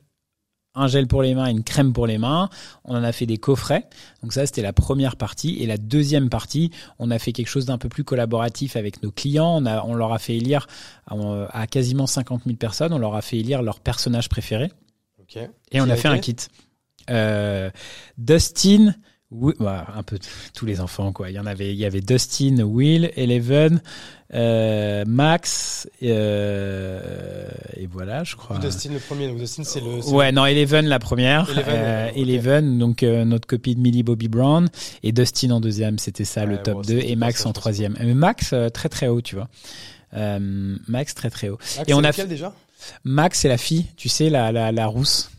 [0.76, 2.49] un gel pour les mains une crème pour les mains.
[2.84, 3.88] On en a fait des coffrets.
[4.22, 5.57] Donc ça, c'était la première partie.
[5.61, 9.11] Et la deuxième partie, on a fait quelque chose d'un peu plus collaboratif avec nos
[9.11, 9.57] clients.
[9.61, 10.68] On, a, on leur a fait élire
[11.07, 11.16] à,
[11.51, 12.93] à quasiment 50 000 personnes.
[12.93, 14.72] On leur a fait élire leur personnage préféré.
[15.20, 15.38] Ok.
[15.72, 16.36] Et on a fait un kit.
[17.09, 17.70] Euh,
[18.18, 18.95] Dustin,
[19.34, 20.19] Oui, bah, un peu
[20.53, 21.29] tous les enfants quoi.
[21.29, 23.81] Il y en avait, il y avait Dustin, Will, Eleven,
[24.34, 28.57] euh, Max, euh, et voilà, je crois.
[28.57, 29.27] Dustin le premier.
[29.27, 30.03] Donc Dustin, c'est le.
[30.09, 32.09] Ouais, non, Eleven la première, Eleven, euh.
[32.15, 34.69] Eleven, donc euh, notre copine Millie Bobby Brown,
[35.03, 37.95] et Dustin en deuxième, c'était ça le top bon, 2, c'était et Max en troisième.
[37.99, 39.49] Mais Max euh, très très haut, tu vois.
[40.15, 41.57] Euh, Max très très haut.
[41.77, 42.53] Max, et on a déjà?
[43.03, 45.29] Max c'est la fille, tu sais la la, la rousse.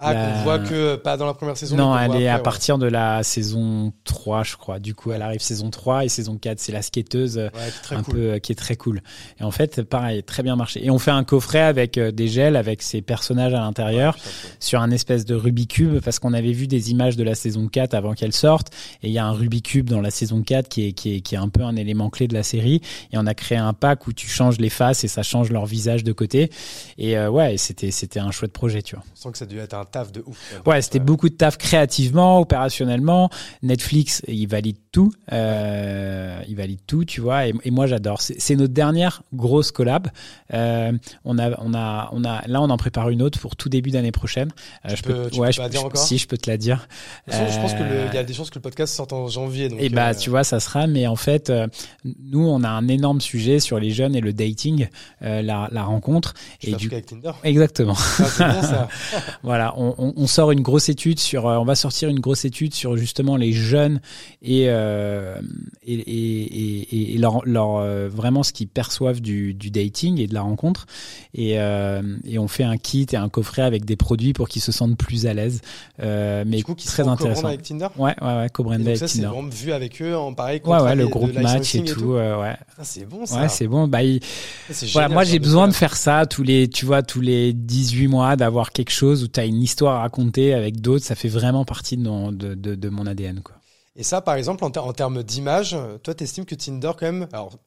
[0.00, 1.74] Ah, La- qu'on voit que pas dans la première saison.
[1.76, 2.42] non, elle est à ouais.
[2.42, 4.78] partir de la saison 3, je crois.
[4.78, 8.02] Du coup, elle arrive saison 3 et saison 4, c'est la skateuse euh, Ouais, un
[8.04, 8.14] cool.
[8.14, 9.00] peu euh, qui est très cool.
[9.40, 10.84] Et en fait, pareil, très bien marché.
[10.84, 14.16] Et on fait un coffret avec euh, des gels avec ces personnages à l'intérieur
[14.60, 17.66] sur un espèce de Rubik's Cube parce qu'on avait vu des images de la saison
[17.68, 18.68] 4 avant qu'elle sorte
[19.02, 21.20] et il y a un Rubik's Cube dans la saison 4 qui est, qui est,
[21.20, 22.80] qui est un peu un élément clé de la série
[23.12, 25.66] et on a créé un pack où tu changes les faces et ça change leur
[25.66, 26.50] visage de côté
[26.98, 29.04] et euh, ouais, c'était c'était un chouette projet, tu vois.
[29.12, 30.60] On sent que ça a dû être un taf de ouf.
[30.66, 33.30] Ouais, c'était beaucoup de taf créativement, opérationnellement.
[33.62, 35.12] Netflix, il valide tout.
[35.32, 37.46] Euh, il valide tout, tu vois.
[37.46, 38.20] Et, et moi, j'adore.
[38.20, 40.08] C'est notre dernière grosse collab.
[40.54, 40.92] Euh,
[41.24, 42.46] on a, on a, on a.
[42.46, 44.50] Là, on en prépare une autre pour tout début d'année prochaine.
[44.84, 46.48] Euh, Tu je peux- tu ouais, peux je dire je- encore Si, je peux te
[46.50, 46.88] la dire.
[47.28, 49.12] Façon, je pense que le- Euh, il y a des chances que le podcast sorte
[49.12, 49.68] en janvier.
[49.68, 50.86] Donc, et bah, euh, tu vois, ça sera.
[50.86, 51.66] Mais en fait, euh,
[52.04, 54.88] nous, on a un énorme sujet sur les jeunes et le dating,
[55.22, 56.34] euh, la, la rencontre.
[56.62, 57.32] Et du avec Tinder.
[57.44, 57.96] Exactement.
[57.98, 58.88] Ah, ça.
[59.42, 62.44] Voilà, on, on- on sort une grosse étude sur, euh, on va sortir une grosse
[62.44, 64.00] étude sur justement les jeunes
[64.42, 65.40] et euh,
[65.86, 70.34] et, et, et, leur, leur euh, vraiment ce qu'ils perçoivent du, du dating et de
[70.34, 70.86] la rencontre
[71.34, 74.62] et euh, et on fait un kit et un coffret avec des produits pour qu'ils
[74.62, 75.60] se sentent plus à l'aise,
[76.02, 77.46] euh, mais du coup, qui très sont intéressant.
[77.46, 77.88] avec Tinder?
[77.96, 79.28] Ouais, ouais, ouais, co-branded avec ça, c'est Tinder.
[79.28, 80.60] vraiment vu avec eux en pareil.
[80.64, 82.56] Ouais, ouais, le groupe match et tout, ouais.
[82.82, 83.40] C'est bon ça.
[83.42, 83.86] Ouais, c'est bon.
[83.88, 84.20] Bah, il-
[84.70, 88.08] c'est voilà, moi j'ai besoin de faire ça tous les, tu vois, tous les 18
[88.08, 91.04] mois, d'avoir quelque chose où tu as une histoire à raconter avec d'autres.
[91.04, 93.56] Ça fait vraiment partie de, mon- de, de, mon ADN, quoi.
[93.96, 97.06] Et ça, par exemple, en, ter- en termes d'image, euh, toi, t'estimes que Tinder, quand
[97.06, 97.28] même.
[97.32, 97.58] Alors,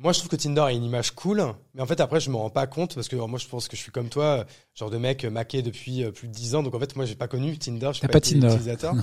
[0.00, 1.42] moi, je trouve que Tinder a une image cool,
[1.74, 3.76] mais en fait, après, je me rends pas compte parce que moi, je pense que
[3.76, 4.44] je suis comme toi,
[4.74, 6.62] genre de mec maqué depuis euh, plus de 10 ans.
[6.62, 7.90] Donc, en fait, moi, j'ai pas connu Tinder.
[8.00, 8.46] T'as pas Tinder.
[8.46, 8.94] utilisateur.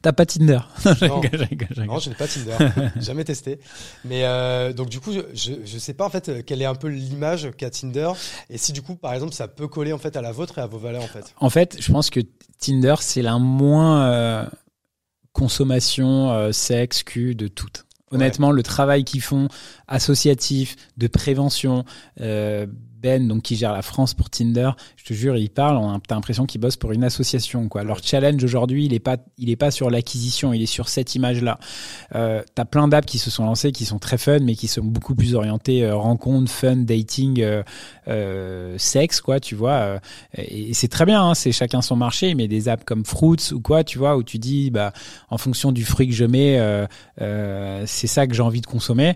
[0.00, 0.60] T'as pas Tinder.
[0.84, 1.20] Non, je Non.
[1.22, 1.82] je.
[1.82, 2.56] Non, n'ai pas Tinder.
[3.00, 3.60] Jamais testé.
[4.04, 6.88] Mais euh, donc du coup, je, je sais pas en fait quelle est un peu
[6.88, 8.10] l'image qu'a Tinder
[8.50, 10.62] et si du coup, par exemple, ça peut coller en fait à la vôtre et
[10.62, 11.34] à vos valeurs en fait.
[11.38, 12.20] En fait, je pense que
[12.58, 14.46] Tinder, c'est la moins euh,
[15.32, 17.84] consommation, euh, sexe, cul de toutes.
[18.10, 19.48] Honnêtement, le travail qu'ils font,
[19.86, 21.84] associatif, de prévention,
[22.20, 22.66] euh,
[23.00, 26.00] Ben, donc qui gère la France pour Tinder, je te jure, il parle, on a
[26.06, 27.68] t'as l'impression qu'ils bossent pour une association.
[27.68, 27.84] Quoi.
[27.84, 31.14] Leur challenge aujourd'hui, il est pas, il est pas sur l'acquisition, il est sur cette
[31.14, 31.58] image-là.
[32.16, 34.82] Euh, T'as plein d'apps qui se sont lancées, qui sont très fun, mais qui sont
[34.82, 37.62] beaucoup plus orientées euh, rencontre, fun, dating, euh,
[38.08, 39.72] euh, sexe, quoi, tu vois.
[39.72, 39.98] euh,
[40.36, 43.52] et et c'est très bien, hein, c'est chacun son marché, mais des apps comme Fruits
[43.52, 44.92] ou quoi, tu vois, où tu dis, bah,
[45.30, 46.86] en fonction du fruit que je mets, euh,
[47.20, 49.14] euh, c'est ça que j'ai envie de consommer.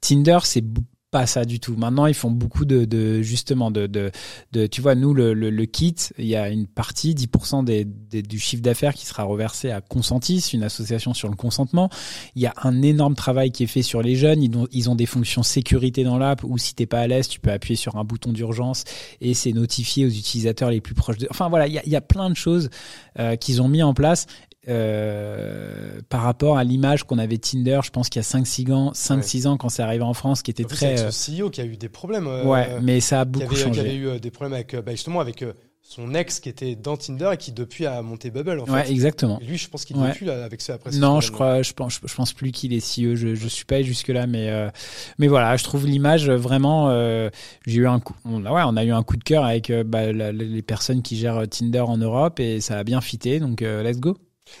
[0.00, 0.80] Tinder, c'est b-
[1.12, 1.76] pas ça du tout.
[1.76, 4.10] Maintenant, ils font beaucoup de, de justement de, de,
[4.52, 7.84] de, tu vois, nous le, le, le kit, il y a une partie, 10% des,
[7.84, 11.90] des- du chiffre d'affaires qui sera reversé à Consentis, une association sur le consentement.
[12.34, 14.42] Il y a un énorme travail qui est fait sur les jeunes.
[14.42, 17.28] Ils ont, ils ont des fonctions sécurité dans l'app où si t'es pas à l'aise,
[17.28, 18.84] tu peux appuyer sur un bouton d'urgence
[19.20, 21.26] et c'est notifié aux utilisateurs les plus proches de.
[21.30, 22.70] Enfin voilà, il y a, il y a plein de choses
[23.18, 24.26] euh, qu'ils ont mis en place.
[24.68, 28.92] Euh, par rapport à l'image qu'on avait Tinder, je pense qu'il y a 5-6 ans,
[28.92, 30.86] 5-6 ans quand c'est arrivé en France, qui était très.
[30.86, 32.26] avec euh, ce CEO qui a eu des problèmes.
[32.26, 33.80] euh, ouais, mais ça a qui beaucoup avait, qui changé.
[33.80, 35.44] avait eu des problèmes avec bah, justement avec
[35.84, 38.92] son ex qui était dans Tinder et qui depuis a monté Bubble en Ouais, fait.
[38.92, 39.40] exactement.
[39.40, 40.08] Et lui, je pense qu'il Ouais.
[40.08, 40.92] n'est plus là avec ça après.
[40.92, 43.16] ce Non, je crois, je pense, je pense plus qu'il est CEO.
[43.16, 44.70] Je, je suis pas allé jusque là, mais euh,
[45.18, 46.88] mais voilà, je trouve l'image vraiment.
[46.90, 47.30] euh,
[47.66, 49.70] j'ai eu un coup, on, a- ouais, on a eu un coup de cœur avec
[49.70, 53.40] euh, bah, la- les personnes qui gèrent Tinder en Europe et ça a bien fité.
[53.40, 54.16] Donc euh, let's go.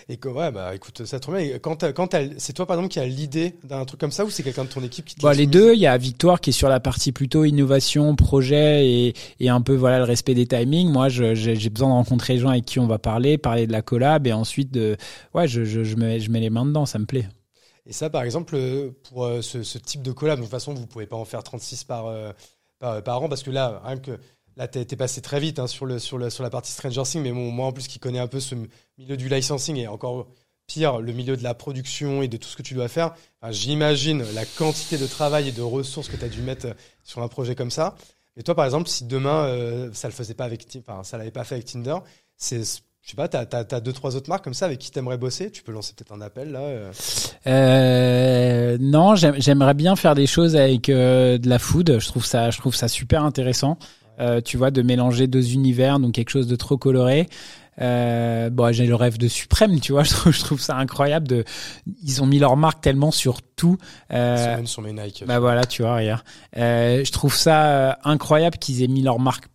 [0.08, 1.40] Et que, ouais, bah écoute, ça trop bien.
[1.40, 4.30] Et Quand, quand c'est toi par exemple qui a l'idée d'un truc comme ça ou
[4.30, 6.40] c'est quelqu'un de ton équipe qui te Bon, l'a les deux, il y a Victoire
[6.40, 10.34] qui est sur la partie plutôt innovation, projet et, et un peu voilà le respect
[10.34, 10.90] des timings.
[10.90, 13.82] Moi, j'ai besoin de rencontrer les gens avec qui on va parler, parler de la
[13.82, 14.96] collab et ensuite de
[15.34, 17.28] ouais, je, je, je, mets, je mets les mains dedans, ça me plaît.
[17.86, 20.72] Et ça, par exemple, euh, pour euh, ce, ce type de collab, de toute façon,
[20.72, 22.32] vous pouvez pas en faire 36 par, euh,
[22.78, 24.18] par, par an parce que là, rien que
[24.56, 27.72] là, t'es t'es passé très vite hein, sur, la partie Stranger Things, mais moi en
[27.72, 28.54] plus qui connais un peu ce
[28.98, 30.26] milieu du licensing et encore
[30.66, 33.14] pire, le milieu de la production et de tout ce que tu dois faire,
[33.50, 37.20] j'imagine la quantité de travail et de ressources que tu as dû mettre euh, sur
[37.22, 37.96] un projet comme ça.
[38.36, 41.30] Et toi, par exemple, si demain euh, ça le faisait pas avec, enfin, ça l'avait
[41.30, 41.96] pas fait avec Tinder,
[42.36, 42.60] c'est,
[43.02, 45.50] je sais pas, t'as, t'as deux trois autres marques comme ça avec qui t'aimerais bosser?
[45.50, 46.60] Tu peux lancer peut-être un appel là.
[46.60, 46.92] euh.
[48.80, 51.98] Non, j'aime- j'aimerais bien faire des choses avec de la food.
[51.98, 52.24] Je trouve
[52.74, 53.76] ça super intéressant.
[54.20, 57.28] Euh, tu vois, de mélanger deux univers, donc quelque chose de trop coloré.
[57.80, 60.02] Euh, bon, j'ai le rêve de Suprême, tu vois.
[60.04, 61.26] Je trouve, je trouve ça incroyable.
[61.26, 61.44] De,
[62.02, 63.78] ils ont mis leur marque tellement sur tout.
[64.12, 65.24] Euh, sur mes Nike.
[65.26, 66.22] Bah voilà, tu vois, regarde.
[66.56, 69.46] Euh, je trouve ça euh, incroyable qu'ils aient mis leur marque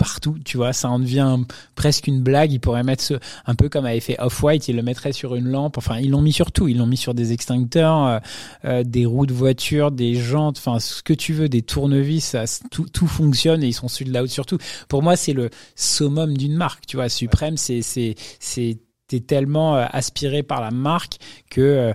[0.00, 1.36] partout, tu vois, ça en devient
[1.74, 2.52] presque une blague.
[2.52, 3.14] Ils pourraient mettre ce,
[3.44, 5.76] un peu comme avait fait Off-White, ils le mettraient sur une lampe.
[5.76, 6.68] Enfin, ils l'ont mis sur tout.
[6.68, 8.18] Ils l'ont mis sur des extincteurs, euh,
[8.64, 12.44] euh, des roues de voiture, des jantes, enfin, ce que tu veux, des tournevis, ça,
[12.70, 14.56] tout, tout fonctionne et ils sont sold out sur tout.
[14.88, 17.10] Pour moi, c'est le summum d'une marque, tu vois.
[17.10, 18.78] Suprême, c'est, c'est, c'est
[19.10, 21.16] t'es tellement euh, aspiré par la marque
[21.50, 21.92] que euh,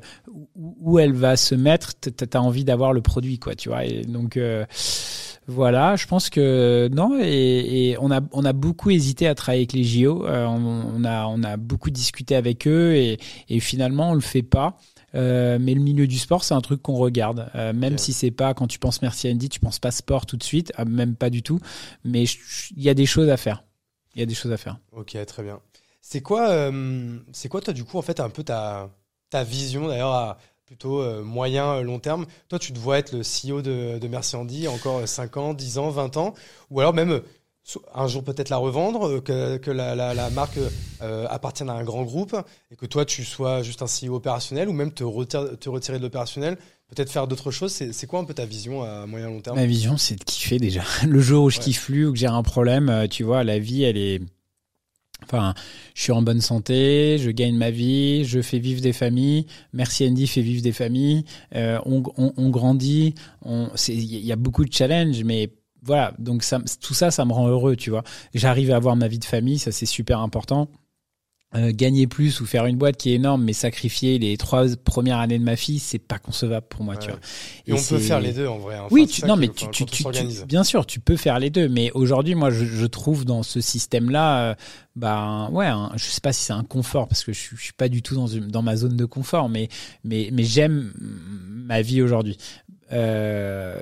[0.54, 3.86] où elle va se mettre, t'as envie d'avoir le produit, quoi, tu vois.
[3.86, 4.66] Et donc euh,
[5.48, 9.62] voilà, je pense que non, et, et, on a on a beaucoup hésité à travailler
[9.62, 10.26] avec les JO.
[10.26, 13.18] Euh, on, on, a on a beaucoup discuté avec eux et,
[13.48, 14.78] et finalement on le fait pas.
[15.14, 18.04] Euh, mais le milieu du sport, c'est un truc qu'on regarde, euh, même okay.
[18.04, 20.74] si c'est pas quand tu penses Merci Andy, tu penses pas sport tout de suite,
[20.86, 21.62] même pas du tout.
[22.04, 22.26] Mais
[22.76, 23.64] il y a des choses à faire.
[24.16, 24.78] Il y a des choses à faire.
[24.92, 25.62] Ok, très bien.
[26.08, 28.92] C'est quoi, euh, c'est quoi toi du coup en fait un peu ta
[29.32, 30.38] ta vision d'ailleurs à
[30.68, 32.28] plutôt euh, moyen long terme?
[32.48, 35.80] Toi, tu te vois être le CEO de, de Merci Andy encore 5 ans, 10
[35.80, 36.36] ans, 20 ans,
[36.70, 37.22] ou alors même
[37.96, 40.60] un jour peut-être la revendre, euh, que, que la, la, la marque
[41.02, 42.36] euh, appartienne à un grand groupe
[42.70, 45.98] et que toi tu sois juste un CEO opérationnel ou même te, retirer, te retirer
[45.98, 46.56] de l'opérationnel,
[46.88, 47.72] peut-être faire d'autres choses?
[47.72, 49.58] C'est quoi un peu ta vision à moyen long terme?
[49.58, 50.84] Ma vision, c'est de kiffer déjà.
[51.08, 51.64] Le jour où je ouais.
[51.64, 54.22] kiffe plus ou que j'ai un problème, euh, tu vois, la vie, elle est
[55.26, 55.54] Enfin,
[55.94, 59.46] je suis en bonne santé, je gagne ma vie, je fais vivre des familles.
[59.74, 61.26] Merci Andy fait vivre des familles.
[61.56, 63.16] Euh, on, on, on, grandit.
[63.46, 65.52] Il y a beaucoup de challenges, mais
[65.84, 66.14] voilà.
[66.20, 68.04] Donc ça, tout ça, ça me rend heureux, tu vois.
[68.34, 70.70] J'arrive à avoir ma vie de famille, ça c'est super important.
[71.56, 75.20] Euh, gagner plus ou faire une boîte qui est énorme, mais sacrifier les trois premières
[75.20, 77.00] années de ma fille, c'est pas concevable pour moi, ouais.
[77.00, 77.20] tu vois.
[77.66, 78.78] Et, et on peut faire les deux en vrai.
[78.78, 80.04] Enfin, oui, tu, non, mais tu, tu, tu,
[80.48, 83.62] bien sûr, tu peux faire les deux, mais aujourd'hui, moi, je, je, trouve dans ce
[83.62, 84.56] système-là, euh,
[84.98, 87.74] bah ouais, un, je sais pas si c'est un confort parce que je, je suis
[87.74, 89.70] pas du tout dans, une, dans ma zone de confort, mais
[90.04, 92.38] mais mais j'aime ma vie aujourd'hui.
[92.92, 93.82] Euh,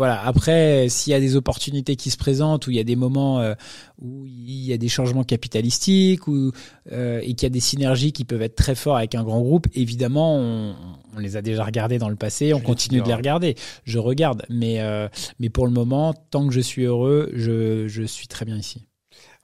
[0.00, 0.24] voilà.
[0.24, 3.38] Après, s'il y a des opportunités qui se présentent, où il y a des moments
[3.40, 3.52] euh,
[4.00, 6.52] où il y a des changements capitalistiques, ou
[6.90, 9.42] euh, et qu'il y a des synergies qui peuvent être très forts avec un grand
[9.42, 10.74] groupe, évidemment, on,
[11.14, 13.56] on les a déjà regardés dans le passé, on continue de les regarder.
[13.84, 15.06] Je regarde, mais euh,
[15.38, 18.86] mais pour le moment, tant que je suis heureux, je je suis très bien ici.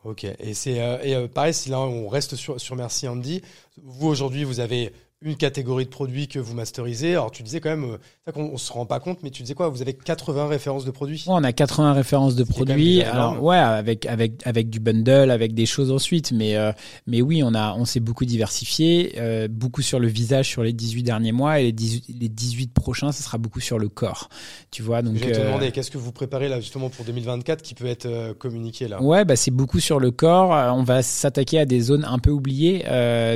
[0.05, 0.24] Ok.
[0.24, 3.43] Et c'est euh, et pareil, si là on reste sur sur Merci Andy,
[3.83, 4.91] vous aujourd'hui vous avez
[5.23, 7.13] une catégorie de produits que vous masterisez.
[7.13, 9.55] Alors tu disais quand même, ça qu'on on se rend pas compte, mais tu disais
[9.55, 9.69] quoi?
[9.69, 11.25] Vous avez 80 références de produits?
[11.27, 13.03] Ouais, On a 80 références de produits.
[13.03, 16.71] Alors ouais, avec avec avec du bundle, avec des choses ensuite, mais euh,
[17.07, 20.75] mais oui, on a on s'est beaucoup diversifié, euh, beaucoup sur le visage sur les
[20.75, 24.29] 18 derniers mois et les 18, les 18 prochains, ça sera beaucoup sur le corps.
[24.71, 25.17] Tu vois donc.
[25.17, 27.87] Je vais te euh, demander, qu'est-ce que vous préparez là justement pour 2024 qui peut
[27.87, 29.01] être euh, communiqué là?
[29.01, 30.51] Ouais, bah c'est beaucoup sur le corps.
[30.77, 32.85] On va s'attaquer à des zones un peu oubliées.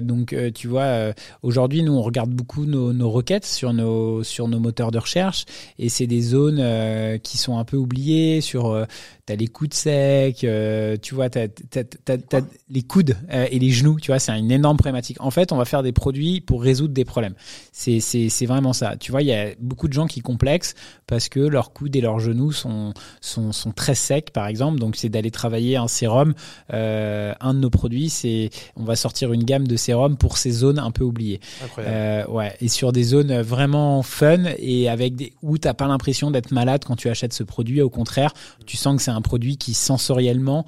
[0.03, 4.59] donc tu vois, aujourd'hui aujourd'hui, nous, on regarde beaucoup nos, requêtes sur nos, sur nos
[4.59, 5.45] moteurs de recherche
[5.79, 8.87] et c'est des zones euh, qui sont un peu oubliées sur euh,
[9.31, 13.61] t'as les coudes secs, euh, tu vois, t'as, t'as, t'as, t'as les coudes euh, et
[13.61, 15.19] les genoux, tu vois, c'est une énorme problématique.
[15.21, 17.35] En fait, on va faire des produits pour résoudre des problèmes.
[17.71, 18.97] C'est, c'est, c'est vraiment ça.
[18.97, 20.75] Tu vois, il y a beaucoup de gens qui complexent
[21.07, 24.81] parce que leurs coudes et leurs genoux sont, sont, sont très secs, par exemple.
[24.81, 26.35] Donc, c'est d'aller travailler un sérum.
[26.73, 30.51] Euh, un de nos produits, c'est, on va sortir une gamme de sérums pour ces
[30.51, 31.39] zones un peu oubliées.
[31.79, 36.51] Ouais, et sur des zones vraiment fun et avec des où t'as pas l'impression d'être
[36.51, 37.81] malade quand tu achètes ce produit.
[37.81, 38.33] Au contraire,
[38.67, 40.67] tu sens que c'est un produit qui sensoriellement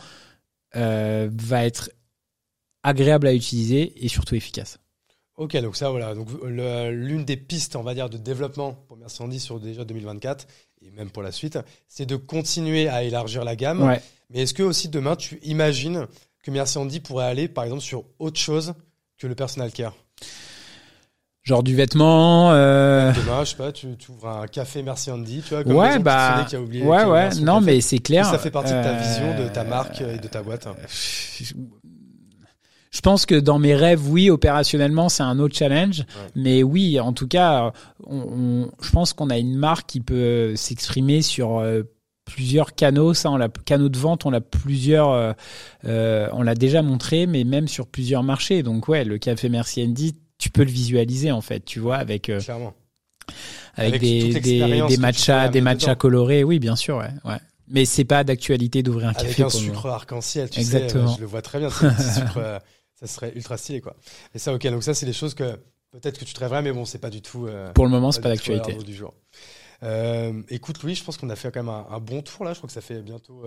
[0.77, 1.91] euh, va être
[2.83, 4.79] agréable à utiliser et surtout efficace.
[5.37, 9.23] Ok, donc ça voilà, donc l'une des pistes, on va dire, de développement pour Merci
[9.23, 10.47] Andy sur déjà 2024
[10.83, 11.59] et même pour la suite,
[11.89, 13.83] c'est de continuer à élargir la gamme.
[13.83, 14.03] Ouais.
[14.31, 16.07] Mais est-ce que aussi demain tu imagines
[16.43, 18.75] que Merci Andy pourrait aller par exemple sur autre chose
[19.17, 19.95] que le personal care?
[21.43, 22.53] Genre du vêtement.
[22.53, 23.13] Euh...
[23.13, 25.99] Demain, je sais pas, tu, tu ouvres un café Merci Andy, tu vois, comme ouais,
[25.99, 27.67] bah, qui a oublié, ouais, ouais, non, café.
[27.67, 28.27] mais c'est clair.
[28.27, 28.79] ça fait partie euh...
[28.79, 30.69] de ta vision, de ta marque et de ta boîte.
[32.93, 36.01] Je pense que dans mes rêves, oui, opérationnellement, c'est un autre challenge.
[36.01, 36.31] Ouais.
[36.37, 37.73] Mais oui, en tout cas,
[38.07, 41.83] on, on, je pense qu'on a une marque qui peut s'exprimer sur euh,
[42.25, 43.15] plusieurs canaux.
[43.15, 45.33] Ça, on l'a canaux de vente, on l'a plusieurs, euh,
[45.87, 48.63] euh, on l'a déjà montré, mais même sur plusieurs marchés.
[48.63, 52.29] Donc ouais, le café Merci Andy, tu peux le visualiser en fait, tu vois, avec
[52.29, 52.41] euh,
[53.77, 56.43] avec, avec, des des, des matchas, des matchas colorés.
[56.43, 57.39] Oui, bien sûr, ouais, ouais.
[57.69, 59.43] Mais c'est pas d'actualité d'ouvrir un avec café.
[59.45, 61.11] Avec un sucre arc-en-ciel, tu Exactement.
[61.11, 61.71] sais, je le vois très bien.
[61.71, 62.59] sucre, euh,
[62.99, 63.95] ça serait ultra stylé, quoi.
[64.35, 64.67] Et ça, ok.
[64.67, 65.53] Donc ça, c'est des choses que
[65.93, 67.47] peut-être que tu te rêverais, mais bon, c'est pas du tout.
[67.47, 68.75] Euh, Pour le moment, c'est pas, pas d'actualité.
[68.75, 69.15] Du jour.
[69.85, 72.53] Euh, écoute, Louis, je pense qu'on a fait quand même un, un, bon tour là.
[72.53, 73.45] Je crois que ça fait bientôt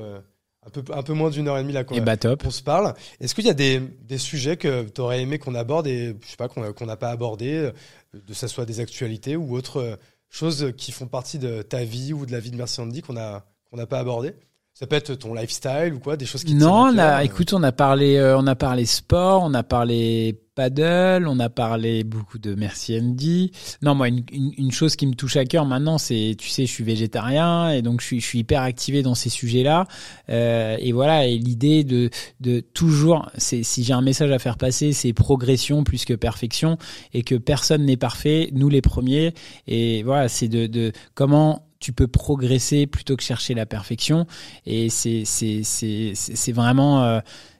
[0.65, 2.63] un peu, un peu moins d'une heure et demie là qu'on Et bah qu'on se
[2.63, 2.93] parle.
[3.19, 6.27] Est-ce qu'il y a des, des sujets que tu aurais aimé qu'on aborde et je
[6.27, 7.71] sais pas qu'on qu'on n'a pas abordé, euh,
[8.13, 9.95] de ça soit des actualités ou autres euh,
[10.29, 13.17] choses qui font partie de ta vie ou de la vie de Merci Andy qu'on
[13.17, 14.33] a qu'on n'a pas abordé?
[14.77, 17.03] Ça peut être ton lifestyle ou quoi, des choses qui te Non, tiennent on à
[17.03, 17.21] a, cœur, euh.
[17.21, 21.47] écoute, on a parlé, euh, on a parlé sport, on a parlé paddle, on a
[21.47, 23.51] parlé beaucoup de Merci Andy.
[23.81, 26.65] Non, moi, une, une, une chose qui me touche à cœur maintenant, c'est, tu sais,
[26.65, 29.87] je suis végétarien et donc je suis, je suis hyper activé dans ces sujets-là.
[30.29, 32.09] Euh, et voilà, et l'idée de,
[32.41, 36.77] de toujours, c'est, si j'ai un message à faire passer, c'est progression plus que perfection
[37.13, 39.33] et que personne n'est parfait, nous les premiers.
[39.67, 44.25] Et voilà, c'est de, de comment tu peux progresser plutôt que chercher la perfection.
[44.65, 47.19] Et c'est, c'est, c'est, c'est c'est vraiment euh,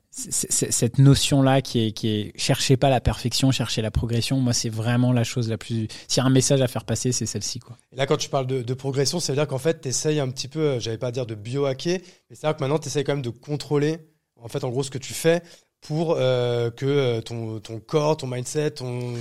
[0.10, 4.40] c'est- c'est- cette notion-là qui est, qui est cherchez pas la perfection, cherchez la progression.
[4.40, 5.88] Moi, c'est vraiment la chose la plus.
[6.08, 7.78] S'il y a un message à faire passer, c'est celle-ci, quoi.
[7.96, 10.48] Là, quand tu parles de, progression, ça veut dire qu'en fait, tu essayes un petit
[10.48, 13.22] peu, euh, j'allais pas dire de biohacker, mais c'est-à-dire que maintenant, tu essayes quand même
[13.22, 14.00] de contrôler,
[14.42, 15.44] en fait, en gros, ce que tu fais
[15.82, 19.14] pour euh, que ton, ton corps, ton mindset, ton,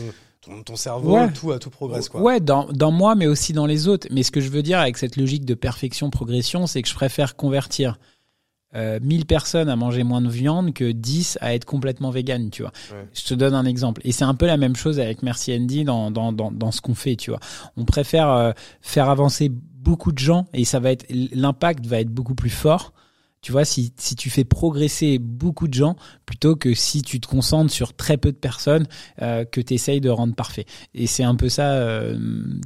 [0.45, 1.33] ton, ton cerveau, Ouais.
[1.33, 2.09] tout, euh, tout progresse.
[2.09, 2.21] Quoi.
[2.21, 4.07] Ouais, dans, dans moi, mais aussi dans les autres.
[4.11, 6.95] Mais ce que je veux dire avec cette logique de perfection, progression, c'est que je
[6.95, 7.99] préfère convertir
[8.75, 12.63] euh, 1000 personnes à manger moins de viande que 10 à être complètement vegan, tu
[12.63, 12.73] vois.
[12.93, 13.07] Ouais.
[13.15, 14.01] Je te donne un exemple.
[14.05, 16.81] Et c'est un peu la même chose avec Merci Andy dans, dans, dans, dans ce
[16.81, 17.39] qu'on fait, tu vois.
[17.77, 18.51] On préfère euh,
[18.83, 22.93] faire avancer beaucoup de gens et ça va être l'impact va être beaucoup plus fort.
[23.45, 27.27] Tu vois, si, si tu fais progresser beaucoup de gens plutôt que si tu te
[27.27, 28.87] concentres sur très peu de personnes
[29.21, 30.65] euh, que tu essayes de rendre parfait.
[30.95, 32.19] Et c'est un peu ça, euh,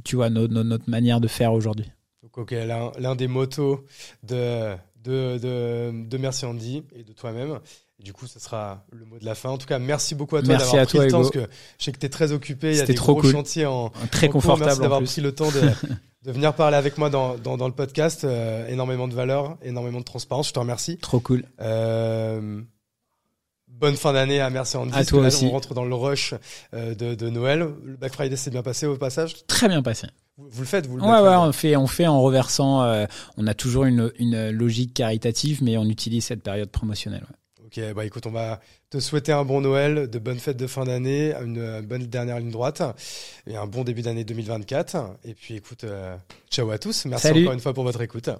[0.05, 1.91] tu vois, no- no- notre manière de faire aujourd'hui.
[2.23, 3.83] Donc, ok, l'un l'un des motos
[4.23, 4.73] de,
[5.03, 7.59] de, de, de Merci Andy et de toi-même.
[7.99, 9.49] Et du coup, ce sera le mot de la fin.
[9.49, 11.29] En tout cas, merci beaucoup à toi Merci d'avoir à pris toi, le temps, Hugo.
[11.31, 12.71] parce que je sais que tu es très occupé.
[12.71, 13.31] Il y a des trop gros cool.
[13.33, 14.03] chantiers en, Très en.
[14.11, 15.11] Merci confortable en d'avoir plus.
[15.11, 15.59] pris le temps de,
[16.25, 18.23] de venir parler avec moi dans, dans, dans le podcast.
[18.23, 20.47] Euh, énormément de valeur, énormément de transparence.
[20.47, 20.97] Je te remercie.
[20.97, 21.43] Trop cool.
[21.59, 22.61] Euh,
[23.67, 24.93] bonne fin d'année à Merci Andy.
[24.95, 25.45] À toi là, aussi.
[25.47, 26.33] On rentre dans le rush
[26.73, 27.67] euh, de, de Noël.
[27.83, 29.45] Le Black Friday s'est bien passé au passage?
[29.47, 30.07] Très bien passé.
[30.37, 32.81] Vous, vous le faites, vous le Ouais, on fait, on fait en reversant.
[33.35, 37.23] on a toujours une, une logique caritative, mais on utilise cette période promotionnelle.
[37.23, 37.35] ouais.
[37.69, 38.59] Ok, bah écoute, on va
[38.89, 42.39] te souhaiter un bon Noël, de bonnes fêtes de fin d'année, une euh, bonne dernière
[42.39, 42.81] ligne droite
[43.45, 44.97] et un bon début d'année 2024.
[45.23, 46.17] Et puis écoute, euh,
[46.49, 47.05] ciao à tous.
[47.05, 47.43] Merci Salut.
[47.43, 48.31] encore une fois pour votre écoute.